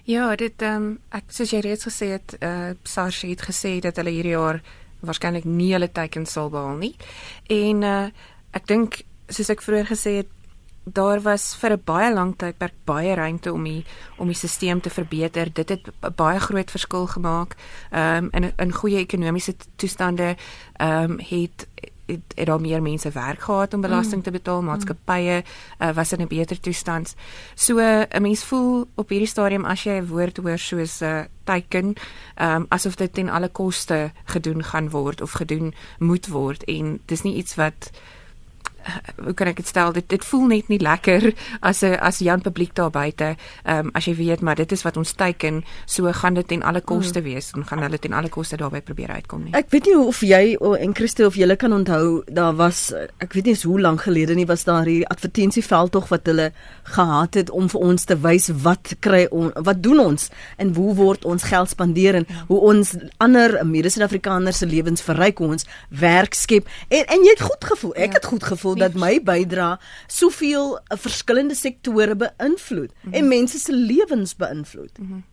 Ja, 0.09 0.35
dit 0.35 0.61
ehm 0.61 0.75
um, 0.75 0.99
ek 1.13 1.29
soos 1.29 1.51
jy 1.53 1.61
reeds 1.61 1.85
gesê 1.85 2.13
het, 2.15 2.37
uh 2.41 2.73
SARS 2.83 3.21
het 3.27 3.43
gesê 3.45 3.77
dat 3.83 3.97
hulle 4.01 4.15
hierdie 4.15 4.33
jaar 4.33 4.61
waarskynlik 5.05 5.45
nie 5.45 5.73
hulle 5.73 5.91
teikens 5.93 6.33
sal 6.33 6.49
behaal 6.49 6.79
nie. 6.81 6.95
En 7.53 7.83
uh 7.83 8.07
ek 8.57 8.65
dink 8.67 9.01
soos 9.29 9.51
ek 9.53 9.61
vroeër 9.61 9.91
gesê 9.91 10.15
het 10.23 10.33
daar 10.87 11.19
was 11.21 11.55
vir 11.59 11.71
'n 11.73 11.81
baie 11.85 12.13
lang 12.13 12.35
tydperk 12.37 12.73
baie 12.85 13.13
ruimte 13.15 13.53
om 13.53 13.63
die 13.63 13.85
om 14.17 14.27
die 14.27 14.35
stelsel 14.35 14.79
te 14.79 14.89
verbeter. 14.89 15.53
Dit 15.53 15.69
het 15.69 15.91
baie 16.15 16.39
groot 16.39 16.71
verskil 16.71 17.07
gemaak. 17.07 17.55
Ehm 17.91 18.23
um, 18.23 18.29
in 18.31 18.53
in 18.57 18.71
goeie 18.71 18.97
ekonomiese 18.97 19.55
toestande 19.75 20.35
ehm 20.79 21.11
um, 21.11 21.19
het 21.19 21.67
het, 22.07 22.33
het 22.35 22.45
daar 22.45 22.61
meer 22.61 22.81
mense 22.81 23.11
werk 23.11 23.41
gehad 23.41 23.73
om 23.73 23.81
belasting 23.81 24.23
te 24.23 24.31
betaal, 24.31 24.61
maatskappye 24.61 25.43
uh, 25.43 25.91
was 25.93 26.11
in 26.11 26.21
'n 26.21 26.27
beter 26.27 26.59
toestand. 26.59 27.15
So 27.55 27.79
'n 27.79 28.21
mens 28.21 28.43
voel 28.43 28.87
op 28.95 29.09
hierdie 29.09 29.27
stadium 29.27 29.65
as 29.65 29.83
jy 29.83 29.99
'n 29.99 30.07
woord 30.07 30.37
hoor 30.37 30.57
soos 30.57 30.99
'n 31.01 31.05
uh, 31.05 31.23
teiken, 31.43 31.93
um, 32.41 32.65
asof 32.69 32.95
dit 32.95 33.13
ten 33.13 33.29
alle 33.29 33.49
koste 33.49 34.11
gedoen 34.25 34.63
gaan 34.63 34.89
word 34.89 35.21
of 35.21 35.31
gedoen 35.31 35.73
moet 35.99 36.27
word 36.27 36.63
en 36.63 36.99
dis 37.05 37.21
nie 37.21 37.35
iets 37.35 37.55
wat 37.55 37.91
hoe 39.23 39.33
kan 39.33 39.47
ek 39.47 39.61
dit 39.61 39.67
stel 39.67 39.93
dit 39.93 40.09
dit 40.09 40.25
voel 40.25 40.47
net 40.47 40.67
nie 40.71 40.79
lekker 40.79 41.33
as 41.61 41.83
'n 41.83 41.97
as 41.99 42.19
Jan 42.19 42.41
publiek 42.41 42.75
daar 42.75 42.91
buite 42.91 43.35
ehm 43.63 43.87
um, 43.87 43.89
as 43.93 44.05
jy 44.05 44.15
weet 44.15 44.41
maar 44.41 44.55
dit 44.55 44.71
is 44.71 44.83
wat 44.83 44.97
ons 44.97 45.11
teiken 45.11 45.63
so 45.85 46.11
gaan 46.11 46.33
dit 46.33 46.47
ten 46.47 46.63
alle 46.63 46.81
koste 46.81 47.19
hmm. 47.19 47.27
wees 47.27 47.51
en 47.55 47.65
gaan 47.65 47.81
hulle 47.81 47.99
ten 47.99 48.13
alle 48.13 48.29
koste 48.29 48.57
daarby 48.57 48.81
probeer 48.81 49.09
uitkom 49.09 49.43
nie 49.43 49.53
ek 49.53 49.69
weet 49.69 49.85
nie 49.85 49.97
of 49.97 50.21
jy 50.21 50.57
en 50.79 50.95
Christo 50.95 51.25
of 51.25 51.35
julle 51.35 51.55
kan 51.55 51.73
onthou 51.73 52.23
daar 52.25 52.55
was 52.55 52.93
ek 53.17 53.33
weet 53.33 53.45
nie 53.45 53.55
hoe 53.63 53.79
lank 53.81 54.01
gelede 54.01 54.35
nie 54.35 54.45
was 54.45 54.63
daar 54.63 54.85
hier 54.85 55.05
advertensieveld 55.07 55.91
tog 55.91 56.07
wat 56.09 56.25
hulle 56.25 56.51
gehad 56.83 57.33
het 57.33 57.49
om 57.49 57.69
vir 57.69 57.81
ons 57.81 58.03
te 58.03 58.17
wys 58.23 58.49
wat 58.63 58.95
kry 58.99 59.25
on, 59.31 59.51
wat 59.55 59.81
doen 59.83 59.99
ons 59.99 60.29
en 60.57 60.73
hoe 60.75 60.95
word 60.95 61.25
ons 61.25 61.43
geld 61.43 61.69
spandeer 61.69 62.15
en 62.21 62.25
ja. 62.27 62.43
hoe 62.47 62.59
ons 62.71 62.95
ander 63.17 63.65
mede-Suid-Afrikaners 63.65 64.57
se 64.57 64.65
lewens 64.69 65.01
verryk 65.01 65.39
ons 65.39 65.67
werk 65.89 66.37
skep 66.37 66.67
en 66.89 67.05
en 67.17 67.25
jy 67.25 67.35
het 67.35 67.45
goed 67.49 67.69
gevoel 67.71 67.93
ek 67.95 68.13
ja. 68.13 68.19
het 68.19 68.25
goed 68.25 68.43
gevoel 68.43 68.76
dat 68.77 68.93
my 68.93 69.17
bydra 69.23 69.79
soveel 70.07 70.77
uh, 70.77 70.97
verskillende 70.97 71.55
sektore 71.55 72.15
beïnvloed 72.15 72.91
mm 72.93 73.11
-hmm. 73.11 73.13
en 73.13 73.27
mense 73.27 73.59
se 73.59 73.73
lewens 73.73 74.35
beïnvloed. 74.35 74.97
Mhm. 74.99 75.23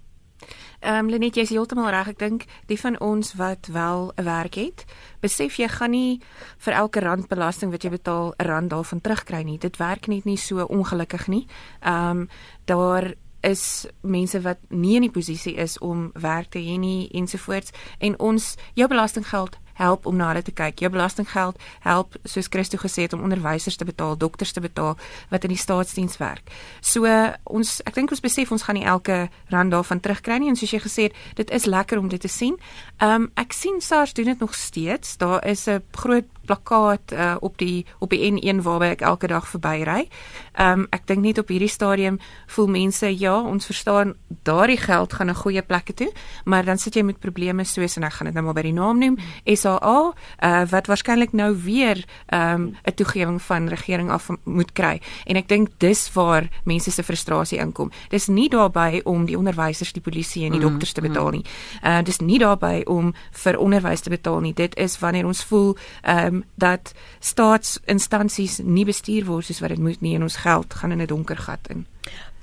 Ehm 0.85 0.93
mm 0.93 0.99
um, 0.99 1.11
Lenet, 1.11 1.35
jy 1.35 1.43
is 1.43 1.49
heeltemal 1.49 1.91
reg. 1.91 2.09
Ek 2.09 2.19
dink 2.19 2.45
die 2.67 2.77
van 2.81 3.01
ons 3.01 3.35
wat 3.35 3.67
wel 3.73 4.13
'n 4.17 4.25
werk 4.25 4.55
het, 4.55 4.85
besef 5.21 5.57
jy 5.57 5.69
gaan 5.69 5.91
nie 5.91 6.21
vir 6.59 6.73
elke 6.73 7.01
rand 7.01 7.29
belasting 7.29 7.71
wat 7.71 7.83
jy 7.83 7.91
betaal 7.91 8.35
'n 8.37 8.45
rand 8.45 8.71
daarvan 8.71 9.01
terugkry 9.01 9.43
nie. 9.43 9.59
Dit 9.59 9.77
werk 9.77 10.07
net 10.07 10.25
nie 10.25 10.37
so 10.37 10.65
ongelukkig 10.65 11.29
nie. 11.29 11.47
Ehm 11.81 12.11
um, 12.11 12.29
daar 12.65 13.15
is 13.41 13.87
mense 14.01 14.41
wat 14.41 14.59
nie 14.69 14.95
in 14.97 15.03
die 15.03 15.11
posisie 15.11 15.55
is 15.55 15.79
om 15.79 16.11
werk 16.15 16.51
te 16.51 16.59
hê 16.59 16.79
nie 16.79 17.09
ensovoorts 17.13 17.71
en 17.99 18.19
ons 18.19 18.55
jou 18.75 18.89
belastinggeld 18.89 19.59
help 19.81 20.07
om 20.07 20.17
na 20.17 20.31
hulle 20.33 20.43
te 20.43 20.55
kyk. 20.55 20.81
Jou 20.85 20.91
belastinggeld 20.95 21.61
help 21.87 22.17
soos 22.25 22.51
Christo 22.51 22.79
gesê 22.81 23.07
het 23.07 23.13
om 23.13 23.23
onderwysers 23.23 23.77
te 23.77 23.85
betaal, 23.85 24.17
dokters 24.17 24.53
te 24.53 24.61
betaal 24.61 24.97
wat 25.31 25.45
in 25.45 25.55
die 25.55 25.61
staatsdiens 25.61 26.19
werk. 26.23 26.51
So 26.81 27.09
ons 27.45 27.81
ek 27.85 27.95
dink 27.99 28.15
ons 28.15 28.25
besef 28.25 28.53
ons 28.55 28.67
gaan 28.67 28.79
nie 28.79 28.87
elke 28.89 29.29
rand 29.53 29.75
daarvan 29.75 30.01
terugkry 30.01 30.39
nie 30.39 30.53
en 30.53 30.59
soos 30.59 30.75
jy 30.75 30.83
gesê 30.85 31.09
het, 31.09 31.19
dit 31.41 31.51
is 31.51 31.67
lekker 31.71 31.99
om 31.99 32.09
dit 32.09 32.21
te 32.21 32.31
sien. 32.31 32.59
Ehm 32.99 33.25
um, 33.25 33.31
ek 33.41 33.53
sien 33.53 33.81
SARS 33.81 34.15
doen 34.15 34.31
dit 34.33 34.41
nog 34.41 34.55
steeds. 34.55 35.17
Daar 35.17 35.45
is 35.47 35.67
'n 35.69 35.83
groot 35.93 36.34
plakkaat 36.45 37.13
uh, 37.13 37.35
op 37.41 37.59
die 37.59 37.87
op 37.99 38.11
die 38.11 38.33
N1 38.33 38.63
waarby 38.63 38.93
ek 38.95 39.01
elke 39.01 39.27
dag 39.27 39.49
verbyry. 39.49 40.09
Ehm 40.55 40.85
um, 40.85 40.87
ek 40.91 41.07
dink 41.07 41.25
net 41.25 41.39
op 41.39 41.49
hierdie 41.49 41.69
stadium 41.69 42.19
voel 42.47 42.67
mense 42.67 43.09
ja, 43.19 43.35
ons 43.41 43.67
verstaan 43.67 44.15
daardie 44.45 44.79
geld 44.79 45.13
gaan 45.13 45.27
na 45.27 45.35
goeie 45.35 45.63
plekke 45.63 45.95
toe, 45.95 46.11
maar 46.45 46.65
dan 46.65 46.79
sit 46.79 46.95
jy 46.95 47.03
met 47.03 47.19
probleme 47.21 47.65
soos 47.65 47.97
en 47.97 48.05
ek 48.05 48.19
gaan 48.19 48.31
dit 48.31 48.37
nou 48.37 48.45
maar 48.45 48.55
by 48.55 48.63
die 48.67 48.75
naam 48.77 48.99
noem, 49.01 49.17
SAA, 49.45 49.99
uh, 50.13 50.63
wat 50.71 50.91
waarskynlik 50.91 51.33
nou 51.33 51.51
weer 51.65 52.05
ehm, 52.27 52.63
'n 52.63 52.77
um, 52.85 52.95
toegewing 52.95 53.43
van 53.43 53.69
regering 53.69 54.11
af 54.11 54.29
moet 54.45 54.73
kry. 54.73 55.01
En 55.27 55.37
ek 55.37 55.49
dink 55.49 55.69
dis 55.79 56.13
waar 56.13 56.49
mense 56.65 56.91
se 56.91 57.03
frustrasie 57.03 57.59
inkom. 57.59 57.91
Dis 58.09 58.27
nie 58.27 58.49
daarby 58.49 59.01
om 59.05 59.25
die 59.27 59.39
onderwysers, 59.39 59.93
die 59.93 60.03
polisie 60.03 60.45
en 60.45 60.53
die 60.53 60.61
mm, 60.61 60.69
dokters 60.69 60.93
te 60.93 61.01
betaal 61.01 61.31
nie. 61.31 61.45
Uh 61.83 62.03
dis 62.05 62.19
nie 62.19 62.39
daarby 62.39 62.83
om 62.87 63.15
vir 63.33 63.59
onderwys 63.59 64.01
te 64.01 64.11
betaal 64.11 64.41
nie. 64.41 64.55
Dit 64.55 64.77
is 64.77 64.99
wanneer 64.99 65.27
ons 65.27 65.45
voel 65.45 65.77
ehm 66.03 66.27
um, 66.27 66.34
dat 66.55 66.95
staatsinstansies 67.21 68.61
nie 68.65 68.85
bestuur 68.85 69.25
word 69.29 69.45
soos 69.45 69.61
wat 69.61 69.75
dit 69.75 69.79
moet 69.79 70.01
nie 70.01 70.15
en 70.15 70.23
ons 70.23 70.37
geld 70.37 70.75
gaan 70.75 70.93
in 70.93 71.03
'n 71.03 71.07
donker 71.07 71.37
gat 71.37 71.69
in. 71.71 71.87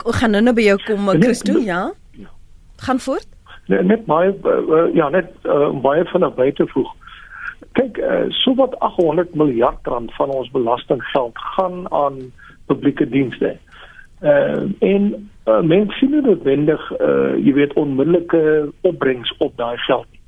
Ek 0.06 0.16
gaan 0.22 0.32
nou 0.32 0.42
net 0.42 0.56
by 0.56 0.62
jou 0.62 0.78
kom, 0.86 1.10
Christo, 1.10 1.60
ja? 1.60 1.94
ja. 2.12 2.30
Gaan 2.78 3.00
voort. 3.00 3.28
Nee, 3.68 3.84
net 3.84 4.06
baie 4.06 4.34
uh, 4.44 4.96
ja, 4.96 5.10
net 5.10 5.30
uh, 5.46 5.70
baie 5.82 6.06
van 6.06 6.22
naby 6.26 6.52
te 6.52 6.68
voeg. 6.68 6.90
Kyk, 7.78 7.98
uh, 7.98 8.26
so 8.30 8.56
wat 8.56 8.80
800 8.80 9.36
miljard 9.36 9.88
rand 9.88 10.14
van 10.14 10.30
ons 10.30 10.52
belastinggeld 10.52 11.38
gaan 11.56 11.86
aan 11.94 12.18
publieke 12.66 13.10
dienste. 13.10 13.58
Uh, 14.22 14.66
en 14.80 15.30
uh, 15.46 15.62
mense 15.62 15.98
sien 15.98 16.12
nie 16.14 16.22
noodwendig 16.22 16.82
uh, 17.00 17.38
jy 17.42 17.54
weet 17.58 17.74
onmiddellike 17.80 18.42
opbrengs 18.86 19.32
op 19.40 19.56
daai 19.58 19.78
geld 19.88 20.06
nie. 20.12 20.20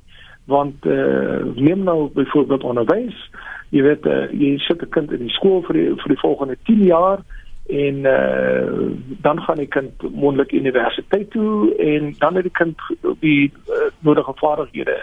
Want 0.50 0.86
uh, 0.86 1.44
neem 1.54 1.84
nou 1.86 2.08
byvoorbeeld 2.14 2.64
onderwys, 2.64 3.18
jy 3.70 3.82
weet 3.82 4.06
uh, 4.06 4.26
jy 4.32 4.58
sit 4.58 4.82
'n 4.82 4.90
kind 4.90 5.12
in 5.12 5.26
die 5.26 5.34
skool 5.36 5.62
vir 5.62 5.74
die, 5.74 5.88
vir 6.02 6.14
die 6.14 6.20
volgende 6.20 6.56
10 6.66 6.84
jaar 6.84 7.22
en 7.68 8.04
uh, 8.04 8.92
dan 9.24 9.40
gaan 9.40 9.56
die 9.56 9.70
kind 9.72 10.02
mondelik 10.12 10.52
universiteit 10.52 11.30
toe 11.30 11.74
en 11.78 12.14
dan 12.18 12.34
het 12.34 12.44
die 12.44 12.52
kind 12.52 12.78
die 13.20 13.52
uh, 13.68 13.88
nodige 14.00 14.34
vaardighede 14.36 14.98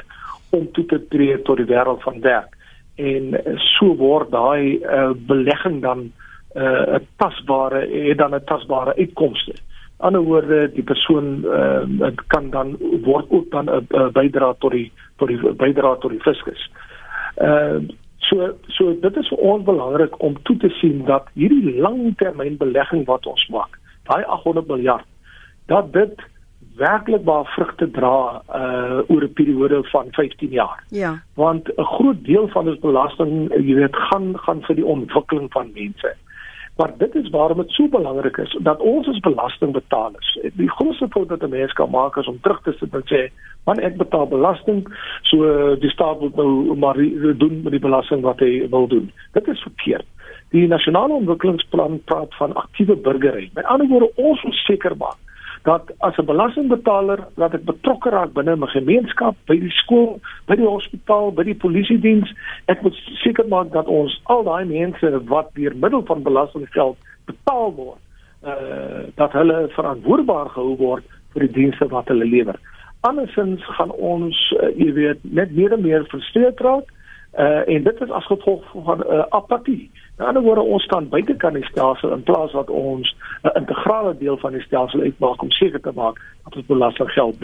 om 0.49 0.71
toe 0.71 0.85
te 0.85 1.07
tree 1.07 1.41
tot 1.41 1.57
die 1.57 1.65
wêreld 1.65 2.01
van 2.03 2.21
werk 2.21 2.57
en 2.95 3.33
uh, 3.33 3.57
so 3.77 3.95
word 3.95 4.31
daai 4.31 4.77
uh, 4.77 5.11
belegging 5.27 5.81
dan 5.81 6.11
'n 6.51 6.61
uh, 6.61 6.99
tasbare 7.17 7.87
het 7.87 8.17
dan 8.17 8.35
'n 8.35 8.43
tasbare 8.45 8.95
uitkomste 8.95 9.53
ander 10.01 10.21
woorde 10.21 10.71
die 10.73 10.83
persoon 10.83 11.45
uh, 11.45 12.09
kan 12.27 12.49
dan 12.49 12.75
word 13.05 13.25
ook 13.29 13.51
dan 13.51 13.69
'n 13.69 14.11
bydra 14.13 14.53
tot 14.59 14.71
die 14.71 14.91
tot 15.17 15.27
die 15.27 15.39
bydra 15.53 15.95
tot 15.95 16.11
die 16.11 16.21
fiskus. 16.21 16.69
Uh 17.37 17.79
So 18.31 18.53
so 18.71 18.93
dit 19.03 19.17
is 19.19 19.27
vir 19.27 19.41
ons 19.53 19.63
belangrik 19.67 20.13
om 20.23 20.37
toe 20.47 20.55
te 20.63 20.69
sien 20.79 21.03
dat 21.05 21.27
hierdie 21.35 21.75
langtermynbelegging 21.83 23.03
wat 23.09 23.27
ons 23.27 23.43
maak, 23.51 23.75
daai 24.07 24.23
800 24.23 24.69
miljard, 24.71 25.07
dat 25.67 25.91
dit 25.93 26.23
werklik 26.79 27.25
waar 27.27 27.45
vrugte 27.55 27.89
dra 27.91 28.15
uh 28.47 29.01
oor 29.11 29.23
'n 29.27 29.33
periode 29.33 29.83
van 29.91 30.07
15 30.11 30.49
jaar. 30.49 30.83
Ja. 30.89 31.19
Want 31.35 31.67
'n 31.75 31.83
groot 31.83 32.23
deel 32.23 32.47
van 32.47 32.67
ons 32.67 32.79
belasting, 32.79 33.51
jy 33.51 33.75
weet, 33.75 33.95
gaan 33.95 34.39
gaan 34.39 34.61
vir 34.61 34.75
die 34.75 34.85
ontwikkeling 34.85 35.51
van 35.51 35.71
mense. 35.73 36.15
Maar 36.77 36.93
dit 36.97 37.15
is 37.15 37.29
waarom 37.29 37.57
dit 37.57 37.71
so 37.71 37.87
belangrik 37.87 38.37
is 38.37 38.57
dat 38.61 38.79
ons 38.79 39.07
as 39.07 39.19
belastingbetalers, 39.19 40.39
die 40.53 40.69
grootste 40.69 41.07
fout 41.09 41.29
wat 41.29 41.43
'n 41.43 41.49
mens 41.49 41.73
kan 41.73 41.89
maak 41.89 42.17
is 42.17 42.27
om 42.27 42.39
terug 42.41 42.61
te 42.61 42.71
sit 42.71 42.93
en 42.93 43.03
sê, 43.05 43.31
"Man, 43.65 43.79
ek 43.79 43.97
betaal 43.97 44.27
belasting, 44.27 44.87
so 45.21 45.75
die 45.75 45.89
staat 45.89 46.19
moet 46.19 46.35
nou 46.35 46.75
maar 46.75 46.97
doen 47.37 47.61
met 47.63 47.71
die 47.71 47.85
belasting 47.87 48.21
wat 48.21 48.39
hy 48.39 48.67
wil 48.69 48.87
doen." 48.87 49.11
Dit 49.31 49.47
is 49.47 49.61
verkeerd. 49.61 50.05
Die 50.49 50.67
nasionale 50.67 51.13
ontwikkelingsplan 51.13 52.01
praat 52.03 52.35
van 52.35 52.53
aktiewe 52.53 52.95
burgery. 52.95 53.49
Met 53.53 53.65
ander 53.65 53.87
woorde, 53.87 54.11
ons 54.15 54.43
moet 54.43 54.53
seker 54.53 54.97
maak 54.97 55.17
dat 55.63 55.91
as 55.97 56.17
'n 56.17 56.25
belastingbetaler 56.25 57.19
dat 57.35 57.53
ek 57.53 57.63
betrokke 57.63 58.09
raak 58.09 58.33
binne 58.33 58.55
my 58.55 58.67
gemeenskap, 58.67 59.35
by 59.45 59.59
die 59.59 59.69
skool, 59.69 60.19
by 60.45 60.55
die 60.55 60.67
hospitaal, 60.67 61.31
by 61.31 61.43
die 61.43 61.55
polisie 61.55 61.99
diens, 61.99 62.33
ek 62.65 62.81
moet 62.81 62.95
seker 63.23 63.47
maak 63.47 63.71
dat 63.71 63.85
ons 63.85 64.21
al 64.23 64.43
daai 64.43 64.65
mense 64.65 65.23
wat 65.25 65.53
deur 65.53 65.75
middel 65.75 66.05
van 66.05 66.23
belastinggeld 66.23 66.97
betaal 67.25 67.73
word, 67.75 68.01
uh 68.43 69.05
dat 69.15 69.31
hulle 69.31 69.67
verantwoordbaar 69.69 70.49
gehou 70.49 70.77
word 70.77 71.03
vir 71.33 71.47
die 71.47 71.53
dienste 71.53 71.87
wat 71.87 72.07
hulle 72.07 72.25
lewer. 72.25 72.57
Andersins 73.01 73.65
gaan 73.65 73.91
ons 73.91 74.53
uh, 74.61 74.69
jy 74.77 74.93
weet 74.93 75.19
net 75.23 75.51
meer 75.55 75.73
en 75.73 75.81
meer 75.81 76.05
frustreerd 76.05 76.59
raak 76.59 76.89
uh 77.37 77.61
en 77.67 77.83
dit 77.83 78.01
is 78.01 78.09
as 78.09 78.25
gevolg 78.25 78.63
van 78.73 79.03
uh, 79.05 79.25
apatie. 79.29 79.91
In 80.21 80.27
ander 80.27 80.41
woorde 80.43 80.61
ons 80.61 80.83
staan 80.83 81.09
buitekant 81.09 81.53
die 81.57 81.65
stelsel 81.65 82.11
in 82.13 82.23
plaas 82.23 82.51
wat 82.53 82.69
ons 82.69 83.15
'n 83.43 83.57
integrale 83.57 84.17
deel 84.17 84.37
van 84.37 84.51
die 84.51 84.61
stelsel 84.61 85.01
uitmaak 85.01 85.41
om 85.41 85.51
seker 85.51 85.81
te 85.81 85.91
maak 85.95 86.21
dat 86.43 86.55
ons 86.55 86.65
belastinggeld 86.65 87.35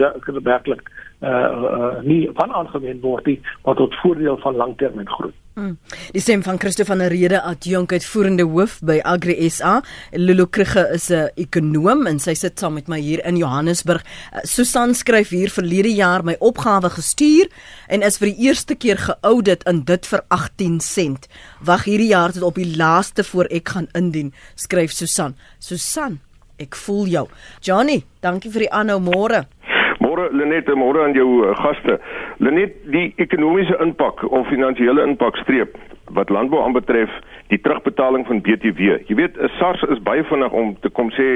werklik 0.42 0.82
uh, 1.20 1.28
uh 1.28 2.00
nie 2.02 2.30
van 2.34 2.52
aangewend 2.52 3.02
word 3.02 3.26
nie 3.26 3.40
wat 3.62 3.76
tot 3.76 3.94
voordeel 3.94 4.36
van 4.36 4.56
langtermyn 4.56 5.10
groei. 5.10 5.32
Hmm. 5.58 5.74
Die 6.14 6.20
stem 6.22 6.44
van 6.46 6.58
Christo 6.62 6.84
van 6.86 7.00
der 7.02 7.10
Rede 7.10 7.40
adjunk 7.42 7.90
uitvoerende 7.90 8.44
hoof 8.46 8.76
by 8.86 9.00
Agri 9.02 9.34
SA. 9.50 9.80
Lulu 10.14 10.44
Krige 10.46 10.84
is 10.94 11.10
'n 11.10 11.30
ekonom 11.34 12.06
en 12.06 12.20
sy 12.20 12.34
sit 12.34 12.58
saam 12.58 12.74
met 12.74 12.86
my 12.86 13.00
hier 13.00 13.24
in 13.26 13.36
Johannesburg. 13.36 14.04
Uh, 14.32 14.38
Susan 14.44 14.94
skryf 14.94 15.28
hier 15.28 15.50
verlede 15.50 15.94
jaar 15.94 16.22
my 16.22 16.36
opgawe 16.38 16.90
gestuur 16.90 17.48
en 17.88 18.02
is 18.02 18.18
vir 18.18 18.26
die 18.28 18.46
eerste 18.46 18.74
keer 18.74 18.98
geaudit 18.98 19.64
in 19.66 19.82
dit 19.84 20.06
vir 20.06 20.22
18 20.28 20.80
sent. 20.80 21.26
Wag 21.60 21.84
hierdie 21.84 22.10
jaar 22.14 22.32
tot 22.32 22.42
op 22.42 22.54
die 22.54 22.76
laaste 22.76 23.24
voor 23.24 23.46
ek 23.50 23.68
gaan 23.68 23.88
indien, 23.94 24.32
skryf 24.54 24.92
Susan. 24.92 25.34
Susan, 25.58 26.20
ek 26.58 26.76
voel 26.76 27.06
jou. 27.06 27.28
Johnny, 27.60 28.04
dankie 28.20 28.50
vir 28.50 28.60
die 28.60 28.72
aanhou 28.72 29.00
môre. 29.00 29.48
Môre 30.18 30.34
Lenet, 30.34 30.66
môre 30.74 31.04
aan 31.04 31.14
jou 31.14 31.44
uh, 31.46 31.54
gaste. 31.54 31.94
Lenet, 32.42 32.74
die 32.90 33.12
ekonomiese 33.22 33.76
impak 33.84 34.24
of 34.26 34.48
finansiële 34.50 35.04
impak 35.06 35.38
streep 35.44 35.76
wat 36.16 36.30
landbou 36.32 36.62
aanbetref, 36.64 37.12
die 37.52 37.58
terugbetaling 37.60 38.24
van 38.26 38.40
BTW. 38.40 38.96
Jy 39.06 39.14
weet, 39.14 39.36
SARS 39.58 39.84
is 39.92 40.00
baie 40.02 40.24
vinnig 40.26 40.54
om 40.56 40.72
te 40.82 40.90
kom 40.90 41.12
sê 41.14 41.26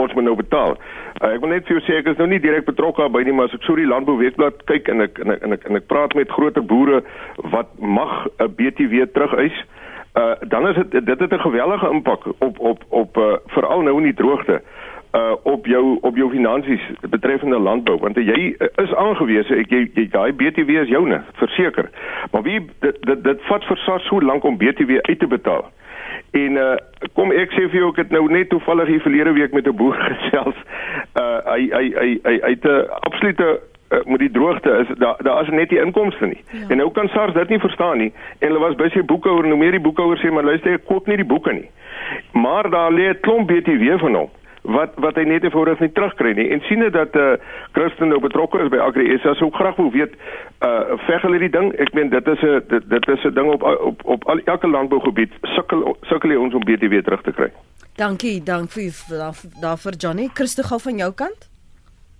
ons 0.00 0.14
moet 0.16 0.24
nou 0.24 0.36
betaal. 0.38 0.78
Uh, 1.18 1.34
ek 1.34 1.42
wil 1.42 1.52
net 1.52 1.66
vir 1.68 1.76
jou 1.76 1.82
sê 1.84 1.98
ek 2.00 2.08
is 2.14 2.22
nou 2.22 2.30
nie 2.30 2.40
direk 2.40 2.64
betrokke 2.70 3.10
by 3.12 3.20
nie, 3.26 3.34
maar 3.36 3.50
as 3.50 3.56
ek 3.58 3.66
so 3.68 3.76
die 3.76 3.88
landbou 3.90 4.16
weekblad 4.22 4.62
kyk 4.70 4.88
en 4.94 5.04
ek 5.04 5.20
en 5.20 5.34
ek 5.34 5.44
en 5.44 5.56
ek, 5.58 5.66
en 5.68 5.80
ek 5.82 5.90
praat 5.92 6.16
met 6.16 6.32
groter 6.32 6.64
boere 6.64 7.02
wat 7.52 7.68
mag 7.78 8.14
'n 8.38 8.48
BTW 8.48 9.10
terugeis, 9.12 9.58
uh, 10.16 10.38
dan 10.48 10.70
is 10.70 10.80
dit 10.80 11.04
dit 11.04 11.18
het 11.26 11.32
'n 11.34 11.46
gewellige 11.48 11.90
impak 11.90 12.30
op 12.38 12.60
op 12.60 12.86
op 12.88 13.16
uh, 13.18 13.36
veral 13.58 13.82
nou 13.82 13.98
in 13.98 14.08
die 14.08 14.20
droogte 14.22 14.62
uh 14.62 14.81
op 15.42 15.66
jou 15.66 15.98
op 16.00 16.16
jou 16.16 16.30
finansies 16.30 16.80
betreffende 17.10 17.58
landbou 17.58 17.98
want 18.00 18.16
jy 18.16 18.54
is 18.80 18.94
aangewese 18.96 19.58
ek 19.60 19.68
jy, 19.70 19.82
jy 19.94 20.06
daai 20.08 20.32
BTW 20.32 20.78
is 20.80 20.88
joune 20.88 21.18
verseker 21.40 21.90
maar 22.32 22.42
wie 22.42 22.60
dit 22.80 22.96
dit, 23.04 23.24
dit 23.24 23.42
vat 23.48 23.64
vir 23.68 23.80
SARS 23.84 24.06
so 24.08 24.20
lank 24.24 24.44
om 24.48 24.56
BTW 24.56 25.02
uit 25.02 25.18
te 25.18 25.28
betaal 25.28 25.68
en 26.32 26.56
uh 26.56 26.76
kom 27.18 27.32
ek 27.36 27.52
sê 27.52 27.66
vir 27.68 27.82
jou 27.82 27.90
ek 27.92 28.00
het 28.06 28.14
nou 28.14 28.24
net 28.32 28.48
toevallig 28.48 28.88
hier 28.88 29.04
verlede 29.04 29.36
week 29.36 29.52
met 29.52 29.68
'n 29.68 29.76
boer 29.76 30.00
gesels 30.08 30.56
uh 31.20 31.38
hy 31.44 31.68
hy 31.76 31.84
hy 31.98 32.08
hy 32.24 32.52
het 32.56 32.64
'n 32.64 32.88
absolute 33.04 33.60
uh, 33.92 34.04
met 34.04 34.18
die 34.18 34.30
droogte 34.30 34.70
is 34.80 34.96
daar 34.98 35.16
daar 35.20 35.42
is 35.42 35.48
net 35.48 35.70
nie 35.70 35.80
inkomste 35.80 36.26
nie. 36.26 36.40
Ja. 36.50 36.68
En 36.68 36.76
nou 36.76 36.90
kan 36.90 37.08
SARS 37.08 37.34
dit 37.34 37.48
nie 37.48 37.58
verstaan 37.58 37.98
nie. 37.98 38.12
En 38.38 38.48
hulle 38.48 38.58
was 38.58 38.74
besig 38.74 39.04
boekhouer 39.04 39.44
en 39.44 39.50
hoe 39.50 39.58
meer 39.58 39.76
die 39.76 39.80
boekhouer 39.80 40.18
sê 40.18 40.32
maar 40.32 40.44
luister 40.44 40.72
ek 40.72 40.86
koop 40.86 41.06
nie 41.06 41.16
die 41.16 41.28
boeke 41.34 41.52
nie. 41.52 41.68
Maar 42.32 42.70
daar 42.70 42.92
lê 42.92 43.08
'n 43.08 43.20
klomp 43.20 43.48
BTW 43.48 43.98
van 43.98 44.14
hom 44.14 44.30
wat 44.62 44.94
wat 44.94 45.14
hy 45.18 45.24
net 45.26 45.42
eenvoudig 45.42 45.80
nie 45.82 45.92
terugkry 45.92 46.32
nie. 46.38 46.48
En 46.54 46.60
sien 46.68 46.80
dit 46.80 46.92
dat 46.92 47.14
eh 47.18 47.22
uh, 47.22 47.38
Christen 47.72 48.08
nou 48.08 48.20
betrokke 48.20 48.62
is 48.62 48.70
by 48.70 48.78
Agri 48.78 49.18
SA, 49.18 49.34
sou 49.34 49.50
graag 49.50 49.76
wil 49.76 49.90
weet 49.90 50.14
eh 50.58 50.68
uh, 50.68 50.98
veg 51.06 51.22
hulle 51.22 51.38
die 51.38 51.50
ding. 51.50 51.72
Ek 51.82 51.92
meen 51.92 52.10
dit 52.10 52.26
is 52.26 52.42
'n 52.42 52.62
dit, 52.68 52.88
dit 52.90 53.08
is 53.08 53.24
'n 53.24 53.34
ding 53.34 53.50
op 53.52 53.62
op 53.62 54.04
op 54.04 54.24
al 54.24 54.40
elke 54.44 54.68
landbougebied 54.68 55.32
sukkel 55.42 55.96
sukkel 56.02 56.38
ons 56.38 56.54
om 56.54 56.64
BTW 56.64 57.02
terug 57.02 57.22
te 57.22 57.32
kry. 57.32 57.50
Dankie, 57.96 58.42
dankie 58.42 58.92
vir 58.92 59.34
daarvoor 59.60 59.92
Johnny. 59.98 60.28
Christo 60.34 60.62
gou 60.62 60.80
van 60.80 60.96
jou 60.96 61.12
kant. 61.12 61.50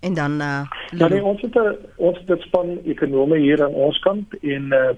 En 0.01 0.13
dan 0.13 0.41
eh 0.41 0.47
uh, 0.47 0.99
ja, 0.99 1.07
nee, 1.07 1.23
ons 1.23 1.41
het 1.41 1.55
'n 1.55 1.75
ons 1.95 2.19
het 2.25 2.41
span 2.41 2.79
ekonome 2.85 3.37
hier 3.37 3.63
aan 3.63 3.73
ons 3.73 3.99
kant 3.99 4.27
en 4.41 4.71
eh 4.71 4.79
uh, 4.79 4.95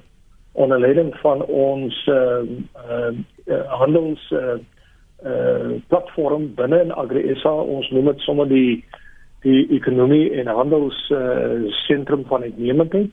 onder 0.52 0.80
leiding 0.80 1.16
van 1.16 1.46
ons 1.46 2.08
eh 2.08 2.16
uh, 2.16 2.42
uh, 2.90 3.14
uh, 3.46 3.72
handels 3.72 4.32
eh 4.32 4.38
uh, 4.38 4.60
uh 5.26 5.82
platform 5.88 6.54
binne 6.56 6.82
in 6.84 6.92
AgriSA 6.94 7.52
ons 7.52 7.90
noem 7.92 8.12
dit 8.12 8.20
sommer 8.28 8.48
die 8.50 8.84
die 9.46 9.66
ekonomie 9.78 10.30
en 10.40 10.48
handels 10.48 10.98
uh 11.12 11.66
sentrum 11.86 12.26
van 12.30 12.46
uitnemendheid. 12.46 13.12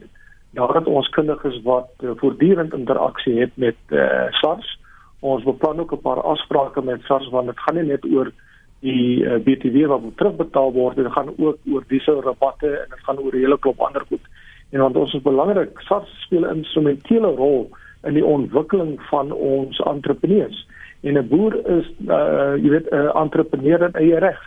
Daar 0.52 0.74
het 0.76 0.86
ons 0.86 1.08
kundiges 1.08 1.62
wat 1.64 1.90
uh, 2.04 2.12
voortdurend 2.20 2.74
interaksie 2.76 3.38
het 3.40 3.56
met 3.56 3.78
uh 3.90 4.28
SARS. 4.40 4.78
Ons 5.20 5.44
beplan 5.44 5.80
ook 5.80 5.92
'n 5.92 6.04
paar 6.04 6.20
afsprake 6.20 6.82
met 6.82 7.00
SARS 7.08 7.28
want 7.30 7.46
dit 7.46 7.60
gaan 7.60 7.74
nie 7.74 7.88
net 7.88 8.04
oor 8.04 8.32
die 8.80 9.24
uh, 9.24 9.38
BTW 9.38 9.86
wat 9.86 10.02
moet 10.02 10.16
terugbetaal 10.16 10.72
word 10.72 10.96
dit 10.96 11.12
gaan 11.12 11.28
ook 11.38 11.58
oor 11.72 11.84
diesel 11.88 12.22
rabatte 12.22 12.68
en 12.68 12.88
dit 12.90 13.04
gaan 13.06 13.18
oor 13.18 13.32
'n 13.32 13.44
hele 13.44 13.58
klop 13.58 13.80
ander 13.80 14.04
goed. 14.08 14.24
En 14.70 14.80
want 14.80 14.96
ons 14.96 15.14
is 15.14 15.22
belangrik 15.22 15.80
SARS 15.80 16.12
speel 16.24 16.44
'n 16.44 16.56
instrumentele 16.56 17.30
rol 17.36 17.70
in 18.02 18.14
die 18.14 18.24
ontwikkeling 18.24 19.00
van 19.10 19.32
ons 19.32 19.78
entrepreneurs 19.78 20.66
en 21.02 21.18
'n 21.18 21.28
boer 21.28 21.54
is 21.78 21.86
uh 22.08 22.54
jy 22.62 22.70
weet 22.70 22.90
'n 22.90 22.94
uh, 22.94 23.14
entrepreneur 23.14 23.82
in 23.82 23.92
eie 23.92 24.18
reg. 24.18 24.40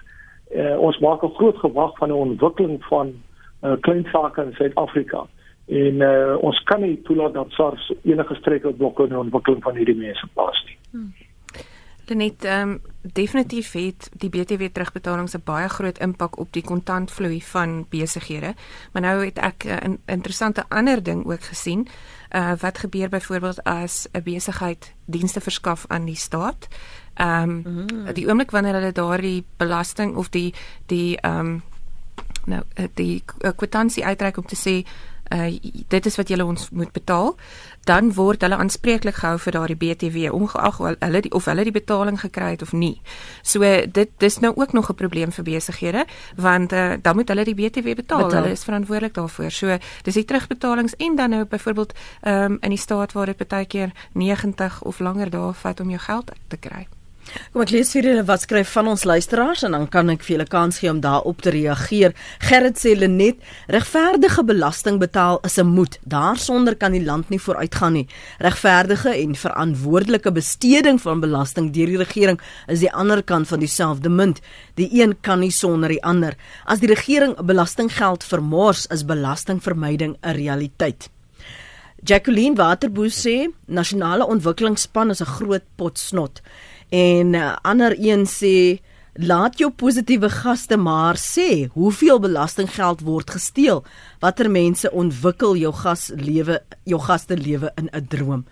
Uh, 0.55 0.79
ons 0.79 0.97
maak 0.99 1.23
'n 1.23 1.35
groot 1.37 1.57
gewag 1.57 1.97
van 1.97 2.07
die 2.07 2.17
ontwikkeling 2.17 2.83
van 2.85 3.13
uh, 3.63 3.75
klein 3.79 4.07
sake 4.11 4.41
in 4.41 4.53
Suid-Afrika. 4.53 5.25
En 5.65 5.95
uh, 5.95 6.37
ons 6.39 6.63
kan 6.63 6.81
nie 6.81 7.01
toelaat 7.01 7.33
dat 7.33 7.49
SARS 7.49 7.93
enige 8.03 8.35
struikelblokke 8.35 9.03
in 9.03 9.09
die 9.09 9.17
ontwikkeling 9.17 9.63
van 9.63 9.75
hierdie 9.75 9.97
mense 9.97 10.27
plaas 10.33 10.63
nie. 10.65 10.77
Hmm. 10.91 11.13
Net 12.07 12.45
ehm 12.45 12.69
um, 12.69 12.81
definitief 13.01 13.71
het 13.71 14.09
die 14.13 14.29
BTW 14.29 14.63
terugbetalings 14.71 15.33
'n 15.33 15.41
baie 15.43 15.69
groot 15.69 15.97
impak 15.97 16.37
op 16.37 16.53
die 16.53 16.63
kontantvloei 16.63 17.41
van 17.43 17.85
besighede. 17.89 18.53
Maar 18.91 19.01
nou 19.01 19.25
het 19.25 19.37
ek 19.37 19.63
'n 19.65 19.91
uh, 19.91 19.97
interessante 20.05 20.65
ander 20.67 21.03
ding 21.03 21.25
ook 21.25 21.43
gesien 21.43 21.87
uh 22.31 22.53
wat 22.59 22.77
gebeur 22.77 23.09
byvoorbeeld 23.09 23.63
as 23.63 24.07
'n 24.11 24.23
besigheid 24.23 24.93
dienste 25.05 25.41
verskaf 25.41 25.85
aan 25.87 26.05
die 26.05 26.15
staat. 26.15 26.67
Ehm 27.13 27.49
um, 27.49 27.85
mm. 27.93 28.13
die 28.13 28.27
oomblik 28.27 28.51
wanneer 28.51 28.73
hulle 28.73 28.91
daardie 28.91 29.45
belasting 29.57 30.15
of 30.15 30.29
die 30.29 30.53
die 30.85 31.17
ehm 31.17 31.39
um, 31.39 31.63
nou 32.45 32.63
eh, 32.73 32.85
die 32.93 33.23
kwitansie 33.55 34.05
uitreik 34.05 34.37
om 34.37 34.45
te 34.45 34.55
sê 34.55 34.85
uh 35.33 35.47
dit 35.87 36.05
is 36.05 36.15
wat 36.15 36.27
julle 36.29 36.45
ons 36.45 36.69
moet 36.69 36.91
betaal 36.91 37.35
dan 37.85 38.13
word 38.13 38.41
hulle 38.41 38.57
aanspreeklik 38.57 39.15
gehou 39.21 39.37
vir 39.39 39.53
daardie 39.53 39.77
BTW 39.77 40.33
ongeag 40.33 40.77
hulle 40.99 41.21
die 41.21 41.31
of 41.31 41.45
hulle 41.45 41.63
die 41.63 41.73
betaling 41.73 42.19
gekry 42.19 42.49
het 42.55 42.61
of 42.61 42.73
nie. 42.73 43.01
So 43.41 43.61
dit 43.85 44.09
dis 44.17 44.39
nou 44.39 44.53
ook 44.55 44.73
nog 44.73 44.89
'n 44.89 44.95
probleem 44.95 45.31
vir 45.31 45.43
besighede 45.43 46.05
want 46.35 46.73
uh, 46.73 46.93
dan 47.01 47.15
moet 47.15 47.27
hulle 47.27 47.43
die 47.43 47.55
BTW 47.55 47.95
betaal. 47.95 48.23
betaal. 48.23 48.41
Hulle 48.41 48.51
is 48.51 48.63
verantwoordelik 48.63 49.13
daarvoor. 49.13 49.51
So 49.51 49.77
dis 50.03 50.13
die 50.13 50.25
terugbetalings 50.25 50.95
en 50.95 51.15
dan 51.15 51.29
nou 51.29 51.45
byvoorbeeld 51.45 51.93
um, 52.23 52.57
in 52.61 52.69
die 52.69 52.77
staat 52.77 53.13
waar 53.13 53.25
dit 53.25 53.47
baie 53.47 53.65
keer 53.65 53.91
90 54.13 54.81
of 54.81 54.99
langer 54.99 55.29
dae 55.29 55.53
vat 55.53 55.79
om 55.79 55.89
jou 55.89 56.01
geld 56.01 56.31
te 56.47 56.57
kry. 56.57 56.87
Kom 57.25 57.63
ek 57.63 57.71
lees 57.73 57.91
vir 57.95 58.05
julle 58.05 58.23
wat 58.27 58.43
skryf 58.43 58.69
van 58.75 58.89
ons 58.91 59.03
luisteraars 59.07 59.63
en 59.65 59.75
dan 59.75 59.87
kan 59.91 60.09
ek 60.13 60.23
vir 60.25 60.35
julle 60.35 60.47
kans 60.49 60.77
gee 60.81 60.91
om 60.91 60.99
daarop 61.01 61.41
te 61.41 61.53
reageer. 61.55 62.13
Gerrit 62.45 62.77
sê 62.79 62.93
Lenet, 62.97 63.39
regverdige 63.71 64.43
belasting 64.45 64.99
betaal 65.01 65.39
is 65.47 65.57
'n 65.57 65.67
moet. 65.67 65.97
Daarsonder 66.03 66.75
kan 66.75 66.91
die 66.91 67.03
land 67.03 67.29
nie 67.29 67.39
vooruitgaan 67.39 67.93
nie. 67.93 68.07
Regverdige 68.39 69.09
en 69.09 69.35
verantwoordelike 69.35 70.31
besteding 70.31 71.01
van 71.01 71.19
belasting 71.19 71.73
deur 71.73 71.87
die 71.87 72.03
regering 72.05 72.39
is 72.67 72.79
die 72.79 72.93
ander 72.93 73.23
kant 73.23 73.47
van 73.47 73.59
dieselfde 73.59 74.09
munt. 74.09 74.41
Die 74.75 74.89
een 75.01 75.15
kan 75.21 75.39
nie 75.39 75.51
sonder 75.51 75.89
die 75.89 76.03
ander. 76.03 76.35
As 76.65 76.79
die 76.79 76.87
regering 76.87 77.35
belastinggeld 77.45 78.23
vermors, 78.23 78.85
is 78.87 79.05
belastingvermyding 79.05 80.17
'n 80.21 80.31
realiteit. 80.31 81.09
Jacqueline 82.05 82.55
Waterboe 82.55 83.09
sê 83.09 83.47
nasionale 83.65 84.27
ontwikkelingsspan 84.27 85.09
is 85.09 85.21
'n 85.21 85.25
groot 85.25 85.63
pot 85.75 85.97
snot. 85.97 86.41
En 86.89 87.33
uh, 87.33 87.55
ander 87.61 87.95
een 87.99 88.25
sê 88.25 88.81
Laat 89.15 89.61
jou 89.61 89.69
positiewe 89.71 90.27
gaste 90.27 90.75
maar 90.75 91.15
sê 91.15 91.69
hoeveel 91.71 92.17
belastinggeld 92.19 92.99
word 93.07 93.29
gesteel. 93.31 93.85
Watter 94.19 94.49
mense 94.51 94.91
ontwikkel 94.91 95.55
jou 95.55 95.71
gaslewe, 95.71 96.57
jou 96.83 96.99
gaste 96.99 97.37
lewe 97.39 97.71
in 97.79 97.87
'n 97.93 98.07
droom. 98.11 98.43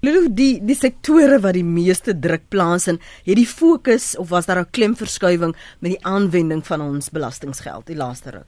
Lulu 0.00 0.28
die 0.30 0.60
die 0.64 0.76
sektore 0.76 1.40
wat 1.40 1.54
die 1.54 1.64
meeste 1.64 2.14
druk 2.14 2.48
plaas 2.48 2.86
en 2.86 3.00
het 3.24 3.36
die 3.36 3.46
fokus 3.46 4.16
of 4.16 4.28
was 4.28 4.46
daar 4.46 4.60
'n 4.60 4.70
klemverskywing 4.70 5.56
met 5.80 5.90
die 5.90 6.04
aanwending 6.04 6.66
van 6.66 6.80
ons 6.80 7.10
belastinggeld 7.10 7.86
die 7.86 7.96
laaste 7.96 8.30
ruk? 8.30 8.46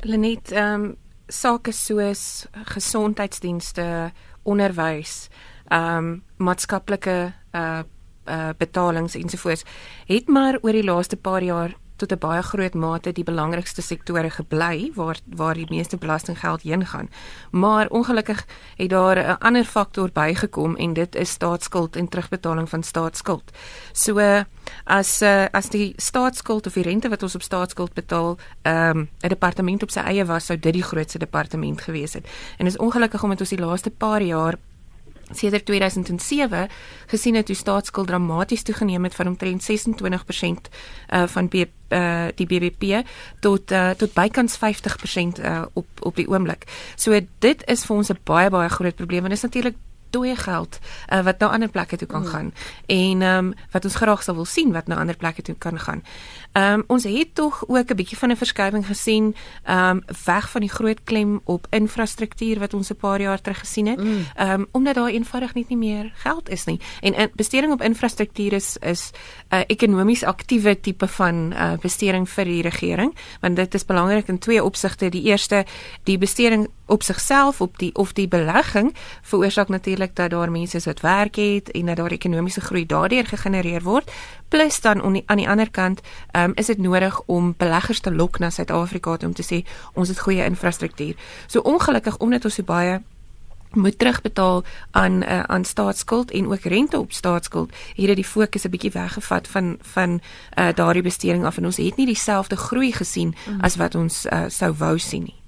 Lenet, 0.00 0.50
ehm 0.50 0.82
um, 0.82 0.96
sake 1.28 1.72
soos 1.72 2.46
gesondheidsdienste, 2.64 4.12
onderwys, 4.42 5.28
ehm 5.68 5.96
um, 5.96 6.22
maatskaplike 6.36 7.32
uh 7.54 7.82
uh 8.26 8.50
betalings 8.58 9.14
ensovoorts 9.14 9.64
het 10.06 10.28
maar 10.28 10.58
oor 10.62 10.72
die 10.72 10.84
laaste 10.84 11.16
paar 11.16 11.42
jaar 11.42 11.74
tot 12.02 12.12
'n 12.12 12.18
baie 12.18 12.42
groot 12.42 12.74
mate 12.74 13.12
die 13.12 13.24
belangrikste 13.24 13.82
sektore 13.82 14.30
gebly 14.30 14.90
waar 14.94 15.18
waar 15.36 15.54
die 15.54 15.66
meeste 15.68 15.96
belastinggeld 15.96 16.62
heen 16.62 16.86
gaan. 16.86 17.08
Maar 17.50 17.88
ongelukkig 17.88 18.46
het 18.76 18.90
daar 18.90 19.18
'n 19.18 19.38
ander 19.38 19.64
faktor 19.64 20.10
bygekom 20.12 20.76
en 20.76 20.92
dit 20.92 21.14
is 21.14 21.30
staatsskuld 21.30 21.96
en 21.96 22.08
terugbetaling 22.08 22.68
van 22.68 22.82
staatsskuld. 22.82 23.50
So 23.92 24.44
as 24.84 25.22
uh, 25.22 25.44
as 25.52 25.68
die 25.68 25.92
staatsskuld 25.96 26.66
of 26.66 26.72
die 26.72 26.82
rente 26.82 27.08
wat 27.08 27.22
ons 27.22 27.34
op 27.34 27.42
staatsskuld 27.42 27.92
betaal, 27.94 28.38
ehm, 28.62 28.98
'n 28.98 29.08
um, 29.22 29.28
departement 29.28 29.82
op 29.82 29.90
sy 29.90 30.00
eie 30.00 30.24
was, 30.24 30.46
sou 30.46 30.58
dit 30.58 30.72
die 30.72 30.82
grootste 30.82 31.18
departement 31.18 31.80
gewees 31.80 32.12
het. 32.12 32.26
En 32.58 32.66
is 32.66 32.76
ongelukkig 32.76 33.22
omdat 33.22 33.40
ons 33.40 33.48
die 33.48 33.58
laaste 33.58 33.90
paar 33.90 34.22
jaar 34.22 34.54
sedert 35.36 35.64
2007 35.66 36.68
gesien 37.06 37.34
het 37.34 37.46
hoe 37.46 37.56
staatsskuld 37.56 38.06
dramaties 38.06 38.62
toegeneem 38.62 39.04
het 39.04 39.14
van 39.14 39.26
omtrent 39.26 39.70
26% 39.70 39.74
uh, 41.08 41.26
van 41.26 41.48
B, 41.48 41.54
uh, 41.54 42.24
die 42.34 42.46
BBP 42.46 43.06
tot 43.40 43.72
uh, 43.72 43.90
tot 43.90 44.12
bykans 44.12 44.58
50% 44.58 44.60
uh, 45.44 45.62
op 45.72 45.86
op 46.00 46.16
die 46.16 46.28
oomblik. 46.28 46.64
So 46.96 47.20
dit 47.38 47.64
is 47.66 47.84
vir 47.84 47.96
ons 47.96 48.10
'n 48.10 48.18
baie 48.24 48.50
baie 48.50 48.68
groot 48.68 48.94
probleem 48.94 49.24
en 49.24 49.30
is 49.30 49.42
natuurlik 49.42 49.76
dooie 50.12 50.36
geld 50.36 50.78
uh, 51.08 51.22
wat 51.24 51.38
na 51.38 51.48
ander 51.48 51.70
plekke 51.72 51.96
toe 51.96 52.08
kan 52.08 52.20
mm. 52.22 52.26
gaan 52.26 52.52
en 52.86 53.22
ehm 53.22 53.46
um, 53.46 53.54
wat 53.72 53.84
ons 53.84 53.96
graag 54.00 54.22
sou 54.22 54.36
wil 54.36 54.48
sien 54.48 54.72
wat 54.72 54.86
na 54.86 55.00
ander 55.00 55.16
plekke 55.16 55.42
toe 55.42 55.54
kan 55.58 55.78
gaan. 55.78 56.02
Ehm 56.52 56.72
um, 56.72 56.84
ons 56.86 57.04
het 57.04 57.34
tog 57.34 57.64
ook 57.66 57.90
'n 57.90 57.96
bietjie 57.96 58.18
van 58.18 58.30
'n 58.30 58.36
verskywing 58.36 58.86
gesien 58.86 59.34
ehm 59.64 59.88
um, 59.88 60.02
weg 60.24 60.50
van 60.50 60.60
die 60.60 60.70
groot 60.70 61.00
klem 61.04 61.40
op 61.44 61.66
infrastruktuur 61.70 62.58
wat 62.58 62.74
ons 62.74 62.90
'n 62.90 62.96
paar 62.96 63.20
jaar 63.20 63.40
terug 63.40 63.58
gesien 63.58 63.86
het. 63.86 64.00
Mm. 64.00 64.26
Ehm 64.34 64.48
mm. 64.48 64.60
um, 64.60 64.66
omdat 64.70 64.94
daar 64.94 65.08
eenvoudig 65.08 65.54
net 65.54 65.68
nie 65.68 65.78
meer 65.78 66.12
geld 66.14 66.48
is 66.48 66.64
nie. 66.64 66.80
En 67.00 67.14
in, 67.14 67.30
besteding 67.34 67.72
op 67.72 67.82
infrastruktuur 67.82 68.52
is 68.52 68.76
is 68.76 69.10
'n 69.48 69.54
uh, 69.54 69.60
ekonomies 69.66 70.24
aktiewe 70.24 70.80
tipe 70.80 71.08
van 71.08 71.52
uh, 71.52 71.72
besteding 71.80 72.28
vir 72.28 72.44
die 72.44 72.62
regering, 72.62 73.14
want 73.40 73.56
dit 73.56 73.74
is 73.74 73.84
belangrik 73.84 74.28
in 74.28 74.38
twee 74.38 74.64
opsigte. 74.64 75.08
Die 75.08 75.22
eerste, 75.22 75.64
die 76.02 76.18
besteding 76.18 76.68
op 76.86 77.02
sigself 77.02 77.60
op 77.60 77.78
die 77.78 77.94
of 77.94 78.12
die 78.12 78.28
belegging 78.28 78.94
veroorsaak 79.22 79.68
natuurlik 79.68 80.16
dat 80.16 80.30
daar 80.30 80.50
mense 80.50 80.76
is 80.76 80.84
wat 80.84 81.00
werk 81.00 81.36
het 81.36 81.70
en 81.70 81.86
dat 81.86 81.96
daar 81.96 82.10
ekonomiese 82.10 82.60
groei 82.60 82.86
daardeur 82.86 83.26
gegenereer 83.26 83.82
word 83.82 84.10
plus 84.52 84.80
dan 84.80 85.02
on 85.02 85.16
die, 85.16 85.22
aan 85.26 85.40
die 85.40 85.48
ander 85.48 85.70
kant 85.70 86.00
um, 86.36 86.52
is 86.60 86.68
dit 86.68 86.78
nodig 86.78 87.20
om 87.26 87.54
beleggers 87.56 88.00
te 88.04 88.12
lok 88.12 88.38
na 88.38 88.50
Suid-Afrika 88.52 89.16
om 89.24 89.32
te 89.32 89.46
sê 89.46 89.62
ons 89.96 90.08
het 90.12 90.20
goeie 90.20 90.44
infrastruktuur. 90.44 91.16
So 91.46 91.64
ongelukkig 91.64 92.18
omdat 92.20 92.44
ons 92.44 92.60
so 92.60 92.68
baie 92.68 93.00
moet 93.72 93.98
terugbetaal 93.98 94.64
aan 94.90 95.22
uh, 95.22 95.40
aan 95.42 95.64
staatsskuld 95.64 96.30
en 96.30 96.52
ook 96.52 96.68
rente 96.68 96.98
op 96.98 97.12
staatsskuld 97.12 97.72
hier 97.94 98.12
het 98.12 98.20
die 98.20 98.28
fokus 98.28 98.64
'n 98.64 98.70
bietjie 98.70 98.92
weggevat 98.92 99.48
van 99.48 99.76
van 99.80 100.20
uh, 100.58 100.68
daardie 100.74 101.02
besteding 101.02 101.44
af 101.44 101.56
en 101.56 101.64
ons 101.64 101.76
het 101.76 101.96
nie 101.96 102.06
dieselfde 102.06 102.56
groei 102.56 102.92
gesien 102.92 103.34
mm. 103.46 103.60
as 103.60 103.76
wat 103.76 103.94
ons 103.94 104.26
uh, 104.26 104.44
sou 104.48 104.74
wou 104.76 104.98
sien 104.98 105.22
nie. 105.22 105.41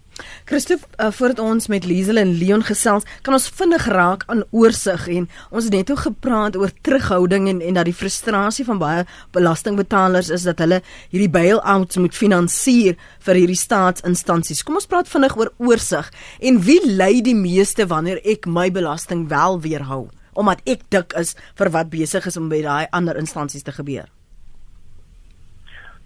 Christo, 0.44 0.76
uh, 0.76 1.10
voordat 1.10 1.38
ons 1.42 1.66
met 1.72 1.84
Liesel 1.84 2.20
en 2.20 2.32
Leon 2.38 2.62
gesels, 2.62 3.06
kan 3.22 3.34
ons 3.34 3.48
vinnig 3.58 3.86
raak 3.90 4.24
aan 4.30 4.44
oorsig 4.50 5.06
en 5.08 5.28
ons 5.50 5.64
het 5.64 5.72
net 5.72 5.90
ook 5.90 6.04
gepraat 6.06 6.56
oor 6.56 6.72
terughouding 6.86 7.48
en 7.48 7.62
en 7.64 7.78
dat 7.78 7.88
die 7.88 7.96
frustrasie 7.96 8.64
van 8.64 8.78
baie 8.78 9.04
belastingbetalers 9.32 10.30
is 10.34 10.44
dat 10.46 10.60
hulle 10.62 10.82
hierdie 11.10 11.30
bail-outs 11.30 11.96
moet 11.96 12.14
finansier 12.14 12.98
vir 13.26 13.40
hierdie 13.40 13.58
staatsinstansies. 13.58 14.62
Kom 14.62 14.78
ons 14.78 14.90
praat 14.90 15.08
vinnig 15.08 15.36
oor 15.36 15.52
oorsig 15.58 16.10
en 16.40 16.60
wie 16.66 16.80
ly 16.84 17.22
die 17.24 17.38
meeste 17.38 17.88
wanneer 17.90 18.20
ek 18.24 18.46
my 18.46 18.70
belasting 18.70 19.28
wel 19.32 19.60
weerhou 19.64 20.06
omdat 20.34 20.62
ek 20.66 20.82
dik 20.90 21.14
is 21.18 21.36
vir 21.58 21.70
wat 21.70 21.90
besig 21.90 22.26
is 22.26 22.36
om 22.36 22.48
by 22.50 22.60
daai 22.62 22.86
ander 22.90 23.18
instansies 23.18 23.62
te 23.62 23.72
gebeur. 23.72 24.08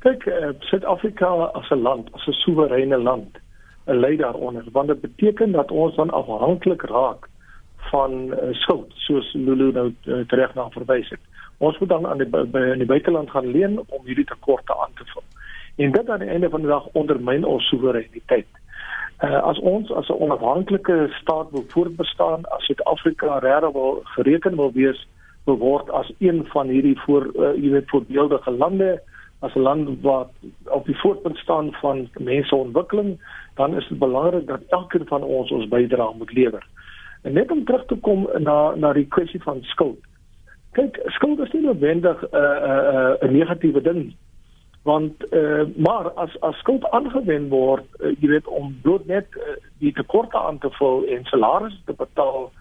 Kyk, 0.05 0.29
uh, 0.31 0.53
Suid-Afrika 0.69 1.51
as 1.59 1.71
'n 1.73 1.83
land, 1.83 2.11
as 2.15 2.29
'n 2.29 2.37
soewereine 2.45 2.99
land, 3.03 3.39
lei 3.95 4.17
daaronder 4.17 4.65
want 4.73 4.89
dit 4.89 5.01
beteken 5.01 5.53
dat 5.53 5.71
ons 5.71 5.95
dan 5.95 6.11
afhanklik 6.11 6.83
raak 6.83 7.29
van 7.91 8.13
uh, 8.13 8.53
skuld 8.53 8.93
soos 8.95 9.33
Lulu 9.33 9.73
nou 9.73 9.95
uh, 10.05 10.21
tereg 10.27 10.55
na 10.55 10.69
verwys 10.71 11.09
het. 11.09 11.21
Ons 11.59 11.79
moet 11.79 11.89
dan 11.89 12.07
aan 12.07 12.19
die 12.19 12.29
by 12.29 12.61
in 12.73 12.83
die 12.83 12.87
buiteland 12.87 13.31
gaan 13.31 13.51
leen 13.51 13.79
om 13.79 14.05
hierdie 14.05 14.27
tekorte 14.29 14.77
aan 14.77 14.93
te 14.95 15.05
vul. 15.13 15.23
En 15.77 15.93
dit 15.93 16.09
aan 16.11 16.19
die 16.19 16.29
einde 16.29 16.49
van 16.49 16.61
die 16.61 16.71
dag 16.71 16.87
ondermyn 16.93 17.45
ons 17.45 17.69
soewereiniteit. 17.69 18.49
Uh, 19.23 19.43
as 19.43 19.59
ons 19.59 19.91
as 19.93 20.09
'n 20.09 20.21
onafhanklike 20.23 21.09
staat 21.21 21.51
wil 21.51 21.65
voortbestaan, 21.69 22.45
as 22.45 22.65
Suid-Afrika 22.65 23.39
regtig 23.39 23.73
wil 23.73 24.01
gereken 24.05 24.57
wil 24.57 24.73
wees 24.73 25.07
word 25.57 25.91
as 25.91 26.13
een 26.19 26.47
van 26.47 26.69
hierdie 26.69 26.99
voor 27.01 27.31
uh, 27.35 27.55
jy 27.57 27.71
weet 27.71 27.89
voorbeeldige 27.89 28.51
lande 28.51 29.03
as 29.39 29.55
'n 29.55 29.61
land 29.61 30.01
wat 30.01 30.31
op 30.65 30.85
die 30.87 30.99
voorpunt 30.99 31.37
staan 31.37 31.73
van 31.73 32.09
menseontwikkeling, 32.13 33.21
dan 33.55 33.77
is 33.77 33.89
dit 33.89 33.99
belangrik 33.99 34.47
dat 34.47 34.61
elkeen 34.69 35.07
van 35.07 35.23
ons 35.23 35.51
ons 35.51 35.69
bydrae 35.69 36.15
moet 36.19 36.33
lewer. 36.33 36.67
En 37.23 37.33
net 37.33 37.51
om 37.51 37.65
terug 37.65 37.85
te 37.87 37.95
kom 37.95 38.29
na 38.39 38.75
na 38.75 38.93
die 38.93 39.07
kwessie 39.07 39.43
van 39.43 39.59
skuld. 39.63 39.99
Kyk, 40.73 41.01
skuld 41.05 41.39
is 41.39 41.53
nie 41.53 41.63
noodwendig 41.63 42.23
'n 42.23 42.37
uh, 42.37 42.41
'n 42.41 42.71
uh, 42.71 43.15
'n 43.21 43.27
uh, 43.27 43.31
negatiewe 43.31 43.81
ding. 43.81 44.15
Want 44.83 45.33
uh, 45.33 45.63
maar 45.77 46.11
as 46.11 46.41
as 46.41 46.59
skuld 46.59 46.91
aangewend 46.91 47.49
word, 47.51 47.85
uh, 48.01 48.17
jy 48.21 48.29
weet 48.29 48.47
om 48.47 48.79
bloot 48.83 49.07
net 49.07 49.27
uh, 49.37 49.43
die 49.79 49.93
tekorte 49.93 50.39
aan 50.39 50.59
te 50.59 50.71
vul 50.71 51.05
en 51.05 51.25
salarisse 51.25 51.81
te 51.85 51.93
betaal 51.93 52.53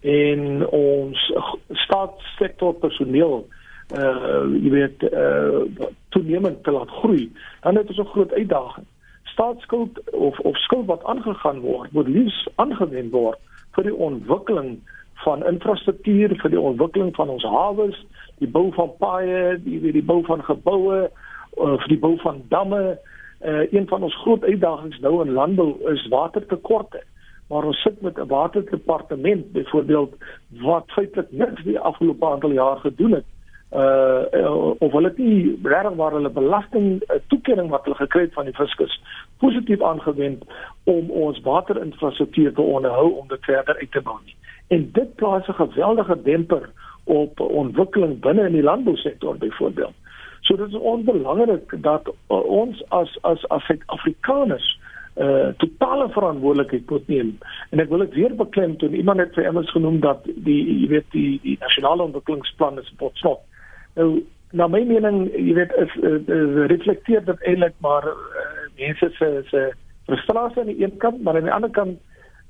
en 0.00 0.66
ons 0.68 1.32
staatssektor 1.72 2.74
personeel 2.74 3.46
eh 3.48 3.57
uh, 3.96 4.44
jy 4.62 4.70
weet 4.70 5.02
eh 5.02 5.18
uh, 5.18 5.86
toenemend 6.08 6.62
te 6.64 6.70
laat 6.70 6.90
groei, 6.90 7.32
dan 7.60 7.76
het 7.76 7.88
ons 7.88 7.98
'n 7.98 8.12
groot 8.14 8.32
uitdaging 8.32 8.86
staatsskuld 9.38 10.10
of 10.10 10.38
of 10.38 10.56
skuld 10.56 10.86
wat 10.86 11.04
aangegaan 11.04 11.60
word, 11.60 11.92
moet 11.92 12.08
liefs 12.08 12.48
aangewend 12.54 13.12
word 13.12 13.38
vir 13.76 13.84
die 13.86 13.94
ontwikkeling 13.94 14.78
van 15.24 15.44
infrastruktuur, 15.46 16.34
vir 16.42 16.50
die 16.50 16.60
ontwikkeling 16.60 17.12
van 17.14 17.30
ons 17.30 17.44
hawes, 17.46 17.98
die 18.42 18.50
bou 18.50 18.72
van 18.74 18.90
paaie, 18.98 19.58
die 19.62 19.92
die 19.92 20.02
bou 20.02 20.24
van 20.26 20.42
geboue, 20.42 21.06
of 21.50 21.86
die 21.92 21.98
bou 21.98 22.16
van 22.24 22.42
damme. 22.48 22.98
Uh, 23.38 23.70
een 23.70 23.86
van 23.86 24.02
ons 24.02 24.16
groot 24.24 24.42
uitdagings 24.42 24.98
nou 24.98 25.20
in 25.22 25.32
landbou 25.32 25.70
is 25.92 26.06
watertekorte. 26.10 27.02
Maar 27.48 27.70
ons 27.70 27.82
sit 27.82 28.00
met 28.02 28.18
'n 28.18 28.26
waterdepartement 28.26 29.52
byvoorbeeld 29.52 30.14
wat 30.62 30.90
feitelik 30.90 31.30
niks 31.30 31.62
die 31.62 31.78
afgelope 31.78 32.26
aantal 32.26 32.52
jaar 32.52 32.76
gedoen 32.76 33.12
het 33.12 33.24
uh 33.72 34.80
of 34.80 34.92
hulle 34.92 35.12
nie 35.16 35.58
regtig 35.62 35.96
waar 35.96 36.12
hulle 36.12 36.30
belasting 36.30 37.02
uh, 37.02 37.18
toekenning 37.28 37.68
wat 37.68 37.84
hulle 37.84 37.96
gekry 37.96 38.22
het 38.24 38.32
van 38.32 38.48
die 38.48 38.54
fiskus 38.56 38.94
positief 39.38 39.82
aangewend 39.82 40.44
om 40.84 41.10
ons 41.10 41.40
waterinfrastruktuur 41.44 42.54
te 42.54 42.62
onderhou 42.62 43.12
om 43.12 43.28
dit 43.28 43.44
verder 43.44 43.76
uit 43.76 43.92
te 43.92 44.00
bou 44.00 44.16
nie. 44.24 44.36
En 44.68 44.90
dit 44.92 45.14
plaas 45.14 45.48
'n 45.48 45.60
geweldige 45.60 46.22
demper 46.22 46.70
op 47.04 47.40
ontwikkeling 47.40 48.20
binne 48.20 48.46
in 48.46 48.52
die 48.52 48.62
landbousektor 48.62 49.36
byvoorbeeld. 49.36 49.94
So 50.40 50.56
dit 50.56 50.68
is 50.68 50.74
onbelangrik 50.74 51.82
dat 51.82 52.08
uh, 52.08 52.44
ons 52.44 52.82
as 52.88 53.18
as 53.20 53.48
as 53.48 53.64
Suid-Afrikaners 53.64 54.78
uh 55.18 55.48
totale 55.56 56.08
verantwoordelikheid 56.08 56.90
moet 56.90 57.08
neem. 57.08 57.38
En 57.70 57.80
ek 57.80 57.88
wil 57.88 57.98
dit 57.98 58.14
weer 58.14 58.34
beklemtoon. 58.34 58.94
Iemand 58.94 59.18
het 59.18 59.34
vir 59.34 59.56
ons 59.56 59.70
genoem 59.70 60.00
dat 60.00 60.24
die 60.24 60.60
jy 60.80 60.88
weet 60.88 61.08
die 61.10 61.40
die 61.42 61.56
nasionale 61.60 62.02
ontwikkelingsplan 62.02 62.78
is 62.78 62.92
op 62.98 63.16
slot. 63.16 63.40
Nou 63.98 64.22
na 64.56 64.66
my 64.70 64.80
mening, 64.88 65.26
jy 65.34 65.54
weet 65.58 65.72
is, 65.76 65.94
is, 66.08 66.28
is 66.32 66.54
reflekteer 66.72 67.24
dit 67.26 67.42
eintlik 67.50 67.74
maar 67.84 68.06
uh, 68.08 68.14
mense 68.78 69.10
se 69.18 69.28
se 69.50 69.64
frustrasie 70.08 70.62
aan 70.62 70.70
die 70.70 70.84
een 70.84 70.96
kant, 71.02 71.22
maar 71.22 71.36
aan 71.36 71.48
die 71.48 71.52
ander 71.52 71.70
kant 71.70 71.98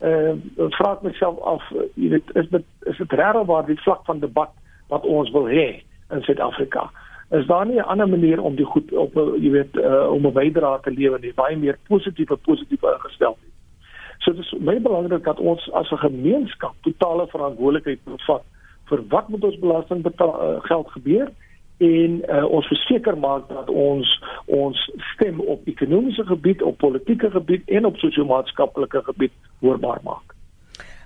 uh 0.06 0.36
vra 0.76 0.92
ek 0.94 1.02
myself 1.02 1.40
af, 1.42 1.64
jy 1.98 2.12
weet 2.12 2.28
is 2.38 2.46
dit 2.52 2.66
is 2.86 3.00
dit 3.02 3.14
regtig 3.18 3.48
waar 3.50 3.66
die 3.66 3.80
vlak 3.82 4.04
van 4.06 4.20
debat 4.22 4.52
wat 4.92 5.06
ons 5.16 5.32
wil 5.34 5.48
hê 5.50 5.80
in 6.14 6.22
Suid-Afrika? 6.22 6.86
Is 7.34 7.46
daar 7.46 7.66
nie 7.66 7.80
'n 7.80 7.90
ander 7.94 8.08
manier 8.08 8.42
om 8.42 8.54
die 8.56 8.68
goed 8.74 8.92
op 8.92 9.14
jy 9.14 9.50
weet 9.50 9.74
uh, 9.76 10.06
om 10.12 10.26
'n 10.26 10.32
bydrae 10.32 10.80
te 10.82 10.90
lewer 10.90 11.20
nie, 11.20 11.34
baie 11.34 11.56
meer 11.56 11.78
positiewe 11.88 12.36
positiewe 12.36 12.94
ingestel 12.94 13.36
nie. 13.42 13.52
So 14.18 14.32
dit 14.32 14.44
is 14.44 14.54
baie 14.60 14.80
belangrik 14.80 15.24
dat 15.24 15.40
ons 15.40 15.72
as 15.72 15.90
'n 15.90 16.06
gemeenskap 16.06 16.74
totale 16.82 17.26
verantwoordelikheid 17.26 18.00
moet 18.04 18.22
vat 18.22 18.44
vir 18.88 19.04
wat 19.08 19.28
met 19.28 19.44
ons 19.44 19.58
belasting 19.58 20.02
betaal, 20.02 20.34
uh, 20.34 20.60
geld 20.68 20.90
gebeur 20.96 21.30
en 21.78 22.16
uh, 22.26 22.44
ons 22.50 22.66
verseker 22.66 23.18
maak 23.18 23.46
dat 23.48 23.68
ons 23.70 24.08
ons 24.46 24.78
stem 25.14 25.38
op 25.40 25.66
ekonomiese 25.70 26.24
gebied, 26.26 26.62
op 26.62 26.78
politieke 26.82 27.30
gebied 27.30 27.68
en 27.70 27.86
op 27.86 28.00
sosio-maatskaplike 28.02 29.04
gebied 29.12 29.34
hoorbaar 29.62 30.02
maak. 30.02 30.34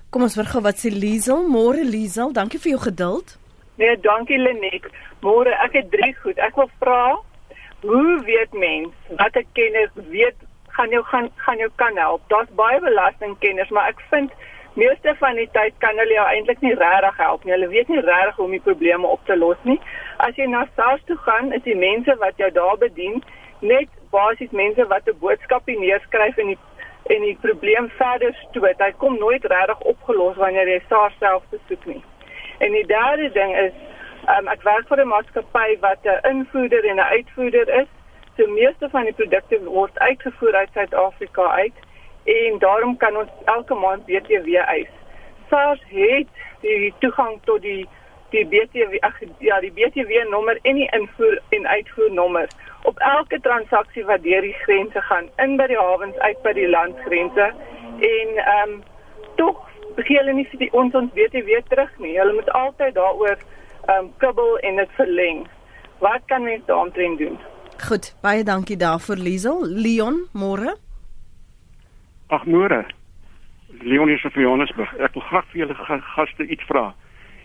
Kom 0.09 0.25
ons 0.25 0.37
vergou 0.37 0.61
wat 0.65 0.81
sê 0.81 0.89
Liesel, 0.93 1.45
môre 1.49 1.85
Liesel, 1.85 2.33
dankie 2.33 2.61
vir 2.61 2.75
jou 2.75 2.81
geduld. 2.87 3.35
Nee, 3.81 3.97
dankie 4.01 4.37
Lenet. 4.37 4.89
Môre, 5.25 5.53
ek 5.65 5.77
het 5.79 5.87
drie 5.93 6.13
goed. 6.21 6.37
Ek 6.37 6.57
wil 6.59 6.69
vra, 6.81 7.03
hoe 7.85 8.17
weet 8.27 8.53
mens 8.53 9.13
wat 9.21 9.35
'n 9.37 9.47
kenner 9.57 9.89
weet 10.09 10.37
gaan 10.75 10.89
jou 10.89 11.03
gaan 11.03 11.29
gaan 11.35 11.57
jou 11.57 11.69
kan 11.75 11.97
help? 11.97 12.21
Daar's 12.29 12.53
baie 12.55 12.79
belastingkenners, 12.81 13.69
maar 13.69 13.87
ek 13.89 14.01
vind 14.09 14.31
meeste 14.73 15.15
van 15.19 15.35
die 15.35 15.49
tyd 15.51 15.73
kan 15.77 15.97
hulle 15.97 16.13
jou 16.13 16.25
eintlik 16.27 16.61
nie 16.61 16.73
regtig 16.73 17.17
help 17.17 17.43
nie. 17.43 17.53
Hulle 17.53 17.67
weet 17.67 17.87
nie 17.87 18.01
regtig 18.01 18.35
hoe 18.35 18.45
om 18.45 18.51
die 18.51 18.65
probleme 18.67 19.07
op 19.07 19.25
te 19.25 19.37
los 19.37 19.57
nie. 19.69 19.79
As 20.17 20.35
jy 20.35 20.47
na 20.49 20.65
SARS 20.75 21.03
toe 21.05 21.17
gaan, 21.25 21.51
is 21.53 21.63
die 21.63 21.77
mense 21.77 22.15
wat 22.19 22.37
jou 22.41 22.51
daar 22.51 22.77
bedien 22.77 23.23
net 23.59 23.89
basies 24.11 24.51
mense 24.51 24.87
wat 24.87 25.07
'n 25.07 25.19
boodskapie 25.19 25.79
neerskryf 25.79 26.37
en 26.37 26.53
die 26.53 26.59
en 27.13 27.21
die 27.21 27.37
probleem 27.41 27.89
verder 27.89 28.33
stoot. 28.49 28.79
Hy 28.79 28.91
kom 28.97 29.17
nooit 29.17 29.45
regtig 29.45 29.79
opgelos 29.79 30.35
wanneer 30.35 30.67
jy 30.67 30.81
SARS 30.89 31.17
self 31.19 31.43
besoek 31.49 31.85
nie. 31.85 32.03
En 32.59 32.71
die 32.71 32.85
derde 32.87 33.29
ding 33.31 33.55
is 33.55 33.73
um, 34.37 34.47
ek 34.47 34.63
werk 34.63 34.87
vir 34.87 35.01
'n 35.01 35.07
maatskappy 35.07 35.79
wat 35.79 36.05
'n 36.05 36.29
invoerder 36.29 36.85
en 36.85 36.95
'n 36.95 37.11
uitvoerder 37.17 37.69
is. 37.81 37.89
So 38.37 38.47
meeste 38.47 38.89
van 38.89 39.03
die 39.03 39.13
produkte 39.13 39.63
word 39.63 39.99
uitgevoer 39.99 40.55
uit 40.55 40.69
Suid-Afrika 40.73 41.49
uit 41.51 41.73
en 42.23 42.59
daarom 42.59 42.97
kan 42.97 43.17
ons 43.17 43.29
elke 43.45 43.75
maand 43.75 44.05
BTW 44.05 44.55
eis. 44.55 44.91
SARS 45.49 45.81
het 45.89 46.27
die 46.61 46.93
toegang 46.99 47.39
tot 47.43 47.61
die 47.61 47.87
die 48.33 48.45
BTW 48.49 48.97
ag 49.05 49.19
ja 49.45 49.59
die 49.61 49.71
BTW 49.71 50.23
nommer 50.29 50.57
en 50.61 50.75
die 50.75 50.89
invoer 50.97 51.37
en 51.49 51.67
uitvoer 51.67 52.13
nommer 52.13 52.47
op 52.83 52.99
elke 52.99 53.39
transaksie 53.39 54.05
wat 54.05 54.23
deur 54.23 54.41
die 54.41 54.55
grense 54.63 55.01
gaan 55.09 55.29
in 55.43 55.57
by 55.59 55.67
die 55.69 55.77
hawens 55.77 56.17
uit 56.17 56.41
by 56.45 56.53
die 56.57 56.69
landsgrense 56.69 57.51
en 58.09 58.33
ehm 58.45 58.73
um, 58.73 58.81
tog 59.37 59.61
begin 59.95 60.17
hulle 60.17 60.33
nie 60.33 60.47
vir 60.51 60.63
die 60.65 60.71
ons 60.73 60.95
ons 60.97 61.11
BTW 61.13 61.59
terug 61.69 61.91
nie. 62.01 62.15
Hulle 62.17 62.33
moet 62.33 62.49
altyd 62.59 62.95
daaroor 62.97 63.35
ehm 63.37 63.97
um, 63.97 64.11
kubbel 64.23 64.57
en 64.69 64.81
dit 64.81 64.95
verleng. 64.99 65.43
Wat 65.99 66.25
kan 66.27 66.43
mens 66.43 66.65
daaroor 66.65 67.17
doen? 67.17 67.37
Goed, 67.87 68.13
baie 68.21 68.43
dankie 68.43 68.77
daarvoor 68.77 69.21
Liesel. 69.21 69.61
Leon, 69.65 70.25
môre. 70.33 70.75
Ag 72.33 72.47
môre. 72.49 72.81
Leon 73.85 74.09
is 74.09 74.21
van 74.25 74.41
Johannesburg. 74.41 74.89
Ek 75.05 75.13
wil 75.13 75.25
graag 75.27 75.45
vir 75.51 75.59
julle 75.63 75.75
gaste 76.15 76.45
iets 76.49 76.65
vra. 76.65 76.87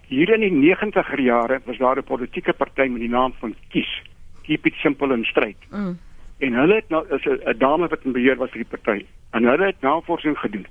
Hier 0.09 0.31
in 0.33 0.40
die 0.40 0.55
90er 0.55 1.20
jare 1.20 1.59
was 1.66 1.77
daar 1.77 1.98
'n 2.01 2.09
politieke 2.09 2.55
party 2.57 2.87
met 2.88 3.05
die 3.05 3.12
naam 3.12 3.35
van 3.40 3.55
Kies. 3.68 3.90
Keep 4.44 4.66
it 4.66 4.74
simple 4.81 5.12
and 5.12 5.27
straight. 5.27 5.61
Mm. 5.70 5.98
En 6.38 6.53
hulle 6.53 6.74
het 6.74 6.88
nou 6.88 7.05
is 7.14 7.24
'n 7.27 7.59
dame 7.59 7.88
wat 7.88 8.05
in 8.05 8.12
beheer 8.12 8.37
was 8.37 8.51
vir 8.51 8.64
die 8.64 8.72
party. 8.77 9.05
En 9.33 9.44
hulle 9.44 9.66
het 9.66 9.81
navorsing 9.81 10.38
gedoen. 10.38 10.66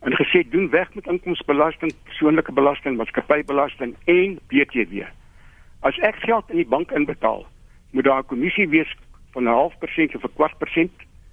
En 0.00 0.12
gesê 0.12 0.48
doen 0.48 0.70
weg 0.70 0.94
met 0.94 1.06
inkomstebelasting, 1.06 1.92
persoonlike 2.04 2.52
belasting, 2.52 2.96
maatskappybelasting 2.96 3.96
en 4.04 4.38
BTW. 4.48 5.04
As 5.80 5.98
ek 5.98 6.16
geld 6.16 6.50
in 6.50 6.56
die 6.56 6.68
bank 6.68 6.90
inbetaal, 6.90 7.46
moet 7.92 8.04
daar 8.04 8.20
'n 8.20 8.26
kommissie 8.26 8.68
wees 8.68 8.96
van 9.32 9.42
'n 9.42 9.52
half 9.52 9.78
persent 9.78 10.14
of 10.14 10.24
'n 10.24 10.34
kwart 10.34 10.58
persent 10.58 10.92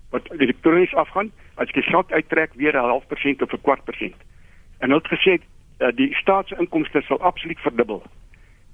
wat 0.10 0.32
elektronies 0.32 0.96
afgaan 0.96 1.32
as 1.56 1.72
jy 1.72 1.82
geld 1.82 2.12
uittrek 2.12 2.54
weer 2.54 2.76
'n 2.76 2.90
half 2.92 3.08
persent 3.08 3.42
of 3.42 3.54
'n 3.54 3.62
kwart 3.62 3.84
persent. 3.84 4.16
En 4.80 4.90
hulle 4.90 5.02
het 5.04 5.20
gesê 5.20 5.40
uh, 5.80 5.88
die 5.96 6.16
staatsinkomste 6.16 7.02
sal 7.02 7.20
absoluut 7.20 7.60
verdubbel. 7.60 8.04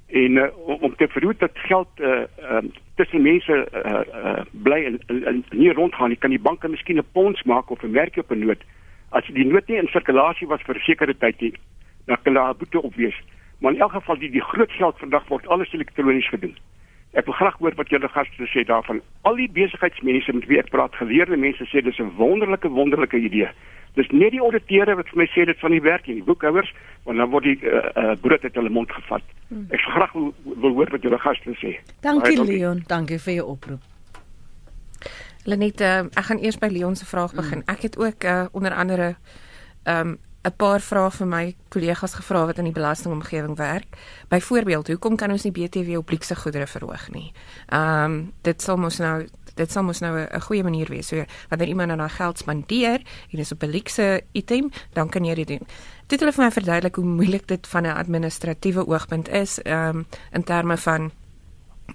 En 0.07 0.31
uh, 0.31 0.57
om 0.81 0.95
te 0.95 1.07
verhoed 1.07 1.39
dat 1.39 1.51
geld 1.53 1.87
uh, 1.99 2.07
uh, 2.39 2.57
tussen 2.95 3.21
mense 3.21 3.67
uh, 3.73 4.01
uh, 4.23 4.41
bly 4.51 4.85
en, 4.85 4.99
en, 5.07 5.25
en 5.25 5.43
nie 5.49 5.73
rondgaan 5.73 6.09
nie, 6.09 6.17
kan 6.17 6.29
die 6.29 6.39
banke 6.39 6.67
miskien 6.67 6.97
'n 6.97 7.11
pons 7.11 7.43
maak 7.43 7.69
of 7.69 7.83
'n 7.83 7.91
merkie 7.91 8.21
op 8.21 8.31
'n 8.31 8.39
noot. 8.39 8.63
As 9.09 9.25
die 9.25 9.45
noot 9.45 9.67
nie 9.67 9.77
in 9.77 9.87
sirkulasie 9.87 10.47
was 10.47 10.61
vir 10.61 10.79
sekere 10.79 11.17
tyd 11.17 11.41
nie, 11.41 11.53
dan 12.05 12.17
kan 12.23 12.33
daar 12.33 12.53
'n 12.53 12.57
boete 12.57 12.81
op 12.81 12.95
wees. 12.95 13.21
Maar 13.59 13.73
in 13.73 13.79
elk 13.79 13.91
geval 13.91 14.17
die 14.17 14.31
die 14.31 14.41
groot 14.41 14.71
geld 14.71 14.97
vandag 14.97 15.27
word 15.27 15.47
alles 15.47 15.73
elektronies 15.73 16.29
gedoen. 16.29 16.57
Ek 17.11 17.25
wil 17.27 17.35
graag 17.35 17.57
hoor 17.59 17.75
wat 17.75 17.89
julle 17.91 18.07
gaste 18.07 18.47
sê 18.47 18.63
daarvan. 18.63 19.01
Al 19.27 19.35
die 19.35 19.49
besigheidsmense 19.51 20.33
met 20.33 20.47
wie 20.47 20.59
ek 20.61 20.71
praat, 20.71 20.95
geleerde 20.95 21.37
mense 21.37 21.65
sê 21.67 21.83
dis 21.83 21.99
'n 21.99 22.15
wonderlike 22.15 22.69
wonderlike 22.69 23.17
idee. 23.17 23.49
Dis 23.99 24.07
net 24.15 24.31
die 24.31 24.39
auditeure 24.39 24.95
wat 24.95 25.09
vir 25.11 25.17
my 25.17 25.27
sê 25.33 25.45
dit 25.45 25.59
van 25.59 25.71
die 25.71 25.81
werk 25.83 26.07
nie, 26.07 26.15
die 26.15 26.23
boekhouers, 26.23 26.71
want 27.03 27.17
dan 27.17 27.29
word 27.29 27.43
die 27.43 27.57
uh, 27.67 27.83
uh, 27.95 28.15
brood 28.21 28.43
uit 28.43 28.55
hulle 28.55 28.69
mond 28.69 28.91
gevat. 28.91 29.23
Hmm. 29.49 29.67
Ek 29.69 29.83
wil 29.83 29.95
graag 29.97 30.13
wil, 30.13 30.33
wil 30.63 30.73
hoor 30.79 30.91
wat 30.95 31.03
julle 31.03 31.19
gaste 31.19 31.55
sê. 31.59 31.75
Dankie 31.99 32.39
Leon, 32.39 32.83
dankie 32.87 33.19
vir 33.19 33.33
jou 33.33 33.47
oproep. 33.57 33.83
Lenette, 35.43 35.83
uh, 35.83 36.07
ek 36.15 36.29
gaan 36.29 36.39
eers 36.39 36.59
by 36.61 36.71
Leon 36.71 36.95
se 36.95 37.05
vraag 37.05 37.35
begin. 37.35 37.65
Hmm. 37.65 37.75
Ek 37.75 37.81
het 37.81 37.99
ook 37.99 38.23
uh, 38.23 38.45
onder 38.51 38.71
andere 38.71 39.15
ehm 39.83 40.07
um, 40.07 40.19
'n 40.43 40.55
paar 40.57 40.81
vrae 40.81 41.11
vir 41.11 41.27
my 41.27 41.55
kollegas 41.69 42.13
gevra 42.13 42.45
wat 42.45 42.57
in 42.57 42.63
die 42.63 42.73
belastingomgewing 42.73 43.57
werk. 43.57 43.97
Byvoorbeeld, 44.29 44.87
hoekom 44.87 45.15
kan 45.15 45.31
ons 45.31 45.43
nie 45.43 45.51
BTW 45.51 45.97
op 45.97 46.09
luukse 46.09 46.35
goedere 46.35 46.67
verhoog 46.67 47.09
nie? 47.11 47.33
Ehm 47.69 48.03
um, 48.03 48.33
dit 48.41 48.61
sal 48.61 48.77
mos 48.77 48.97
nou 48.97 49.27
dit 49.55 49.71
sal 49.71 49.83
mos 49.83 49.99
nou 49.99 50.17
'n 50.17 50.41
goeie 50.41 50.63
manier 50.63 50.89
wees. 50.89 51.07
So 51.07 51.25
wanneer 51.49 51.67
iemand 51.67 51.95
nou 51.95 52.09
geld 52.09 52.37
spandeer 52.37 53.01
en 53.31 53.39
is 53.39 53.51
op 53.51 53.63
'n 53.63 53.69
luukse 53.69 54.21
item, 54.31 54.71
dan 54.93 55.09
kan 55.09 55.25
jy 55.25 55.35
dit 55.35 55.47
doen. 55.47 55.67
Dit 56.07 56.19
hulle 56.19 56.31
vir 56.31 56.43
my 56.43 56.51
verduidelik 56.51 56.95
hoe 56.95 57.05
moeilik 57.05 57.47
dit 57.47 57.67
van 57.67 57.83
'n 57.83 57.95
administratiewe 57.95 58.87
oogpunt 58.87 59.29
is, 59.29 59.61
ehm 59.61 59.97
um, 59.97 60.05
in 60.31 60.43
terme 60.43 60.77
van 60.77 61.11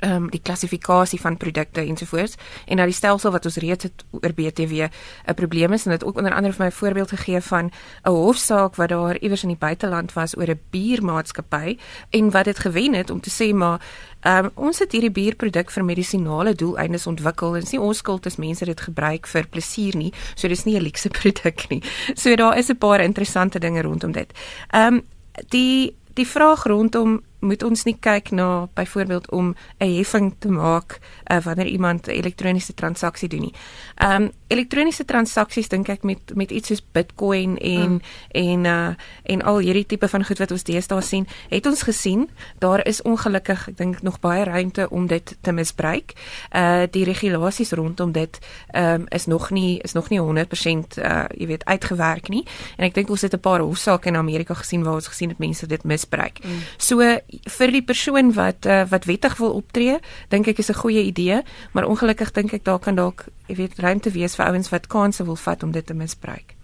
ehm 0.00 0.12
um, 0.12 0.30
die 0.30 0.40
klassifikasie 0.42 1.20
van 1.20 1.36
produkte 1.36 1.80
ensovoorts. 1.80 2.34
En 2.66 2.76
dat 2.76 2.86
die 2.86 2.94
stelsel 2.94 3.30
wat 3.30 3.44
ons 3.44 3.56
reeds 3.56 3.84
het 3.84 4.04
oor 4.10 4.32
BTW 4.32 4.88
'n 5.26 5.34
probleem 5.34 5.72
is 5.72 5.84
en 5.84 5.90
dit 5.90 6.04
ook 6.04 6.16
onder 6.16 6.34
andere 6.34 6.52
vir 6.52 6.64
my 6.64 6.70
'n 6.70 6.74
voorbeeld 6.74 7.10
gegee 7.10 7.40
van 7.40 7.70
'n 8.04 8.10
hofsaak 8.10 8.76
wat 8.76 8.88
daar 8.88 9.18
iewers 9.18 9.42
in 9.42 9.48
die 9.48 9.58
buiteland 9.58 10.12
was 10.12 10.36
oor 10.36 10.48
'n 10.48 10.60
biermaatskappy 10.70 11.78
en 12.10 12.30
wat 12.30 12.44
dit 12.44 12.58
gewen 12.58 12.94
het 12.94 13.10
om 13.10 13.20
te 13.20 13.30
sê 13.30 13.54
maar 13.54 13.80
ehm 14.20 14.44
um, 14.44 14.50
ons 14.54 14.78
het 14.78 14.92
hierdie 14.92 15.10
bierproduk 15.10 15.70
vir 15.70 15.84
medisinale 15.84 16.54
doeleindes 16.54 17.06
ontwikkel 17.06 17.54
en 17.54 17.60
dis 17.60 17.72
nie 17.72 17.80
ons 17.80 17.98
skuld 17.98 18.26
as 18.26 18.36
mense 18.36 18.64
dit 18.64 18.80
gebruik 18.80 19.26
vir 19.26 19.46
plesier 19.46 19.96
nie 19.96 20.12
so 20.34 20.48
dis 20.48 20.64
nie 20.64 20.76
'n 20.76 20.82
luukse 20.82 21.08
produk 21.20 21.68
nie. 21.68 21.82
So 22.14 22.34
daar 22.36 22.58
is 22.58 22.68
'n 22.68 22.78
paar 22.78 23.00
interessante 23.00 23.58
dinge 23.58 23.82
rondom 23.82 24.12
dit. 24.12 24.32
Ehm 24.70 24.94
um, 24.94 25.02
die 25.48 25.96
die 26.14 26.26
vraag 26.26 26.64
rondom 26.64 27.22
moet 27.46 27.62
ons 27.62 27.84
nie 27.84 27.96
kyk 28.00 28.30
na 28.30 28.68
byvoorbeeld 28.74 29.30
om 29.30 29.54
'n 29.78 29.96
heffing 29.96 30.34
te 30.38 30.48
maak 30.48 30.98
uh, 31.30 31.40
wanneer 31.42 31.66
iemand 31.66 32.06
'n 32.06 32.10
elektroniese 32.10 32.74
transaksie 32.74 33.28
doen 33.28 33.40
nie. 33.40 33.54
Ehm 33.94 34.22
um, 34.22 34.30
elektroniese 34.48 35.04
transaksies 35.04 35.68
dink 35.68 35.88
ek 35.88 36.02
met 36.02 36.34
met 36.34 36.50
iets 36.50 36.68
soos 36.68 36.82
Bitcoin 36.92 37.56
en 37.58 37.90
mm. 37.90 38.00
en 38.28 38.64
uh 38.64 38.94
en 39.22 39.42
al 39.42 39.58
hierdie 39.58 39.86
tipe 39.86 40.08
van 40.08 40.24
goed 40.24 40.38
wat 40.38 40.50
ons 40.54 40.64
deesdae 40.64 41.02
sien, 41.02 41.26
het 41.50 41.66
ons 41.66 41.82
gesien 41.82 42.28
daar 42.62 42.84
is 42.86 43.02
ongelukkig 43.02 43.68
ek 43.68 43.76
dink 43.76 44.02
nog 44.02 44.20
baie 44.20 44.44
ruimte 44.44 44.88
om 44.90 45.06
dit 45.06 45.36
te 45.40 45.52
misbruik. 45.52 46.14
Uh 46.54 46.86
die 46.90 47.04
regulasies 47.04 47.72
rondom 47.72 48.12
dit 48.12 48.38
ehm 48.72 49.02
um, 49.02 49.06
is 49.10 49.26
nog 49.26 49.50
nie 49.50 49.80
is 49.82 49.92
nog 49.92 50.08
nie 50.10 50.20
100% 50.20 50.98
uh 51.02 51.24
jy 51.34 51.46
weet 51.46 51.64
uitgewerk 51.64 52.28
nie. 52.28 52.44
En 52.76 52.86
ek 52.86 52.94
dink 52.94 53.10
ons 53.10 53.22
het 53.22 53.34
'n 53.34 53.40
paar 53.40 53.60
hofsaake 53.60 54.08
in 54.08 54.16
Amerika 54.16 54.54
gesien 54.54 54.82
waar 54.82 54.94
ons 54.94 55.08
gesien 55.08 55.28
het 55.28 55.38
mense 55.38 55.66
dit 55.66 55.84
misbruik. 55.84 56.38
Mm. 56.44 56.62
So 56.76 57.18
vir 57.58 57.70
die 57.70 57.82
persoon 57.82 58.32
wat 58.32 58.66
uh, 58.66 58.84
wat 58.88 59.04
wettig 59.04 59.36
wil 59.36 59.56
optree, 59.58 59.98
dink 60.28 60.46
ek 60.46 60.58
is 60.58 60.70
'n 60.70 60.80
goeie 60.82 61.02
idee, 61.02 61.42
maar 61.72 61.84
ongelukkig 61.84 62.32
dink 62.32 62.52
ek 62.52 62.64
daar 62.64 62.78
kan 62.78 62.94
dalk, 62.94 63.26
jy 63.46 63.54
weet, 63.54 63.78
ruimte 63.78 64.10
wees 64.10 64.35
vir 64.36 64.46
ouens 64.50 64.70
wat 64.72 64.86
kansse 64.92 65.24
wil 65.24 65.38
vat 65.40 65.62
om 65.62 65.72
dit 65.72 65.86
te 65.86 65.94
misbruik. 65.94 66.54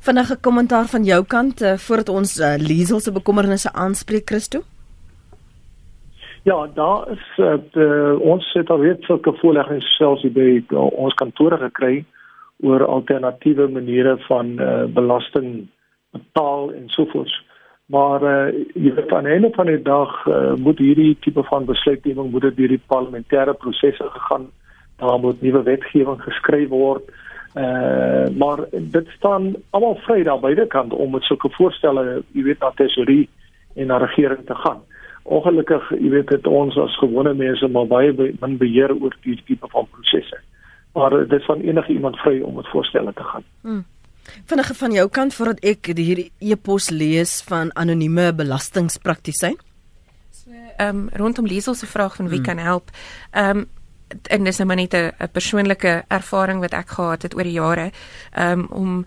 Vinnige 0.00 0.36
kommentaar 0.40 0.86
van 0.88 1.04
jou 1.04 1.24
kant 1.24 1.62
uh, 1.62 1.76
voordat 1.76 2.08
ons 2.08 2.36
uh, 2.40 2.54
Liesel 2.58 3.00
se 3.00 3.12
bekommernisse 3.12 3.72
aanspreek, 3.72 4.28
Christo. 4.28 4.62
Ja, 6.42 6.66
daar 6.74 7.10
is 7.12 7.26
uh, 7.36 7.58
de, 7.72 8.18
ons 8.20 8.52
het 8.52 8.70
al 8.70 8.78
weet 8.78 9.04
sulke 9.04 9.32
voorleggings 9.42 9.96
selfs 9.96 10.24
by 10.32 10.62
uh, 10.62 10.86
ons 11.04 11.14
kantore 11.20 11.58
gekry 11.60 12.04
oor 12.64 12.84
alternatiewe 12.84 13.68
maniere 13.68 14.16
van 14.28 14.56
uh, 14.56 14.84
belasting 14.94 15.68
betaal 16.16 16.72
en 16.72 16.88
so 16.88 17.04
voort. 17.12 17.34
Maar 17.90 18.22
uh, 18.22 18.64
jy 18.74 18.94
weet 18.94 19.12
aan 19.12 19.28
die 19.28 19.36
einde 19.36 19.50
van 19.56 19.66
die 19.66 19.82
dag 19.82 20.12
uh, 20.26 20.54
moet 20.56 20.78
hierdie 20.78 21.16
tipe 21.20 21.42
van 21.48 21.68
besluitneming 21.68 22.30
moet 22.30 22.48
dit 22.48 22.56
deur 22.56 22.74
die 22.76 22.84
parlementêre 22.92 23.54
prosesse 23.58 24.08
gegaan. 24.16 24.48
Daar 25.00 25.18
moet 25.20 25.42
nuwe 25.42 25.62
wetgewing 25.62 26.20
geskryf 26.22 26.68
word. 26.68 27.10
Uh 27.54 28.28
maar 28.38 28.64
dit 28.70 29.08
staan 29.16 29.54
almal 29.70 29.96
vry 30.06 30.22
daar 30.22 30.40
beide 30.40 30.66
kante 30.66 30.94
om 30.94 31.10
met 31.10 31.26
sulke 31.26 31.50
voorstelle, 31.50 32.22
jy 32.32 32.42
weet 32.46 32.60
na 32.62 32.70
tesorie 32.78 33.28
en 33.74 33.86
na 33.86 33.98
regering 33.98 34.46
te 34.46 34.54
gaan. 34.54 34.82
Ongelukkig, 35.22 35.88
jy 35.98 36.10
weet 36.10 36.28
dit 36.30 36.46
ons 36.46 36.76
as 36.78 36.98
gewone 36.98 37.34
mense 37.34 37.68
maar 37.68 37.88
baie 37.90 38.12
min 38.14 38.56
beheer 38.60 38.94
oor 38.94 39.16
hierdie 39.22 39.44
tipe 39.46 39.68
van 39.72 39.88
prosesse. 39.90 40.38
Maar 40.94 41.10
dit 41.24 41.40
is 41.40 41.46
van 41.46 41.60
enige 41.60 41.92
iemand 41.92 42.20
vry 42.22 42.40
om 42.40 42.54
met 42.54 42.70
voorstelle 42.70 43.12
te 43.14 43.24
gaan. 43.32 43.44
Hmm. 43.62 43.84
Vinnige 44.44 44.74
van 44.74 44.92
jou 44.92 45.08
kant 45.08 45.34
voordat 45.34 45.64
ek 45.64 45.90
hierdie 45.96 46.30
e-pos 46.38 46.90
lees 46.90 47.40
van 47.48 47.70
anonieme 47.74 48.30
belastingspraktisyn. 48.36 49.58
So 50.30 50.50
ehm 50.54 50.88
um, 50.88 51.08
rondom 51.12 51.46
Liesel 51.46 51.74
se 51.74 51.86
vraag 51.86 52.16
van 52.16 52.28
wie 52.28 52.38
mm. 52.38 52.44
kan 52.44 52.58
help. 52.58 52.90
Ehm 53.30 53.58
um, 53.58 53.68
en 54.22 54.44
dis 54.44 54.56
nou 54.56 54.66
maar 54.66 54.76
net 54.76 54.94
'n 54.94 55.12
persoonlike 55.32 56.04
ervaring 56.08 56.60
wat 56.60 56.72
ek 56.72 56.88
gehad 56.88 57.22
het 57.22 57.34
oor 57.34 57.44
die 57.44 57.58
jare 57.58 57.90
um, 58.36 58.66
om 58.70 59.04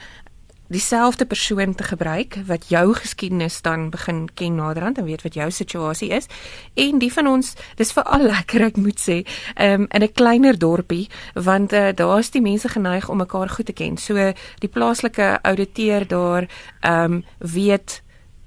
dieselfde 0.74 1.26
persoon 1.26 1.76
te 1.76 1.84
gebruik 1.84 2.38
wat 2.46 2.70
jou 2.70 2.94
geskiedenis 2.94 3.62
dan 3.62 3.90
begin 3.90 4.30
ken 4.34 4.56
naderhand 4.56 4.98
en 4.98 5.06
weet 5.06 5.22
wat 5.22 5.34
jou 5.34 5.52
situasie 5.52 6.10
is. 6.10 6.26
En 6.74 6.98
die 6.98 7.14
van 7.14 7.28
ons 7.28 7.54
dis 7.76 7.92
veral 7.92 8.26
lekker 8.34 8.66
ek 8.70 8.80
moet 8.82 9.00
sê 9.00 9.22
um, 9.60 9.86
in 9.90 10.04
'n 10.04 10.14
kleiner 10.14 10.58
dorpie 10.58 11.10
want 11.34 11.74
uh, 11.74 11.92
daar 11.96 12.20
is 12.20 12.32
die 12.32 12.42
mense 12.42 12.70
geneig 12.70 13.10
om 13.10 13.18
mekaar 13.18 13.50
goed 13.50 13.66
te 13.66 13.74
ken. 13.74 13.98
So 13.98 14.34
die 14.60 14.70
plaaslike 14.70 15.40
ouditeur 15.42 16.08
daar 16.08 16.48
um, 16.82 17.24
weet 17.38 18.02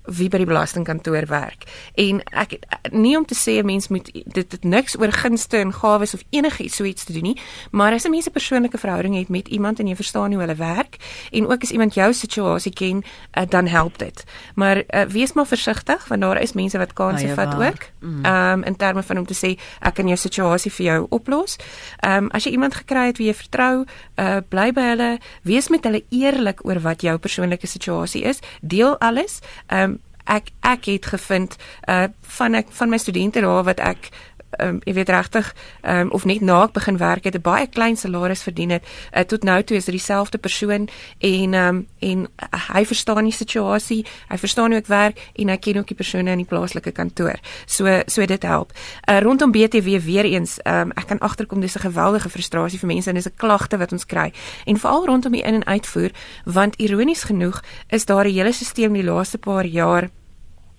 wie 0.07 0.29
by 0.29 0.39
die 0.39 0.47
belastingkantoor 0.47 1.27
werk. 1.27 1.65
En 1.95 2.23
ek 2.33 2.59
nie 2.93 3.17
om 3.17 3.25
te 3.27 3.35
sê 3.35 3.59
'n 3.59 3.67
mens 3.67 3.89
moet 3.89 4.11
dit 4.13 4.51
dit 4.51 4.65
niks 4.65 4.99
oor 4.99 5.13
gunste 5.13 5.57
en 5.57 5.73
gawes 5.73 6.15
of 6.15 6.23
enigiets 6.31 6.77
so 6.77 6.85
iets 6.85 7.05
te 7.05 7.13
doen 7.13 7.23
nie, 7.23 7.41
maar 7.71 7.93
as 7.93 8.05
'n 8.05 8.11
mens 8.11 8.27
'n 8.27 8.33
persoonlike 8.33 8.79
verhouding 8.79 9.17
het 9.17 9.29
met 9.29 9.49
iemand 9.49 9.81
en 9.81 9.87
jy 9.87 9.97
verstaan 9.97 10.33
hoe 10.33 10.41
hulle 10.41 10.55
werk 10.55 10.97
en 11.31 11.47
ook 11.47 11.63
as 11.63 11.71
iemand 11.71 11.95
jou 11.95 12.13
situasie 12.13 12.73
ken, 12.73 13.05
uh, 13.35 13.43
dan 13.49 13.67
help 13.67 13.99
dit. 13.99 14.25
Maar 14.55 14.77
uh, 14.77 15.03
wees 15.03 15.33
maar 15.33 15.47
versigtig 15.47 16.09
want 16.09 16.21
daar 16.21 16.41
is 16.41 16.53
mense 16.53 16.79
wat 16.79 16.93
kansse 16.93 17.29
vat 17.35 17.55
ook. 17.55 17.83
Mm. 18.01 18.25
Ehm 18.25 18.53
um, 18.53 18.63
in 18.63 18.77
terme 18.77 19.03
van 19.03 19.19
om 19.19 19.27
te 19.27 19.35
sê 19.35 19.59
ek 19.81 19.95
kan 19.95 20.07
jou 20.07 20.17
situasie 20.17 20.73
vir 20.73 20.87
jou 20.87 21.07
oplos. 21.11 21.57
Ehm 22.01 22.25
um, 22.25 22.31
as 22.31 22.45
jy 22.45 22.51
iemand 22.51 22.75
gekry 22.75 23.07
het 23.07 23.19
wie 23.19 23.27
jy 23.27 23.35
vertrou, 23.35 23.85
uh, 24.17 24.37
bly 24.49 24.73
by 24.73 24.81
hulle, 24.81 25.19
wees 25.43 25.69
met 25.69 25.85
hulle 25.85 26.05
eerlik 26.11 26.65
oor 26.65 26.81
wat 26.81 27.03
jou 27.03 27.19
persoonlike 27.19 27.67
situasie 27.67 28.23
is, 28.23 28.41
deel 28.61 28.99
alles. 28.99 29.41
Ehm 29.67 29.83
um, 29.91 29.96
ek 30.27 30.51
ek 30.61 30.89
het 30.91 31.07
gevind 31.07 31.57
uh 31.89 32.07
van 32.39 32.55
ek 32.55 32.67
van 32.71 32.91
my 32.91 32.99
studente 32.99 33.41
daar 33.41 33.65
wat 33.65 33.81
ek 33.81 34.11
um, 34.59 34.81
jy 34.85 34.93
weet 34.93 35.09
regtig 35.09 35.55
ehm 35.83 36.07
um, 36.07 36.11
of 36.11 36.25
net 36.25 36.41
na 36.41 36.63
ek 36.65 36.73
begin 36.73 36.97
werk 36.97 37.25
het 37.25 37.35
'n 37.35 37.43
baie 37.43 37.67
klein 37.67 37.97
salaris 37.97 38.43
verdien 38.43 38.71
het 38.71 38.85
uh, 39.13 39.21
tot 39.21 39.45
nou 39.45 39.63
toe 39.63 39.77
is 39.77 39.85
dit 39.85 39.95
dieselfde 39.95 40.39
persoon 40.39 40.89
en 41.19 41.55
ehm 41.55 41.69
um, 41.69 41.87
en 41.99 42.19
uh, 42.19 42.75
hy 42.75 42.85
verstaan 42.85 43.25
die 43.25 43.33
situasie 43.33 44.07
hy 44.29 44.39
verstaan 44.39 44.71
hoe 44.71 44.81
ek 44.81 44.87
werk 44.87 45.19
en 45.35 45.49
hy 45.49 45.57
ken 45.57 45.79
ook 45.79 45.87
die 45.87 45.97
persone 45.97 46.31
in 46.31 46.39
die 46.39 46.47
plaaslike 46.47 46.93
kantoor. 46.93 47.39
So 47.67 48.03
so 48.07 48.27
dit 48.27 48.43
help. 48.43 48.73
Uh, 49.09 49.21
rondom 49.21 49.51
BTW 49.51 49.99
weer 50.05 50.25
eens 50.25 50.59
ehm 50.63 50.81
um, 50.81 50.93
ek 50.97 51.07
kan 51.07 51.19
agterkom 51.19 51.61
dis 51.61 51.77
'n 51.77 51.81
geweldige 51.81 52.29
frustrasie 52.29 52.79
vir 52.79 52.89
mense 52.89 53.09
en 53.09 53.15
dis 53.15 53.27
'n 53.27 53.37
klagte 53.37 53.77
wat 53.77 53.93
ons 53.93 54.07
kry. 54.07 54.33
En 54.65 54.79
veral 54.79 55.07
rondom 55.07 55.33
die 55.33 55.43
in 55.43 55.55
en 55.55 55.65
uitvoer 55.65 56.11
want 56.45 56.77
ironies 56.77 57.23
genoeg 57.23 57.63
is 57.89 58.05
daar 58.05 58.25
'n 58.25 58.33
hele 58.33 58.53
stelsel 58.53 58.93
die 58.93 59.05
laaste 59.05 59.39
paar 59.39 59.65
jaar 59.65 60.11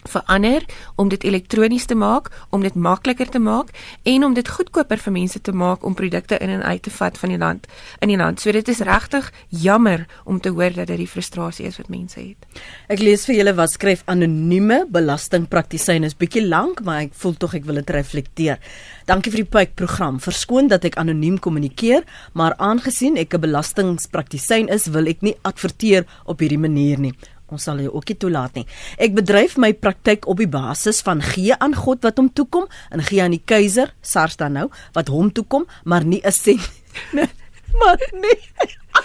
verander 0.07 0.65
om 0.95 1.09
dit 1.09 1.23
elektronies 1.23 1.85
te 1.85 1.95
maak, 1.95 2.31
om 2.49 2.61
dit 2.61 2.75
makliker 2.75 3.29
te 3.29 3.39
maak 3.39 3.69
en 4.03 4.23
om 4.23 4.33
dit 4.33 4.47
goedkoper 4.47 4.97
vir 4.97 5.13
mense 5.13 5.41
te 5.41 5.51
maak 5.51 5.85
om 5.85 5.95
produkte 5.97 6.37
in 6.43 6.49
en 6.49 6.63
uit 6.63 6.83
te 6.83 6.93
vat 6.93 7.17
van 7.17 7.29
die 7.29 7.37
land 7.37 7.67
in 8.01 8.11
die 8.11 8.17
land. 8.17 8.41
So 8.41 8.51
dit 8.51 8.67
is 8.67 8.79
regtig 8.85 9.31
jammer 9.49 10.05
om 10.25 10.39
te 10.39 10.49
hoor 10.49 10.73
dat 10.75 10.87
dit 10.87 10.97
die 10.97 11.09
frustrasie 11.09 11.67
is 11.67 11.77
wat 11.77 11.89
mense 11.89 12.19
het. 12.19 12.61
Ek 12.89 13.01
lees 13.03 13.25
vir 13.27 13.39
julle 13.39 13.53
wat 13.57 13.73
skryf 13.73 14.03
anonieme 14.05 14.83
belastingpraktisyn 14.91 16.07
is 16.07 16.17
bietjie 16.17 16.45
lank, 16.47 16.83
maar 16.85 17.05
ek 17.07 17.15
voel 17.17 17.37
tog 17.39 17.55
ek 17.57 17.67
wil 17.67 17.81
dit 17.81 17.95
reflekteer. 17.95 18.61
Dankie 19.07 19.31
vir 19.33 19.43
die 19.43 19.51
pype 19.57 19.77
program. 19.83 20.19
Verskoon 20.23 20.69
dat 20.71 20.85
ek 20.87 20.97
anoniem 20.99 21.39
kommunikeer, 21.39 22.03
maar 22.33 22.55
aangesien 22.57 23.17
ek 23.17 23.33
'n 23.33 23.41
belastingpraktisyn 23.41 24.69
is, 24.69 24.87
wil 24.87 25.07
ek 25.07 25.21
nie 25.21 25.35
adverteer 25.43 26.05
op 26.25 26.39
hierdie 26.39 26.59
manier 26.59 26.99
nie. 26.99 27.13
Ons 27.47 27.63
sal 27.63 27.79
jou 27.79 27.93
ook 27.95 28.09
nie 28.11 28.17
toelaat 28.19 28.59
nie. 28.59 28.65
Ek 28.99 29.15
bedryf 29.15 29.55
my 29.57 29.71
praktyk 29.73 30.27
op 30.27 30.41
die 30.41 30.49
basis 30.51 31.01
van 31.05 31.21
gee 31.23 31.55
aan 31.55 31.75
God 31.75 32.03
wat 32.03 32.19
hom 32.19 32.29
toekom 32.29 32.67
en 32.91 33.03
gee 33.07 33.23
aan 33.23 33.35
die 33.35 33.43
keiser, 33.45 33.93
SARS 34.01 34.35
dan 34.37 34.57
nou, 34.59 34.67
wat 34.93 35.07
hom 35.07 35.31
toekom, 35.31 35.67
maar 35.83 36.03
nie 36.03 36.21
'n 36.23 36.31
sent. 36.31 36.69
maar 37.79 37.99
nie. 38.11 38.39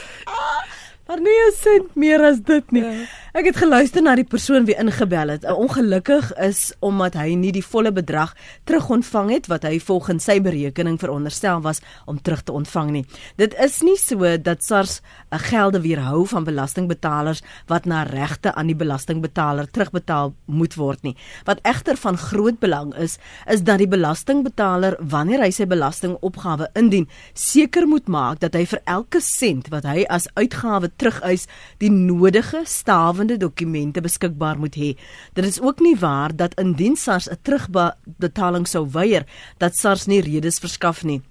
maar 1.06 1.20
nie 1.20 1.38
'n 1.48 1.52
sent 1.54 1.94
meer 1.94 2.20
as 2.24 2.40
dit 2.40 2.72
nie. 2.72 2.82
Ja. 2.82 3.21
Ek 3.32 3.46
het 3.48 3.56
geluister 3.56 4.02
na 4.04 4.12
die 4.12 4.26
persoon 4.28 4.66
wie 4.68 4.74
ingebel 4.76 5.30
het. 5.32 5.46
Ongelukkig 5.48 6.34
is 6.44 6.74
omdat 6.84 7.14
hy 7.16 7.30
nie 7.40 7.48
die 7.56 7.62
volle 7.64 7.88
bedrag 7.96 8.34
terugontvang 8.68 9.30
het 9.32 9.46
wat 9.48 9.62
hy 9.64 9.78
volgens 9.80 10.26
sy 10.28 10.34
berekening 10.44 10.98
veronderstel 11.00 11.62
was 11.64 11.80
om 12.04 12.18
terug 12.20 12.42
te 12.44 12.52
ontvang 12.52 12.90
nie. 12.92 13.02
Dit 13.40 13.56
is 13.56 13.78
nie 13.80 13.96
so 13.96 14.36
dat 14.36 14.60
SARS 14.60 15.00
'n 15.32 15.40
gelde 15.48 15.80
weerhou 15.80 16.26
van 16.28 16.44
belastingbetalers 16.44 17.40
wat 17.68 17.86
na 17.86 18.02
regte 18.02 18.52
aan 18.54 18.66
die 18.66 18.76
belastingbetaler 18.76 19.70
terugbetaal 19.70 20.34
moet 20.44 20.74
word 20.74 21.02
nie. 21.02 21.16
Wat 21.44 21.64
egter 21.64 21.96
van 21.96 22.18
groot 22.18 22.58
belang 22.60 22.94
is, 22.94 23.18
is 23.48 23.62
dat 23.62 23.78
die 23.78 23.88
belastingbetaler 23.88 24.96
wanneer 25.00 25.40
hy 25.40 25.50
sy 25.50 25.64
belastingopgawe 25.64 26.68
indien, 26.74 27.08
seker 27.32 27.86
moet 27.88 28.08
maak 28.08 28.40
dat 28.40 28.54
hy 28.54 28.66
vir 28.66 28.80
elke 28.84 29.20
sent 29.20 29.68
wat 29.68 29.84
hy 29.84 30.04
as 30.08 30.28
uitgawe 30.34 30.90
terugeis, 30.96 31.46
die 31.78 31.90
nodige 31.90 32.60
stawe 32.64 33.21
lewende 33.22 33.36
dokumente 33.36 34.00
beskikbaar 34.00 34.58
moet 34.58 34.74
hê. 34.74 34.96
Dit 35.34 35.44
is 35.44 35.60
ook 35.60 35.80
nie 35.80 35.96
waar 35.96 36.34
dat 36.36 36.58
indien 36.58 36.96
SARS 36.96 37.28
'n 37.28 37.38
terugbetaling 37.42 38.66
sou 38.66 38.88
weier, 38.90 39.24
dat 39.58 39.76
SARS 39.76 40.06
nie 40.06 40.20
redes 40.20 40.58
verskaf 40.58 41.04
nie. 41.04 41.22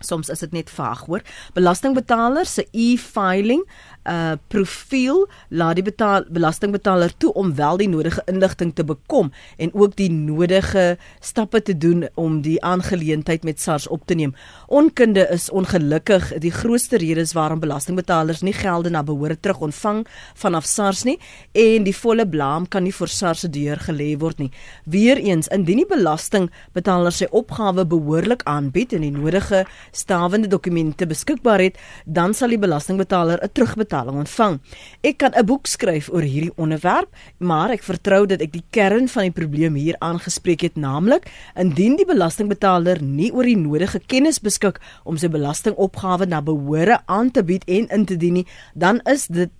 Soms 0.00 0.28
is 0.28 0.38
dit 0.38 0.52
net 0.52 0.70
vaag, 0.70 1.06
hoor. 1.06 1.22
Belastingbetalers 1.54 2.54
se 2.54 2.66
e-filing 2.72 3.64
uh 4.04 4.32
profiel 4.48 5.28
laat 5.48 5.76
die 5.78 5.84
betaal 5.86 6.24
belastingbetaler 6.28 7.12
toe 7.22 7.32
om 7.38 7.54
wel 7.54 7.76
die 7.76 7.88
nodige 7.88 8.22
inligting 8.26 8.72
te 8.74 8.84
bekom 8.84 9.30
en 9.56 9.70
ook 9.74 9.94
die 9.96 10.10
nodige 10.10 10.96
stappe 11.20 11.62
te 11.62 11.76
doen 11.78 12.08
om 12.14 12.40
die 12.42 12.58
aangeleentheid 12.62 13.44
met 13.44 13.60
SARS 13.60 13.86
op 13.86 14.06
te 14.06 14.14
neem. 14.14 14.34
Onkunde 14.66 15.26
is 15.30 15.50
ongelukkig 15.50 16.32
die 16.42 16.50
grootste 16.50 16.98
redes 16.98 17.32
waarom 17.32 17.60
belastingbetalers 17.60 18.42
nie 18.42 18.52
gelde 18.52 18.90
na 18.90 19.02
behoore 19.02 19.38
terug 19.40 19.60
ontvang 19.60 20.06
vanaf 20.34 20.66
SARS 20.66 21.04
nie 21.04 21.18
en 21.52 21.86
die 21.86 21.96
volle 21.96 22.26
blame 22.28 22.66
kan 22.68 22.82
nie 22.82 22.92
vir 22.92 23.08
SARS 23.08 23.40
se 23.44 23.50
deur 23.50 23.78
gelê 23.86 24.16
word 24.18 24.38
nie. 24.38 24.50
Weereens 24.84 25.48
indien 25.48 25.82
die 25.82 25.88
belastingbetaler 25.88 27.14
sy 27.14 27.30
opgawe 27.30 27.86
behoorlik 27.86 28.42
aanbied 28.50 28.92
en 28.92 29.06
die 29.06 29.14
nodige 29.14 29.64
stawende 29.92 30.48
dokumente 30.48 31.06
beskikbaar 31.06 31.60
het, 31.60 31.78
dan 32.04 32.34
sal 32.34 32.48
die 32.48 32.58
belastingbetaler 32.58 33.38
'n 33.42 33.52
terugbetaling 33.52 33.91
betaling 33.92 34.24
ontvang. 34.24 34.60
Ek 35.04 35.18
kan 35.18 35.32
'n 35.36 35.44
boek 35.44 35.66
skryf 35.66 36.08
oor 36.08 36.22
hierdie 36.22 36.52
onderwerp, 36.56 37.08
maar 37.38 37.70
ek 37.70 37.82
vertrou 37.82 38.26
dat 38.26 38.40
ek 38.40 38.52
die 38.52 38.64
kern 38.70 39.08
van 39.08 39.22
die 39.22 39.30
probleem 39.30 39.74
hier 39.74 39.96
aangespreek 40.00 40.62
het, 40.62 40.76
naamlik 40.76 41.28
indien 41.56 41.96
die 41.96 42.06
belastingbetaler 42.06 43.02
nie 43.02 43.32
oor 43.32 43.44
die 43.44 43.56
nodige 43.56 44.00
kennis 44.06 44.40
beskik 44.40 44.80
om 45.04 45.16
sy 45.16 45.28
belastingopgawe 45.28 46.26
na 46.26 46.40
behoore 46.40 46.98
aan 47.06 47.30
te 47.30 47.42
bied 47.42 47.64
en 47.66 47.88
in 47.90 48.04
te 48.06 48.16
dien 48.16 48.32
nie, 48.32 48.46
dan 48.74 49.00
is 49.04 49.26
dit 49.26 49.50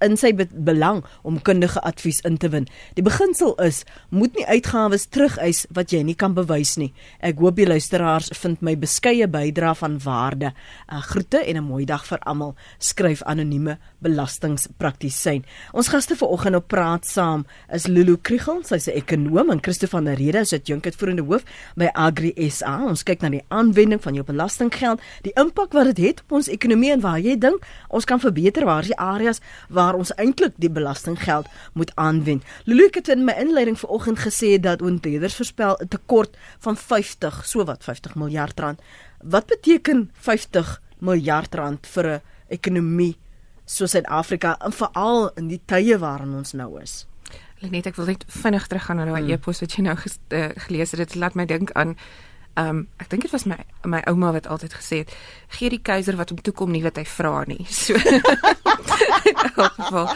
in 0.00 0.16
sy 0.16 0.32
belang 0.52 1.04
om 1.22 1.40
kundige 1.40 1.80
advies 1.80 2.20
in 2.20 2.36
te 2.36 2.48
win. 2.48 2.66
Die 2.94 3.02
beginsel 3.02 3.54
is 3.54 3.84
moet 4.10 4.34
nie 4.36 4.46
uitgawes 4.46 5.06
terugeis 5.06 5.66
wat 5.70 5.92
jy 5.92 6.02
nie 6.02 6.14
kan 6.14 6.34
bewys 6.34 6.76
nie. 6.76 6.92
Ek 7.20 7.38
hoop 7.38 7.56
die 7.56 7.66
luisteraars 7.66 8.30
vind 8.42 8.60
my 8.62 8.76
beskeie 8.76 9.26
bydrae 9.26 9.74
van 9.74 9.98
waarde. 9.98 10.52
Uh, 10.92 11.00
groete 11.00 11.38
en 11.38 11.56
'n 11.56 11.64
mooi 11.64 11.84
dag 11.84 12.04
vir 12.06 12.18
almal. 12.18 12.54
Skryf 12.78 13.22
anoniem 13.22 13.69
anonieme 13.70 13.88
belastingpraktisyn. 14.00 15.42
Ons 15.76 15.90
gaste 15.92 16.16
vanoggend 16.16 16.56
op 16.56 16.68
praat 16.72 17.04
saam 17.04 17.44
is 17.72 17.86
Lulu 17.86 18.16
Kriegel, 18.16 18.62
sy's 18.64 18.88
'n 18.88 18.96
ekonom 18.96 19.50
en 19.50 19.60
Christo 19.60 19.86
van 19.86 20.04
der 20.04 20.16
Rede, 20.16 20.44
sy's 20.44 20.60
'n 20.60 20.72
jonkheidvoerende 20.72 21.22
hoof 21.22 21.44
by 21.76 21.88
Agri 21.92 22.32
SA. 22.50 22.84
Ons 22.84 23.02
kyk 23.02 23.20
na 23.20 23.28
die 23.28 23.44
aanwending 23.48 24.00
van 24.00 24.14
jou 24.14 24.24
belastinggeld, 24.24 25.00
die 25.22 25.32
impak 25.34 25.72
wat 25.72 25.84
dit 25.84 25.98
het, 25.98 26.06
het 26.06 26.20
op 26.20 26.32
ons 26.32 26.48
ekonomie 26.48 26.92
en 26.92 27.00
waar 27.00 27.18
jy 27.18 27.38
dink 27.38 27.62
ons 27.88 28.04
kan 28.04 28.20
verbeter, 28.20 28.64
waar 28.64 28.80
is 28.80 28.86
die 28.86 28.96
areas 28.96 29.40
waar 29.68 29.94
ons 29.94 30.12
eintlik 30.16 30.52
die 30.56 30.70
belastinggeld 30.70 31.46
moet 31.74 31.92
aanwend. 31.96 32.42
Lulu 32.64 32.88
het 32.90 33.08
in 33.08 33.24
my 33.24 33.32
inleiding 33.32 33.78
vanoggend 33.78 34.18
gesê 34.18 34.60
dat 34.60 34.82
ontleders 34.82 35.36
voorspel 35.36 35.76
'n 35.80 35.88
tekort 35.88 36.36
van 36.58 36.76
50, 36.76 37.46
so 37.46 37.64
wat 37.64 37.84
50 37.84 38.14
miljard 38.14 38.60
rand. 38.60 38.80
Wat 39.22 39.46
beteken 39.46 40.10
50 40.14 40.80
miljard 41.00 41.54
rand 41.54 41.86
vir 41.86 42.06
'n 42.06 42.20
ekonomie 42.48 43.16
so 43.70 43.86
Suid-Afrika 43.86 44.56
en 44.66 44.74
veral 44.74 45.30
in 45.38 45.50
die 45.50 45.60
tye 45.70 45.98
waarin 46.02 46.34
ons 46.40 46.52
nou 46.58 46.72
is. 46.82 47.04
Net 47.60 47.86
ek 47.86 47.98
wil 48.00 48.08
net 48.08 48.24
vinnig 48.32 48.66
teruggaan 48.66 48.98
na 48.98 49.06
daai 49.06 49.20
hmm. 49.20 49.36
e-pos 49.36 49.60
wat 49.62 49.76
jy 49.76 49.84
nou 49.84 49.94
ges, 50.00 50.16
uh, 50.34 50.48
gelees 50.66 50.94
het. 50.94 51.02
Dit 51.04 51.14
laat 51.20 51.36
my 51.38 51.46
dink 51.46 51.72
aan 51.78 51.96
ehm 52.58 52.68
um, 52.68 52.78
ek 52.98 53.12
dink 53.12 53.22
dit 53.22 53.30
was 53.30 53.44
my 53.46 53.56
my 53.86 54.00
ouma 54.10 54.32
wat 54.34 54.48
altyd 54.50 54.72
gesê 54.74 54.96
het 55.04 55.12
gee 55.54 55.70
die 55.70 55.82
keiser 55.86 56.16
wat 56.18 56.32
hom 56.32 56.40
toe 56.42 56.52
kom 56.52 56.72
nie 56.74 56.82
wat 56.82 56.98
hy 56.98 57.04
vra 57.06 57.44
nie. 57.46 57.62
So 57.70 57.94
in 57.94 58.24
geval. 59.76 60.08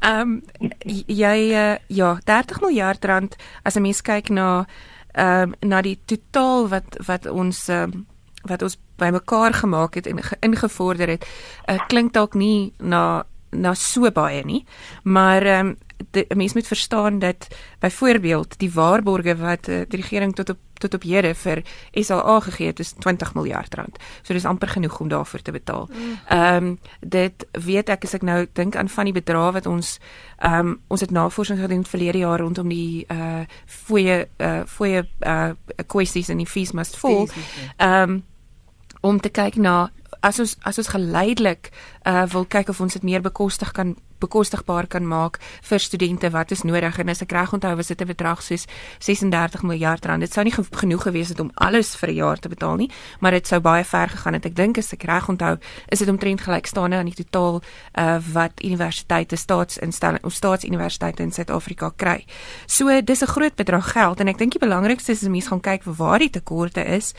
Ehm 0.00 0.32
um, 0.62 0.70
jy 0.88 1.36
uh, 1.52 1.76
ja, 1.86 2.14
30 2.24 2.60
miljard 2.64 3.04
rand 3.04 3.36
as 3.62 3.76
'n 3.76 3.82
mens 3.82 4.00
kyk 4.00 4.30
na 4.30 4.64
ehm 5.12 5.52
um, 5.52 5.68
na 5.68 5.82
die 5.82 5.98
totaal 6.04 6.68
wat 6.68 6.96
wat 7.06 7.26
ons 7.26 7.68
um, 7.68 8.06
wat 8.48 8.62
ons 8.62 8.78
bymekaar 9.02 9.58
gemaak 9.60 9.98
het 9.98 10.06
en 10.06 10.22
ingevorder 10.40 11.16
het, 11.16 11.26
uh, 11.66 11.78
klink 11.90 12.14
dalk 12.16 12.38
nie 12.38 12.72
na 12.78 13.24
na 13.52 13.74
so 13.76 14.10
baie 14.10 14.44
nie. 14.44 14.64
Maar 15.04 15.42
ehm 15.42 15.66
um, 15.66 15.76
'n 16.12 16.36
mens 16.36 16.52
moet 16.52 16.66
verstaan 16.66 17.18
dat 17.18 17.48
byvoorbeeld 17.78 18.58
die 18.58 18.72
waarborge 18.72 19.36
wat 19.36 19.68
uh, 19.68 19.80
die 19.88 20.00
regering 20.00 20.34
tot 20.34 20.50
op 20.50 20.58
tot 20.82 20.94
op 20.94 21.02
hede 21.02 21.34
vir 21.34 21.62
SAA 21.94 22.40
gegee 22.40 22.66
het 22.66 22.80
is 22.80 22.92
20 22.98 23.34
miljard 23.34 23.74
rand. 23.74 23.98
So 24.22 24.32
dis 24.32 24.44
amper 24.44 24.68
genoeg 24.68 25.00
om 25.00 25.08
daarvoor 25.08 25.42
te 25.42 25.52
betaal. 25.52 25.88
Mm. 25.92 26.18
Ehm 26.28 26.64
um, 26.64 26.78
dit 27.00 27.46
weet 27.52 27.88
ek 27.88 28.04
as 28.04 28.14
ek 28.14 28.22
nou 28.22 28.46
dink 28.52 28.76
aan 28.76 28.88
van 28.88 29.04
die 29.04 29.14
bedrae 29.14 29.52
wat 29.52 29.66
ons 29.66 29.98
ehm 30.38 30.66
um, 30.66 30.80
ons 30.88 31.00
het 31.00 31.10
navorsing 31.10 31.60
gedoen 31.60 31.84
verlede 31.84 32.18
jaar 32.18 32.40
rondom 32.40 32.68
die 32.68 33.06
uh 33.08 33.44
fooie 33.66 34.28
uh 34.38 34.62
fooie 34.66 35.06
uh 35.20 35.50
kwessies 35.86 36.28
in 36.28 36.42
die 36.42 36.50
fees 36.50 36.72
must 36.72 36.96
fall. 36.96 37.28
Ehm 37.76 38.10
um, 38.10 38.22
om 39.02 39.20
te 39.20 39.30
kyk 39.30 39.58
na 39.60 39.90
as 40.22 40.38
ons 40.42 40.56
as 40.62 40.78
ons 40.78 40.92
geleidelik 40.94 41.70
uh 42.06 42.24
wil 42.32 42.46
kyk 42.46 42.70
of 42.72 42.80
ons 42.80 42.94
dit 42.98 43.06
meer 43.06 43.22
bekostig 43.22 43.72
kan 43.76 43.96
bekostigbaar 44.22 44.86
kan 44.86 45.06
maak 45.08 45.38
vir 45.68 45.82
studente 45.82 46.30
wat 46.30 46.54
is 46.54 46.62
nodig 46.62 46.98
en 46.98 47.12
as 47.12 47.22
ek 47.24 47.34
reg 47.34 47.52
onthou 47.52 47.74
was 47.76 47.90
dit 47.90 48.00
'n 48.00 48.06
bedrag 48.06 48.42
soos 48.42 48.66
36 48.98 49.62
miljard 49.62 50.04
rand. 50.06 50.20
Dit 50.20 50.32
sou 50.32 50.44
nie 50.44 50.52
genoeg 50.52 51.02
gewees 51.02 51.28
het 51.28 51.40
om 51.40 51.50
alles 51.54 51.96
vir 51.96 52.10
'n 52.10 52.14
jaar 52.14 52.38
te 52.38 52.48
betaal 52.48 52.76
nie, 52.76 52.90
maar 53.20 53.32
dit 53.32 53.46
sou 53.46 53.60
baie 53.60 53.84
ver 53.84 54.08
gegaan 54.08 54.34
het. 54.34 54.46
Ek 54.46 54.56
dink 54.56 54.78
as 54.78 54.92
ek 54.92 55.02
reg 55.02 55.28
onthou, 55.28 55.58
is 55.88 55.98
dit 55.98 56.08
omtrent 56.08 56.40
gelykstaande 56.40 56.96
aan 56.96 57.10
die 57.10 57.24
totaal 57.24 57.62
uh 57.98 58.18
wat 58.32 58.62
universiteite, 58.64 59.36
staatsinstellings 59.36 60.24
of 60.24 60.32
staatsuniversiteite 60.32 61.22
in 61.22 61.32
Suid-Afrika 61.32 61.92
kry. 61.96 62.24
So 62.66 63.00
dis 63.00 63.22
'n 63.22 63.26
groot 63.26 63.54
bedrag 63.54 63.92
geld 63.92 64.20
en 64.20 64.28
ek 64.28 64.38
dink 64.38 64.52
die 64.52 64.68
belangrikste 64.68 65.12
is 65.12 65.22
as 65.22 65.28
mense 65.28 65.48
gaan 65.48 65.60
kyk 65.60 65.82
waar 65.84 66.18
die 66.18 66.30
tekorte 66.30 66.84
is. 66.84 67.14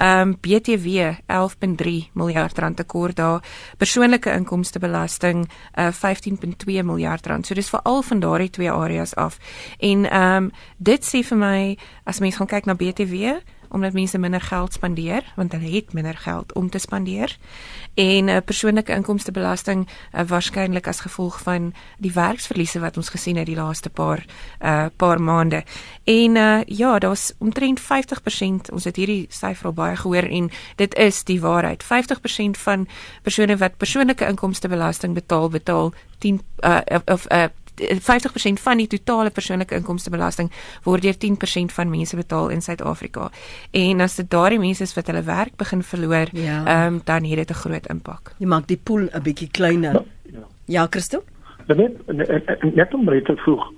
Um 0.00 0.36
BTW 0.40 1.16
11.3 1.26 2.10
miljard 2.14 2.58
rand 2.58 2.76
tekort 2.76 3.16
daar. 3.16 3.42
Persoonlike 3.78 4.30
inkomstebelasting 4.30 5.48
uh 5.78 5.92
15 5.92 6.38
1.2 6.48 6.82
miljard 6.84 7.26
rand. 7.26 7.46
So 7.46 7.54
dis 7.54 7.68
veral 7.68 8.02
van 8.02 8.20
daardie 8.20 8.50
twee 8.50 8.70
areas 8.70 9.14
af. 9.14 9.38
En 9.78 10.10
ehm 10.10 10.44
um, 10.44 10.50
dit 10.76 11.04
sê 11.04 11.22
vir 11.22 11.38
my 11.38 11.78
as 12.04 12.20
mens 12.20 12.36
gaan 12.36 12.46
kyk 12.46 12.64
na 12.64 12.74
BTW 12.74 13.38
omdat 13.68 13.92
mense 13.92 14.18
minder 14.18 14.40
geld 14.40 14.72
spandeer 14.72 15.32
want 15.36 15.52
hulle 15.52 15.70
het 15.70 15.92
minder 15.92 16.16
geld 16.16 16.52
om 16.54 16.70
te 16.70 16.78
spandeer 16.78 17.36
en 17.94 18.24
'n 18.24 18.28
uh, 18.28 18.36
persoonlike 18.44 18.92
inkomstebelasting 18.92 19.88
uh, 19.88 20.20
waarskynlik 20.26 20.86
as 20.86 21.00
gevolg 21.00 21.42
van 21.42 21.74
die 21.98 22.12
werksverliese 22.12 22.80
wat 22.80 22.96
ons 22.96 23.08
gesien 23.08 23.36
het 23.36 23.46
die 23.46 23.56
laaste 23.56 23.90
paar 23.90 24.24
uh, 24.60 24.86
paar 24.96 25.20
maande. 25.20 25.64
En 26.04 26.36
uh, 26.36 26.60
ja, 26.66 26.98
daar's 26.98 27.32
omtrent 27.38 27.80
50%, 27.80 27.84
ons 28.72 28.84
het 28.84 28.96
hierdie 28.96 29.26
syfer 29.28 29.66
al 29.66 29.72
baie 29.72 29.96
gehoor 29.96 30.22
en 30.22 30.50
dit 30.76 30.94
is 30.94 31.24
die 31.24 31.40
waarheid. 31.40 31.84
50% 31.84 32.58
van 32.58 32.88
persone 33.22 33.56
wat 33.56 33.76
persoonlike 33.76 34.26
inkomstebelasting 34.26 35.14
betaal, 35.14 35.48
betaal 35.48 35.92
10 36.18 36.40
uh, 36.60 36.80
of 37.04 37.26
uh, 37.32 37.44
50% 37.80 38.62
van 38.62 38.76
die 38.76 38.86
totale 38.86 39.30
persoonlike 39.30 39.74
inkomstebelasting 39.74 40.50
word 40.84 41.02
deur 41.02 41.14
10% 41.14 41.74
van 41.74 41.90
mense 41.90 42.16
betaal 42.16 42.48
in 42.48 42.62
Suid-Afrika. 42.62 43.30
En 43.70 44.00
as 44.00 44.16
dit 44.16 44.30
daardie 44.30 44.58
mense 44.58 44.82
is 44.82 44.94
wat 44.94 45.06
hulle 45.06 45.22
werk 45.22 45.56
begin 45.56 45.82
verloor, 45.82 46.28
ja. 46.32 46.62
ehm 46.64 46.66
ja. 46.66 46.86
um, 46.86 47.00
dan 47.04 47.24
het 47.24 47.36
dit 47.36 47.50
'n 47.50 47.62
groot 47.64 47.86
impak. 47.86 48.34
Jy 48.38 48.46
maak 48.46 48.66
die 48.66 48.80
pool 48.84 49.08
'n 49.12 49.22
bietjie 49.22 49.50
kleiner. 49.50 50.02
Ja, 50.32 50.46
ja 50.64 50.86
Christo? 50.90 51.22
Net 51.66 52.06
net, 52.74 52.94
om 52.94 53.04
net 53.04 53.24
te 53.24 53.36
voeg. 53.36 53.72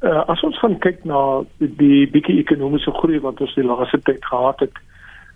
Uh, 0.00 0.22
as 0.28 0.40
ons 0.42 0.58
gaan 0.58 0.78
kyk 0.78 1.04
na 1.04 1.42
die 1.58 2.06
bietjie 2.06 2.38
ekonomiese 2.38 2.90
groei 2.90 3.18
wat 3.20 3.40
ons 3.40 3.54
die 3.54 3.64
laaste 3.64 3.98
tyd 4.06 4.24
gehad 4.24 4.60
het, 4.60 4.76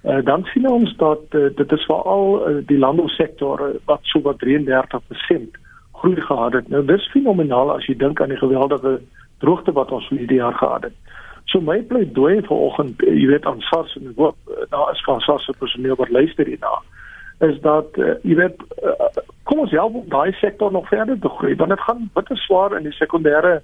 uh, 0.05 0.21
dan 0.25 0.45
sien 0.45 0.69
ons 0.71 0.97
dat 0.97 1.35
uh, 1.35 1.49
dit 1.57 1.73
is 1.73 1.85
veral 1.85 2.49
uh, 2.49 2.55
die 2.67 2.79
landbousektor 2.79 3.61
uh, 3.61 3.75
wat 3.91 4.01
so 4.03 4.23
wat 4.23 4.39
33% 4.45 5.59
groei 6.03 6.21
gehad 6.21 6.53
het. 6.59 6.69
Nou 6.69 6.85
dis 6.87 7.11
fenomenaal 7.15 7.75
as 7.77 7.87
jy 7.87 7.97
dink 7.99 8.21
aan 8.21 8.35
die 8.35 8.41
geweldige 8.41 8.99
droogte 9.43 9.75
wat 9.79 9.93
ons 9.95 10.09
hierdie 10.11 10.41
jaar 10.41 10.57
gehad 10.59 10.91
het. 10.91 10.97
So 11.51 11.61
my 11.61 11.81
pleidooi 11.87 12.43
vanoggend, 12.47 13.03
jy 13.03 13.27
weet 13.31 13.47
aan 13.47 13.63
SARS 13.71 13.95
en 13.99 14.13
hoop 14.17 14.37
daar 14.71 14.93
is 14.93 15.03
van 15.07 15.21
SARS 15.21 15.47
se 15.47 15.55
personeel 15.59 15.99
wat 16.01 16.11
luister 16.11 16.47
hierna 16.47 16.81
is 17.43 17.59
dat 17.61 17.97
uh, 17.99 18.15
jy 18.23 18.37
weet 18.39 18.61
uh, 18.87 19.09
kom 19.51 19.65
ons 19.65 19.73
help 19.75 19.97
om 19.99 20.05
daai 20.13 20.33
sektor 20.39 20.71
nog 20.73 20.87
verder 20.89 21.19
te 21.19 21.31
groei 21.39 21.57
want 21.59 21.75
dit 21.75 21.87
gaan 21.87 22.05
bitter 22.15 22.39
swaar 22.39 22.77
in 22.79 22.87
die 22.87 22.95
sekondêre 22.95 23.57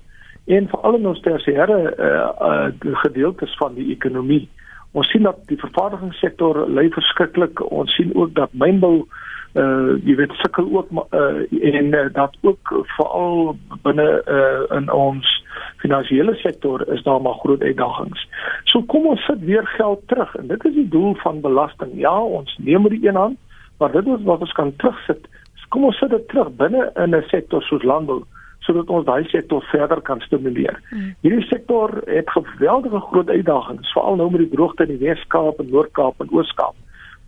en 0.56 0.66
veral 0.72 0.98
in 0.98 1.06
ons 1.06 1.20
tersiêre 1.22 1.78
uh, 1.92 2.08
uh, 2.48 2.94
gedeeltes 3.04 3.54
van 3.60 3.74
die 3.76 3.90
ekonomie. 3.92 4.48
Ons 4.96 5.10
sien 5.12 5.26
dat 5.28 5.42
die 5.50 5.58
vervaardigingssektor 5.60 6.62
lei 6.72 6.86
verskriklik. 6.94 7.60
Ons 7.60 7.92
sien 7.94 8.14
ook 8.16 8.32
dat 8.34 8.54
mynbou 8.56 8.94
uh, 9.02 9.18
uh 9.54 9.96
jy 10.04 10.14
weet 10.16 10.32
sukkel 10.42 10.68
ook 10.76 10.90
uh 10.92 11.74
en 11.74 11.94
uh, 11.94 12.06
dat 12.12 12.36
ook 12.40 12.84
veral 12.96 13.56
binne 13.82 14.22
uh 14.26 14.76
in 14.76 14.92
ons 14.92 15.44
finansiële 15.76 16.34
sektor 16.34 16.88
is 16.92 17.02
daar 17.02 17.22
maar 17.22 17.38
groot 17.42 17.62
uitdagings. 17.62 18.28
So 18.64 18.82
kom 18.82 19.06
ons 19.06 19.24
sit 19.24 19.40
weer 19.40 19.66
geld 19.66 20.02
terug 20.06 20.34
en 20.36 20.46
dit 20.46 20.64
is 20.64 20.74
die 20.74 20.88
doel 20.88 21.14
van 21.14 21.40
belasting. 21.40 21.90
Ja, 21.94 22.22
ons 22.22 22.58
neem 22.60 22.82
met 22.82 22.90
die 22.90 23.08
een 23.08 23.16
hand, 23.16 23.38
maar 23.78 23.92
dit 23.92 24.06
is 24.06 24.22
wat 24.22 24.40
ons 24.40 24.52
kan 24.52 24.76
terugsit. 24.76 25.28
Kom 25.68 25.84
ons 25.84 25.98
sit 26.00 26.10
dit 26.10 26.28
terug 26.28 26.48
binne 26.56 26.90
in 26.96 27.14
'n 27.14 27.24
sektor 27.28 27.62
soos 27.62 27.82
landbou 27.82 28.24
sodat 28.68 28.90
ons 28.92 29.04
daai 29.04 29.24
sektor 29.24 29.64
verder 29.72 30.00
kan 30.00 30.20
stimuleer. 30.20 30.80
Mm. 30.90 31.14
Hierdie 31.20 31.46
sektor 31.48 32.02
het 32.04 32.30
geweldige 32.30 33.00
groot 33.00 33.30
uitdagings, 33.30 33.92
veral 33.92 34.16
nou 34.16 34.30
met 34.30 34.40
die 34.40 34.56
droogte 34.56 34.84
in 34.84 34.98
die 34.98 35.06
Wes-Kaap 35.06 35.62
en 35.62 35.70
Noord-Kaap 35.70 36.20
en 36.20 36.32
Oos-Kaap. 36.36 36.74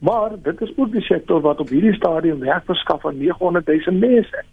Maar 0.01 0.30
dit 0.42 0.61
is 0.61 0.72
ook 0.76 0.92
die 0.92 1.03
sektor 1.03 1.40
wat 1.40 1.61
op 1.61 1.68
hierdie 1.68 1.94
stadium 1.94 2.38
werk 2.38 2.64
verskaf 2.64 3.07
aan 3.07 3.18
900 3.18 3.66
000 3.66 3.98
mense. 3.98 4.44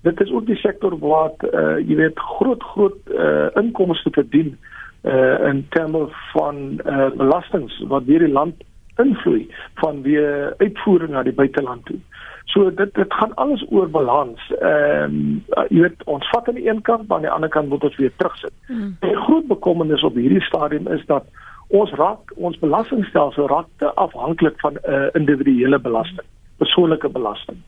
Dit 0.00 0.20
is 0.20 0.30
ook 0.32 0.46
die 0.46 0.56
sektor 0.56 0.98
wat 0.98 1.46
uh 1.52 1.78
jy 1.78 1.94
weet 1.94 2.18
groot 2.18 2.62
groot 2.62 2.98
uh 3.10 3.46
inkomste 3.54 4.10
verdien 4.10 4.56
uh 5.02 5.46
in 5.50 5.66
terme 5.70 6.08
van 6.32 6.80
uh 6.84 7.10
belastings 7.16 7.78
wat 7.88 8.06
deur 8.06 8.26
die 8.26 8.32
land 8.32 8.64
invloei 8.96 9.46
van 9.74 10.02
weer 10.02 10.54
uitvoering 10.58 11.10
na 11.10 11.22
die 11.22 11.34
buiteland 11.36 11.84
toe. 11.84 11.98
So 12.44 12.70
dit 12.74 12.94
dit 12.94 13.14
gaan 13.14 13.34
alles 13.34 13.64
oor 13.70 13.90
balans. 13.90 14.52
Ehm 14.60 15.02
um, 15.02 15.66
jy 15.68 15.80
weet 15.80 16.04
ons 16.04 16.28
vat 16.30 16.48
aan 16.48 16.58
die 16.58 16.68
een 16.68 16.82
kant, 16.82 17.08
maar 17.08 17.16
aan 17.16 17.28
die 17.28 17.34
ander 17.34 17.50
kant 17.50 17.68
moet 17.68 17.84
ons 17.84 17.96
weer 17.96 18.12
terugsit. 18.16 18.54
Hmm. 18.66 18.96
Die 19.00 19.16
groot 19.16 19.46
bekommernis 19.46 20.02
op 20.02 20.14
hierdie 20.14 20.42
stadium 20.42 20.86
is 20.86 21.06
dat 21.06 21.26
ons 21.68 21.90
raak 21.90 22.32
ons 22.36 22.58
belastingstelsel 22.58 23.48
raak 23.48 23.66
te 23.78 23.94
afhanklik 23.94 24.60
van 24.60 24.74
'n 24.74 24.90
uh, 24.90 25.08
individuele 25.14 25.78
belasting, 25.78 26.26
persoonlike 26.58 27.08
belasting. 27.08 27.58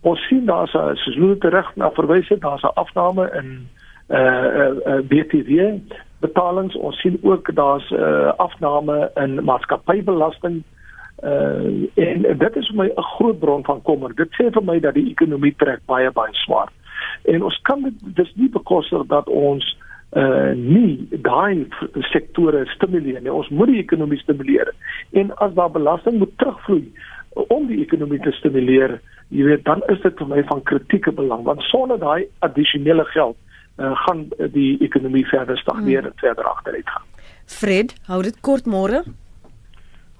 Ons 0.00 0.20
sien 0.28 0.46
daar's 0.46 0.74
'n 0.74 0.96
soos 0.96 1.38
terug 1.38 1.76
na 1.76 1.90
verwys 1.90 2.28
het, 2.28 2.40
daar's 2.40 2.62
'n 2.62 2.74
afname 2.74 3.30
in 3.34 3.68
eh 4.08 4.18
uh, 4.18 4.44
uh, 4.44 4.76
uh, 4.86 5.00
BTW 5.08 5.80
betalings. 6.20 6.76
Ons 6.76 7.00
sien 7.00 7.18
ook 7.22 7.54
daar's 7.54 7.90
'n 7.90 7.94
uh, 7.94 8.32
afname 8.36 9.10
in 9.14 9.44
maatskappybelasting. 9.44 10.62
Uh 11.24 11.88
en 11.94 12.38
dit 12.38 12.56
is 12.56 12.66
vir 12.66 12.76
my 12.76 12.86
'n 12.86 13.02
groot 13.02 13.38
bron 13.38 13.64
van 13.64 13.82
kommer. 13.82 14.14
Dit 14.14 14.28
sê 14.30 14.50
vir 14.50 14.64
my 14.64 14.80
dat 14.80 14.94
die 14.94 15.10
ekonomie 15.10 15.54
trek 15.56 15.80
baie 15.86 16.10
baie 16.10 16.34
swaar. 16.34 16.68
En 17.22 17.42
ons 17.42 17.60
kan 17.62 17.82
dit 17.82 17.94
dis 18.16 18.32
nie 18.34 18.48
bekostig 18.48 19.06
dat 19.06 19.28
ons 19.28 19.76
uh 20.16 20.54
nie 20.56 21.08
daai 21.24 21.66
sektore 22.12 22.64
stimuleer 22.72 23.20
nie. 23.20 23.32
Ons 23.32 23.50
moet 23.52 23.68
die 23.68 23.82
ekonomie 23.82 24.18
stimuleer. 24.22 24.72
En 25.12 25.34
as 25.44 25.52
daar 25.54 25.70
belasting 25.70 26.18
moet 26.18 26.32
terugvloei 26.38 26.86
om 27.52 27.66
die 27.68 27.82
ekonomie 27.84 28.20
te 28.24 28.32
stimuleer, 28.32 28.98
jy 29.28 29.44
weet, 29.44 29.64
dan 29.68 29.82
is 29.92 30.00
dit 30.00 30.16
vir 30.16 30.30
my 30.30 30.42
van 30.48 30.62
kritieke 30.64 31.12
belang 31.12 31.44
want 31.44 31.60
sonder 31.68 32.00
daai 32.00 32.24
addisionele 32.46 33.04
geld 33.12 33.36
uh, 33.78 33.92
gaan 34.06 34.24
die 34.56 34.78
ekonomie 34.84 35.26
verder 35.28 35.60
stagneer 35.60 36.00
hmm. 36.00 36.12
en 36.12 36.24
verder 36.24 36.44
agteruit 36.44 36.88
gaan. 36.88 37.06
Fred, 37.48 37.94
hou 38.08 38.22
dit 38.24 38.40
kort 38.40 38.66
môre. 38.66 39.04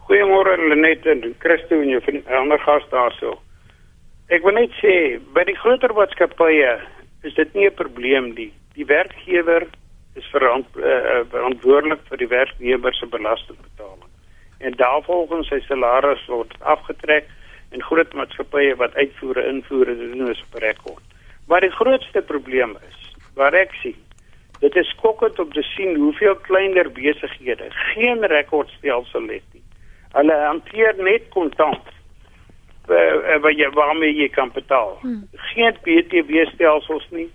Goeiemôre 0.08 0.56
Lenet 0.68 1.08
en 1.08 1.24
Christo 1.40 1.80
en 1.80 1.96
jou 1.96 2.20
ander 2.36 2.60
gas 2.64 2.84
daarso. 2.92 3.38
Ek 4.28 4.44
wil 4.44 4.60
net 4.60 4.72
sê 4.82 5.16
by 5.32 5.48
die 5.48 5.56
groter 5.56 5.92
maatskappye 5.96 6.76
is 7.24 7.34
dit 7.34 7.54
nie 7.56 7.66
'n 7.66 7.76
probleem 7.80 8.34
nie 8.36 8.52
die 8.78 8.86
werkgewer 8.86 9.66
is 10.18 10.26
verant, 10.30 10.66
uh, 10.78 11.22
verantwoordelik 11.32 12.02
vir 12.10 12.22
die 12.22 12.30
werknemer 12.30 12.94
se 12.94 13.06
belastingbetaling. 13.10 14.10
En 14.58 14.74
daarvolgens 14.78 15.50
sy 15.50 15.58
salaris 15.66 16.24
word 16.30 16.54
afgetrek 16.74 17.28
en 17.74 17.84
groot 17.84 18.14
maatskappye 18.16 18.76
wat 18.80 18.96
uitvoere 18.96 19.46
invoere 19.50 19.94
doen 19.98 20.30
is 20.30 20.42
op 20.46 20.60
rekord. 20.62 21.04
Maar 21.50 21.64
die 21.66 21.74
grootste 21.74 22.22
probleem 22.22 22.76
is, 22.88 23.00
waar 23.38 23.54
ek 23.54 23.74
sien, 23.82 23.98
dit 24.62 24.76
is 24.76 24.90
skokkend 24.96 25.38
om 25.38 25.52
te 25.54 25.62
sien 25.74 25.96
hoeveel 25.96 26.36
kleiner 26.46 26.90
besighede 26.92 27.70
geen 27.92 28.24
rekordstelsel 28.30 29.28
het 29.30 29.46
nie. 29.54 29.62
Hulle 30.16 30.38
hanteer 30.44 30.98
net 30.98 31.28
kontant 31.34 31.90
uh, 32.88 33.38
wat 33.44 33.54
jy 33.54 33.68
waarmee 33.76 34.14
jy 34.16 34.28
kan 34.34 34.50
betaal. 34.54 34.96
Hmm. 35.02 35.26
Geen 35.52 35.76
BTW 35.84 36.46
stelsels 36.54 37.06
nie 37.14 37.28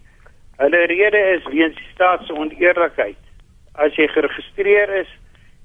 Hulle 0.57 0.85
rede 0.85 1.17
is 1.35 1.45
weens 1.49 1.75
die 1.75 1.89
staat 1.93 2.25
se 2.25 2.33
oneerlikheid. 2.33 3.17
As 3.73 3.95
jy 3.97 4.05
geregistreer 4.13 4.91
is 4.99 5.09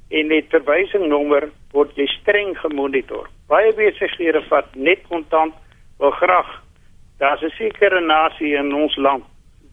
en 0.09 0.31
net 0.33 0.49
verwysingnommer 0.55 1.51
word 1.75 1.97
jy 2.01 2.07
streng 2.15 2.55
gemonitor. 2.63 3.29
Baie 3.53 3.75
besighede 3.77 4.41
vat 4.49 4.71
net 4.75 5.05
kontant 5.11 5.55
wil 6.01 6.15
graag. 6.17 6.49
Daar's 7.21 7.43
'n 7.43 7.53
sekere 7.59 8.01
nasie 8.01 8.55
in 8.57 8.73
ons 8.75 8.97
land 8.97 9.25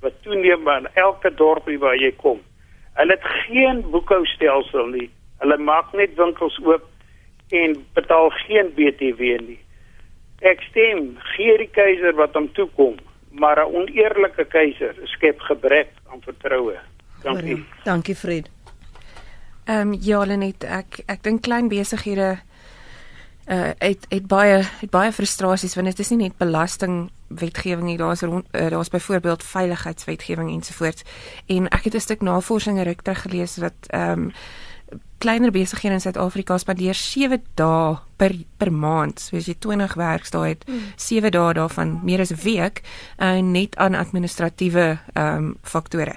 wat 0.01 0.22
toeneem 0.24 0.68
aan 0.70 0.88
elke 0.93 1.32
dorpie 1.34 1.80
waar 1.80 1.95
jy 1.95 2.11
kom. 2.11 2.41
Hulle 2.93 3.11
het 3.11 3.24
geen 3.24 3.82
boekhoustelsel 3.91 4.88
nie. 4.88 5.09
Hulle 5.39 5.57
maak 5.57 5.93
net 5.93 6.16
winkels 6.16 6.59
oop 6.63 6.84
en 7.49 7.86
betaal 7.93 8.30
geen 8.30 8.74
BTW 8.76 9.22
nie. 9.47 9.59
Ek 10.41 10.61
stem 10.61 11.18
gee 11.36 11.57
die 11.57 11.72
keiser 11.72 12.13
wat 12.16 12.34
hom 12.34 12.51
toekom, 12.53 12.95
maar 13.39 13.57
'n 13.59 13.73
oneerlike 13.75 14.45
keiser 14.45 14.95
skep 15.03 15.39
gebrek 15.39 15.89
aan 16.11 16.21
vertroue. 16.21 16.77
Dankie. 17.23 17.65
Dankie 17.83 18.15
Fred. 18.15 18.49
Ehm 19.65 19.93
um, 19.93 19.97
ja, 20.01 20.25
Lenet, 20.25 20.63
ek 20.63 20.99
ek 21.05 21.23
dink 21.23 21.41
klein 21.41 21.67
besighede 21.67 22.38
uh 23.45 23.71
het 23.77 24.05
het 24.09 24.27
baie 24.27 24.63
het 24.81 24.89
baie 24.89 25.11
frustrasies 25.11 25.75
want 25.75 25.88
dit 25.88 25.99
is 25.99 26.09
nie 26.09 26.17
net 26.17 26.38
belasting 26.38 27.11
wetgewing 27.27 27.86
nie 27.86 27.97
daar's 27.97 28.21
uh, 28.21 28.41
daar's 28.51 28.89
byvoorbeeld 28.89 29.43
veiligheidswetgewing 29.43 30.49
ensovoorts 30.51 31.03
en 31.45 31.67
ek 31.69 31.83
het 31.83 31.95
'n 31.95 31.99
stuk 31.99 32.21
navorsing 32.21 32.83
ruk 32.83 33.01
terug 33.01 33.21
gelees 33.21 33.57
wat 33.57 33.77
ehm 33.88 34.11
um, 34.11 34.31
kleiner 35.17 35.51
besighede 35.51 35.95
in 35.97 36.01
Suid-Afrika 36.03 36.57
spandeer 36.61 36.93
7 36.93 37.39
dae 37.57 37.95
per 38.19 38.33
per 38.59 38.71
maand. 38.71 39.19
So 39.19 39.38
as 39.39 39.47
jy 39.49 39.55
20 39.59 39.95
werksdae 39.97 40.49
het, 40.51 40.65
7 41.01 41.31
dae 41.33 41.53
daarvan 41.57 41.99
meer 42.03 42.21
as 42.21 42.31
'n 42.31 42.41
week 42.43 42.83
uh, 43.19 43.39
net 43.41 43.75
aan 43.77 43.95
administratiewe 43.95 44.99
ehm 45.13 45.38
um, 45.38 45.57
faktore. 45.63 46.15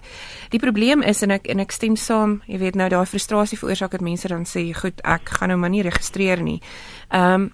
Die 0.51 0.61
probleem 0.61 1.03
is 1.03 1.23
en 1.23 1.31
ek 1.31 1.47
en 1.47 1.61
ek 1.61 1.73
stem 1.73 1.97
saam, 1.97 2.43
jy 2.47 2.59
weet 2.59 2.75
nou 2.75 2.89
daai 2.89 3.07
frustrasie 3.07 3.59
veroorsaak 3.59 3.91
dat 3.91 4.01
mense 4.01 4.29
dan 4.29 4.45
sê, 4.45 4.75
"Goed, 4.75 5.01
ek 5.05 5.29
gaan 5.29 5.49
nou 5.49 5.59
maar 5.59 5.71
nie 5.71 5.83
registreer 5.83 6.43
nie." 6.43 6.61
Ehm 7.11 7.35
um, 7.35 7.53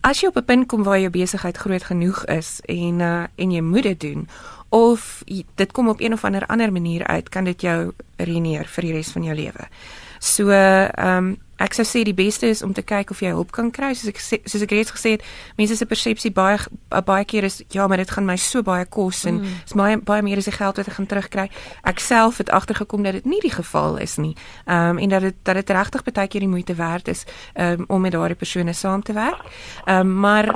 as 0.00 0.20
jy 0.20 0.28
op 0.28 0.36
'n 0.36 0.44
punt 0.44 0.68
kom 0.68 0.82
waar 0.82 1.00
jou 1.00 1.10
besigheid 1.10 1.56
groot 1.56 1.82
genoeg 1.82 2.24
is 2.24 2.60
en 2.64 3.00
uh, 3.00 3.26
en 3.36 3.50
jy 3.50 3.60
moet 3.60 3.82
dit 3.82 4.00
doen 4.00 4.28
of 4.68 5.22
dit 5.54 5.72
kom 5.72 5.88
op 5.88 6.00
een 6.00 6.12
of 6.12 6.24
ander 6.24 6.46
ander 6.46 6.72
manier 6.72 7.06
uit, 7.06 7.28
kan 7.28 7.44
dit 7.44 7.60
jou 7.60 7.92
ruïneer 8.16 8.66
vir 8.66 8.82
die 8.82 8.92
res 8.92 9.10
van 9.10 9.22
jou 9.22 9.34
lewe. 9.34 9.68
So 10.18 10.50
ehm 10.50 11.16
um, 11.16 11.36
ek 11.56 11.72
sou 11.72 11.86
sê 11.88 12.02
die 12.04 12.14
beste 12.16 12.50
is 12.52 12.60
om 12.62 12.74
te 12.76 12.82
kyk 12.84 13.10
of 13.14 13.22
jy 13.24 13.30
hulp 13.32 13.52
kan 13.54 13.70
kry. 13.72 13.94
Soos 13.96 14.10
ek 14.12 14.20
sê, 14.20 14.38
soos 14.44 14.64
ek 14.66 14.74
reeds 14.76 14.92
gesê 14.92 15.14
het 15.16 15.24
mense 15.56 15.78
se 15.78 15.88
persepsie 15.88 16.32
baie 16.36 16.58
baie 17.06 17.24
keer 17.24 17.48
is 17.48 17.62
ja 17.72 17.86
maar 17.88 18.02
dit 18.02 18.12
gaan 18.12 18.28
my 18.28 18.36
so 18.40 18.62
baie 18.62 18.84
kos 18.84 19.24
en 19.24 19.40
mm. 19.40 19.62
is 19.64 19.76
baie 19.78 19.96
baie 19.96 20.24
meer 20.26 20.42
as 20.42 20.50
die 20.50 20.56
geld 20.56 20.76
wat 20.76 20.90
ek 20.90 20.98
gaan 20.98 21.08
terugkry. 21.08 21.48
Ek 21.88 22.02
self 22.04 22.42
het 22.42 22.52
agtergekom 22.52 23.06
dat 23.08 23.16
dit 23.20 23.28
nie 23.28 23.40
die 23.40 23.54
geval 23.54 23.96
is 24.04 24.18
nie. 24.20 24.34
Ehm 24.66 24.96
um, 24.96 25.04
en 25.06 25.16
dat 25.16 25.28
dit 25.30 25.36
dat 25.42 25.60
dit 25.62 25.70
regtig 25.70 26.04
baie 26.04 26.28
keer 26.28 26.44
die 26.44 26.52
moeite 26.52 26.74
werd 26.76 27.08
is 27.08 27.24
um, 27.54 27.84
om 27.88 28.00
met 28.00 28.12
daardie 28.12 28.36
persone 28.36 28.72
saam 28.72 29.02
te 29.02 29.16
werk. 29.16 29.40
Ehm 29.86 30.00
um, 30.00 30.20
maar 30.20 30.52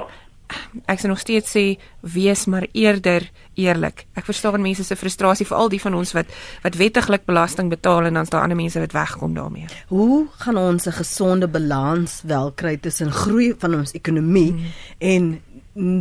ek 0.86 1.00
sou 1.00 1.10
nog 1.10 1.20
steeds 1.22 1.52
sê 1.56 1.64
wees 2.00 2.46
maar 2.46 2.66
eerder 2.72 3.26
eerlik. 3.54 4.06
Ek 4.16 4.24
verstaan 4.24 4.62
mense 4.62 4.84
se 4.84 4.96
frustrasie 4.96 5.46
vir 5.46 5.58
al 5.58 5.68
die 5.72 5.80
van 5.82 5.94
ons 5.98 6.14
wat 6.16 6.30
wat 6.64 6.78
wettiglik 6.80 7.26
belasting 7.28 7.70
betaal 7.72 8.08
en 8.08 8.18
dan's 8.20 8.32
daar 8.32 8.42
ander 8.46 8.58
mense 8.58 8.80
wat 8.80 8.96
wegkom 8.96 9.34
daarmee. 9.34 9.68
Hoe 9.88 10.26
gaan 10.42 10.56
ons 10.56 10.86
'n 10.86 10.92
gesonde 10.92 11.48
balans 11.48 12.22
wel 12.24 12.52
kry 12.52 12.76
tussen 12.76 13.12
groei 13.12 13.54
van 13.58 13.74
ons 13.74 13.92
ekonomie 13.92 14.52
hmm. 14.52 14.72
en 14.98 15.40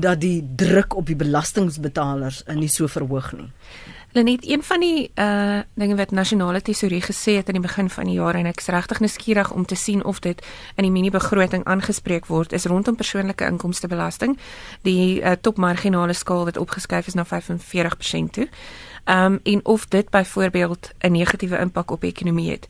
dat 0.02 0.20
die 0.22 0.44
druk 0.56 0.96
op 0.96 1.06
die 1.06 1.16
belastingbetalers 1.16 2.44
nie 2.56 2.68
so 2.68 2.88
verhoog 2.88 3.34
nie? 3.34 3.52
Lenet, 4.12 4.50
een 4.50 4.64
van 4.64 4.80
die 4.80 5.12
uh 5.16 5.60
dinge 5.74 5.96
wat 5.96 6.12
nasionale 6.12 6.62
tesourier 6.62 7.04
gesê 7.04 7.36
het 7.38 7.48
aan 7.48 7.60
die 7.60 7.62
begin 7.62 7.90
van 7.90 8.06
die 8.10 8.14
jaar 8.18 8.36
en 8.36 8.46
ek 8.50 8.60
is 8.60 8.72
regtig 8.74 9.00
nuuskierig 9.00 9.52
om 9.52 9.66
te 9.66 9.76
sien 9.76 10.04
of 10.04 10.20
dit 10.20 10.42
in 10.76 10.84
die 10.84 10.92
mini 10.92 11.12
begroting 11.14 11.64
aangespreek 11.64 12.26
word, 12.26 12.54
is 12.54 12.66
rondom 12.66 12.96
persoonlike 12.96 13.46
inkomstebelasting, 13.46 14.38
die 14.82 15.22
uh, 15.22 15.32
topmarginale 15.42 16.14
skaal 16.14 16.46
wat 16.50 16.58
opgeskuif 16.58 17.08
is 17.08 17.14
na 17.14 17.26
45% 17.26 18.32
toe. 18.32 18.48
Um 19.06 19.40
en 19.44 19.66
of 19.66 19.86
dit 19.88 20.10
byvoorbeeld 20.10 20.92
'n 21.00 21.12
negatiewe 21.12 21.58
impak 21.58 21.92
op 21.92 22.02
die 22.02 22.10
ekonomie 22.10 22.52
het. 22.52 22.66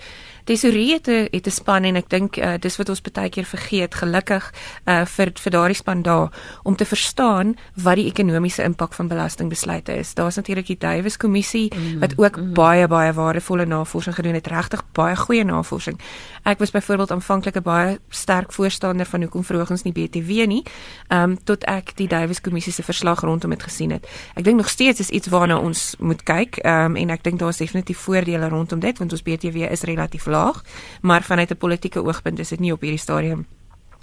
Tesorie 0.49 0.93
het 0.93 1.07
'n 1.07 1.27
het 1.31 1.45
'n 1.45 1.51
span 1.51 1.83
en 1.83 1.95
ek 1.95 2.09
dink 2.09 2.37
uh, 2.37 2.53
dis 2.59 2.77
wat 2.77 2.89
ons 2.89 3.01
baie 3.01 3.29
keer 3.29 3.45
vergeet 3.45 3.95
gelukkig 3.95 4.53
uh, 4.85 5.05
vir 5.05 5.31
vir 5.33 5.51
daardie 5.51 5.75
span 5.75 6.01
daar 6.01 6.33
om 6.63 6.75
te 6.75 6.85
verstaan 6.85 7.55
wat 7.73 7.95
die 7.95 8.05
ekonomiese 8.05 8.63
impak 8.63 8.93
van 8.93 9.07
belastingbesluite 9.07 9.97
is. 9.97 10.13
Daar's 10.13 10.35
natuurlik 10.35 10.65
die 10.65 10.77
Davies 10.77 11.17
kommissie 11.17 11.73
mm, 11.75 11.99
wat 11.99 12.17
ook 12.17 12.37
mm. 12.37 12.53
baie 12.53 12.87
baie 12.87 13.13
waardevolle 13.13 13.65
navorsing 13.65 14.15
gedoen 14.15 14.33
het, 14.33 14.47
regtig 14.47 14.83
baie 14.91 15.15
goeie 15.15 15.43
navorsing. 15.43 15.99
Ek 16.43 16.59
was 16.59 16.71
byvoorbeeld 16.71 17.11
aanvanklik 17.11 17.55
'n 17.55 17.61
baie 17.61 17.99
sterk 18.09 18.53
voorstander 18.53 19.05
van 19.05 19.21
hoekom 19.21 19.43
verhogings 19.43 19.83
nie 19.83 19.93
BTW 19.93 20.47
nie, 20.47 20.63
um, 21.07 21.43
tot 21.43 21.63
ek 21.63 21.95
die 21.95 22.07
Davies 22.07 22.41
kommissie 22.41 22.73
se 22.73 22.83
verslag 22.83 23.21
rondom 23.21 23.49
dit 23.49 23.63
gesien 23.63 23.91
het. 23.91 24.07
Ek 24.33 24.43
dink 24.43 24.57
nog 24.57 24.69
steeds 24.69 24.99
is 24.99 25.09
iets 25.09 25.27
waarna 25.27 25.57
ons 25.57 25.95
moet 25.99 26.23
kyk 26.23 26.65
um, 26.65 26.95
en 26.95 27.09
ek 27.09 27.23
dink 27.23 27.39
daar 27.39 27.49
is 27.49 27.57
definitief 27.57 27.97
voordele 27.97 28.49
rondom 28.49 28.79
dit 28.79 28.97
want 28.97 29.11
ons 29.11 29.21
BTW 29.21 29.55
is 29.71 29.81
relatief 29.81 30.25
laag 30.25 30.38
laag, 30.39 30.63
maar 31.01 31.23
vanuit 31.23 31.51
'n 31.51 31.63
politieke 31.65 32.03
oogpunt 32.03 32.39
is 32.39 32.49
dit 32.49 32.59
nie 32.59 32.73
op 32.73 32.81
hierdie 32.81 33.05
stadium 33.07 33.45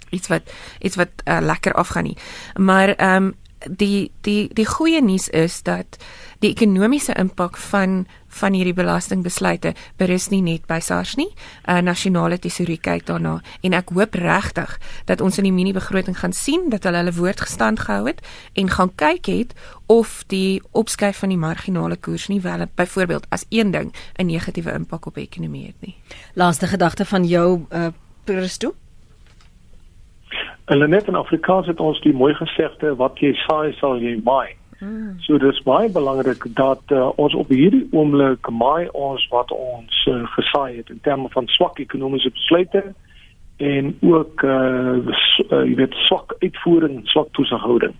iets 0.09 0.27
wat 0.27 0.41
iets 0.79 0.95
wat 0.95 1.09
uh, 1.25 1.37
lekker 1.41 1.73
afgaan 1.73 2.03
nie. 2.03 2.17
Maar 2.55 2.95
ehm 2.95 3.23
um, 3.23 3.35
die 3.69 4.11
die 4.21 4.53
die 4.53 4.65
goeie 4.65 5.01
nuus 5.01 5.29
is 5.29 5.63
dat 5.63 5.97
die 6.39 6.51
ekonomiese 6.53 7.15
impak 7.17 7.57
van 7.57 8.05
van 8.39 8.53
hierdie 8.53 8.75
belastingbesluite 8.77 9.73
berus 9.97 10.29
nie 10.29 10.41
net 10.41 10.67
by 10.67 10.79
SARS 10.79 11.15
nie. 11.17 11.29
'n 11.67 11.77
uh, 11.77 11.81
Nasionale 11.81 12.37
tesourie 12.37 12.77
kyk 12.77 13.05
daarna 13.05 13.41
en 13.63 13.73
ek 13.73 13.89
hoop 13.89 14.15
regtig 14.15 14.79
dat 15.05 15.21
ons 15.21 15.37
in 15.37 15.43
die 15.43 15.53
mini 15.53 15.73
begroting 15.73 16.17
gaan 16.19 16.33
sien 16.33 16.69
dat 16.69 16.83
hulle 16.83 16.97
hulle 16.97 17.13
woord 17.13 17.41
gestand 17.41 17.79
gehou 17.79 18.07
het 18.07 18.21
en 18.55 18.69
gaan 18.69 18.91
kyk 18.95 19.25
het 19.25 19.53
of 19.87 20.23
die 20.27 20.61
opskuif 20.71 21.17
van 21.19 21.29
die 21.29 21.37
marginale 21.37 21.95
koers 21.95 22.27
nie 22.27 22.41
wel 22.41 22.65
byvoorbeeld 22.75 23.25
as 23.29 23.45
een 23.49 23.71
ding 23.71 23.93
'n 24.17 24.25
negatiewe 24.25 24.71
impak 24.73 25.05
op 25.05 25.15
die 25.15 25.23
ekonomie 25.23 25.65
het 25.67 25.81
nie. 25.81 25.95
Laaste 26.33 26.67
gedagte 26.67 27.05
van 27.05 27.23
jou 27.23 27.65
uh, 27.71 27.87
Christo 28.25 28.73
Hulle 30.67 30.87
net 30.87 31.07
in 31.07 31.15
Afrikaans 31.15 31.67
het 31.67 31.79
ons 31.79 31.99
die 32.03 32.13
mooi 32.13 32.33
gesegde 32.33 32.95
wat 32.99 33.19
jy 33.23 33.29
saai 33.45 33.71
sal 33.79 34.01
jy 34.03 34.17
maai. 34.23 34.57
Hmm. 34.79 35.17
So 35.25 35.37
dis 35.41 35.61
baie 35.65 35.89
belangrik 35.89 36.45
dat 36.55 36.81
uh, 36.93 37.09
ons 37.17 37.33
op 37.33 37.49
hierdie 37.49 37.87
oomblik 37.91 38.49
maai 38.49 38.89
ons 38.93 39.27
wat 39.33 39.51
ons 39.51 40.05
uh, 40.05 40.21
gesaai 40.35 40.77
het 40.77 40.89
in 40.93 40.99
terme 41.01 41.29
van 41.33 41.47
swak 41.47 41.79
ekonomiese 41.81 42.29
besluite 42.29 42.83
en 43.57 43.95
ook 44.05 44.43
uh, 44.45 44.97
uh 45.01 45.63
jy 45.65 45.73
weet 45.79 45.95
swak 46.05 46.35
uitvoering, 46.39 46.99
swak 47.09 47.31
toesighouding. 47.33 47.95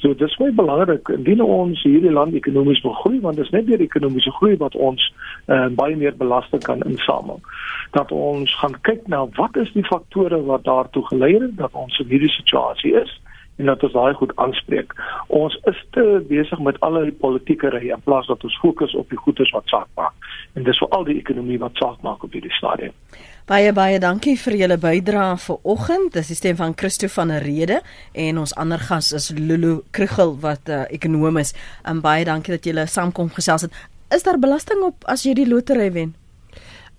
So 0.00 0.14
dis 0.16 0.36
baie 0.40 0.52
belangrik 0.52 1.08
indien 1.12 1.42
ons 1.44 1.82
hierdie 1.84 2.12
land 2.12 2.34
ekonomies 2.34 2.80
wil 2.86 2.96
groei 3.02 3.20
want 3.20 3.36
dis 3.36 3.52
net 3.52 3.68
deur 3.68 3.84
ekonomiese 3.84 4.32
groei 4.38 4.56
wat 4.60 4.74
ons 4.76 5.04
uh, 5.46 5.68
baie 5.76 5.96
meer 5.96 6.16
belasting 6.16 6.64
kan 6.64 6.80
insamel 6.88 7.44
dat 7.92 8.12
ons 8.12 8.56
gaan 8.58 8.74
kyk 8.88 9.04
na 9.12 9.26
wat 9.36 9.56
is 9.60 9.70
die 9.76 9.84
faktore 9.86 10.40
wat 10.48 10.64
daartoe 10.64 11.04
gelei 11.12 11.34
het 11.36 11.56
dat 11.60 11.76
ons 11.78 11.98
in 12.00 12.08
hierdie 12.08 12.32
situasie 12.32 12.96
is 13.00 13.12
en 13.56 13.70
dat 13.70 13.82
ons 13.86 13.92
daai 13.92 14.14
goed 14.18 14.32
aanspreek. 14.36 14.94
Ons 15.26 15.54
is 15.70 15.78
te 15.96 16.24
besig 16.28 16.58
met 16.58 16.80
alle 16.80 17.04
die 17.10 17.18
politieke 17.24 17.70
ry 17.74 17.92
in 17.94 18.02
plaas 18.04 18.26
dat 18.26 18.42
ons 18.44 18.58
fokus 18.62 18.94
op 18.98 19.10
die 19.10 19.20
goedes 19.20 19.52
wat 19.54 19.68
saak 19.70 19.88
maak. 20.00 20.32
En 20.54 20.66
dis 20.66 20.78
vir 20.78 20.90
al 20.96 21.06
die 21.06 21.18
ekonomie 21.20 21.60
wat 21.62 21.78
saak 21.78 22.02
maak 22.02 22.24
op 22.26 22.34
hierdie 22.34 22.54
stadium. 22.58 22.94
Baie 23.44 23.74
baie 23.76 23.98
dankie 24.00 24.38
vir 24.40 24.54
julle 24.56 24.78
bydrae 24.80 25.36
vanoggend. 25.36 26.14
Dis 26.16 26.32
die 26.32 26.38
stem 26.38 26.56
van 26.56 26.74
Christo 26.80 27.10
van 27.12 27.28
der 27.28 27.44
Rede 27.44 27.82
en 28.12 28.40
ons 28.40 28.54
ander 28.56 28.80
gas 28.80 29.12
is 29.12 29.30
Lulu 29.36 29.82
Krugel 29.92 30.38
wat 30.40 30.68
'n 30.68 30.70
uh, 30.72 30.84
ekonom 30.90 31.36
is. 31.36 31.54
En 31.84 32.00
baie 32.00 32.24
dankie 32.24 32.54
dat 32.56 32.64
julle 32.64 32.86
saamkom 32.86 33.28
gesels 33.30 33.62
het. 33.62 33.72
Is 34.10 34.22
daar 34.22 34.38
belasting 34.38 34.82
op 34.82 35.04
as 35.04 35.22
jy 35.24 35.34
die 35.34 35.48
lotery 35.48 35.92
wen? 35.92 36.23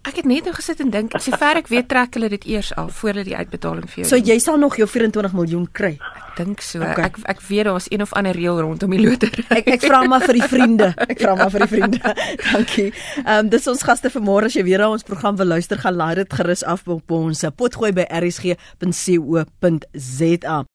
Ek 0.06 0.20
het 0.22 0.28
net 0.30 0.46
nou 0.46 0.54
gesit 0.54 0.80
en 0.84 0.92
dink, 0.94 1.16
sover 1.18 1.58
ek 1.58 1.68
weet 1.72 1.88
trek 1.90 2.14
hulle 2.18 2.28
dit 2.30 2.44
eers 2.54 2.70
af 2.78 2.94
voor 3.00 3.10
hulle 3.16 3.24
die 3.26 3.36
uitbetaling 3.36 3.88
vir 3.90 4.04
jou. 4.04 4.08
So 4.12 4.18
jy 4.22 4.38
sal 4.44 4.58
nog 4.62 4.78
jou 4.78 4.86
24 4.90 5.34
miljoen 5.34 5.66
kry. 5.74 5.98
Ek 5.98 6.38
dink 6.38 6.62
so. 6.62 6.80
Okay. 6.86 7.04
Ek 7.08 7.16
ek 7.36 7.40
weet 7.48 7.66
daar's 7.66 7.88
een 7.90 8.04
of 8.06 8.14
ander 8.14 8.36
reël 8.38 8.60
rondom 8.62 8.92
die 8.94 9.02
lotery. 9.02 9.44
Ek 9.56 9.66
ek 9.76 9.82
vra 9.88 10.00
maar 10.10 10.22
vir 10.28 10.36
die 10.38 10.50
vriende. 10.52 10.88
Ek 11.12 11.20
vra 11.24 11.34
maar 11.40 11.52
vir 11.54 11.62
die 11.66 11.72
vriende. 11.74 12.00
Dankie. 12.52 12.90
Ehm 13.24 13.40
um, 13.46 13.50
dis 13.56 13.68
ons 13.72 13.84
gaste 13.88 14.10
vanmôre 14.14 14.46
as 14.52 14.56
jy 14.58 14.64
weer 14.68 14.80
na 14.84 14.88
ons 14.94 15.08
program 15.08 15.36
wil 15.42 15.50
luister, 15.56 15.78
gaan 15.82 15.98
laai 15.98 16.16
dit 16.22 16.32
gerus 16.38 16.64
af 16.64 16.82
op 16.86 17.12
ons 17.18 17.40
potgooi 17.58 17.92
by 17.96 18.06
rsg.co.za. 18.22 19.38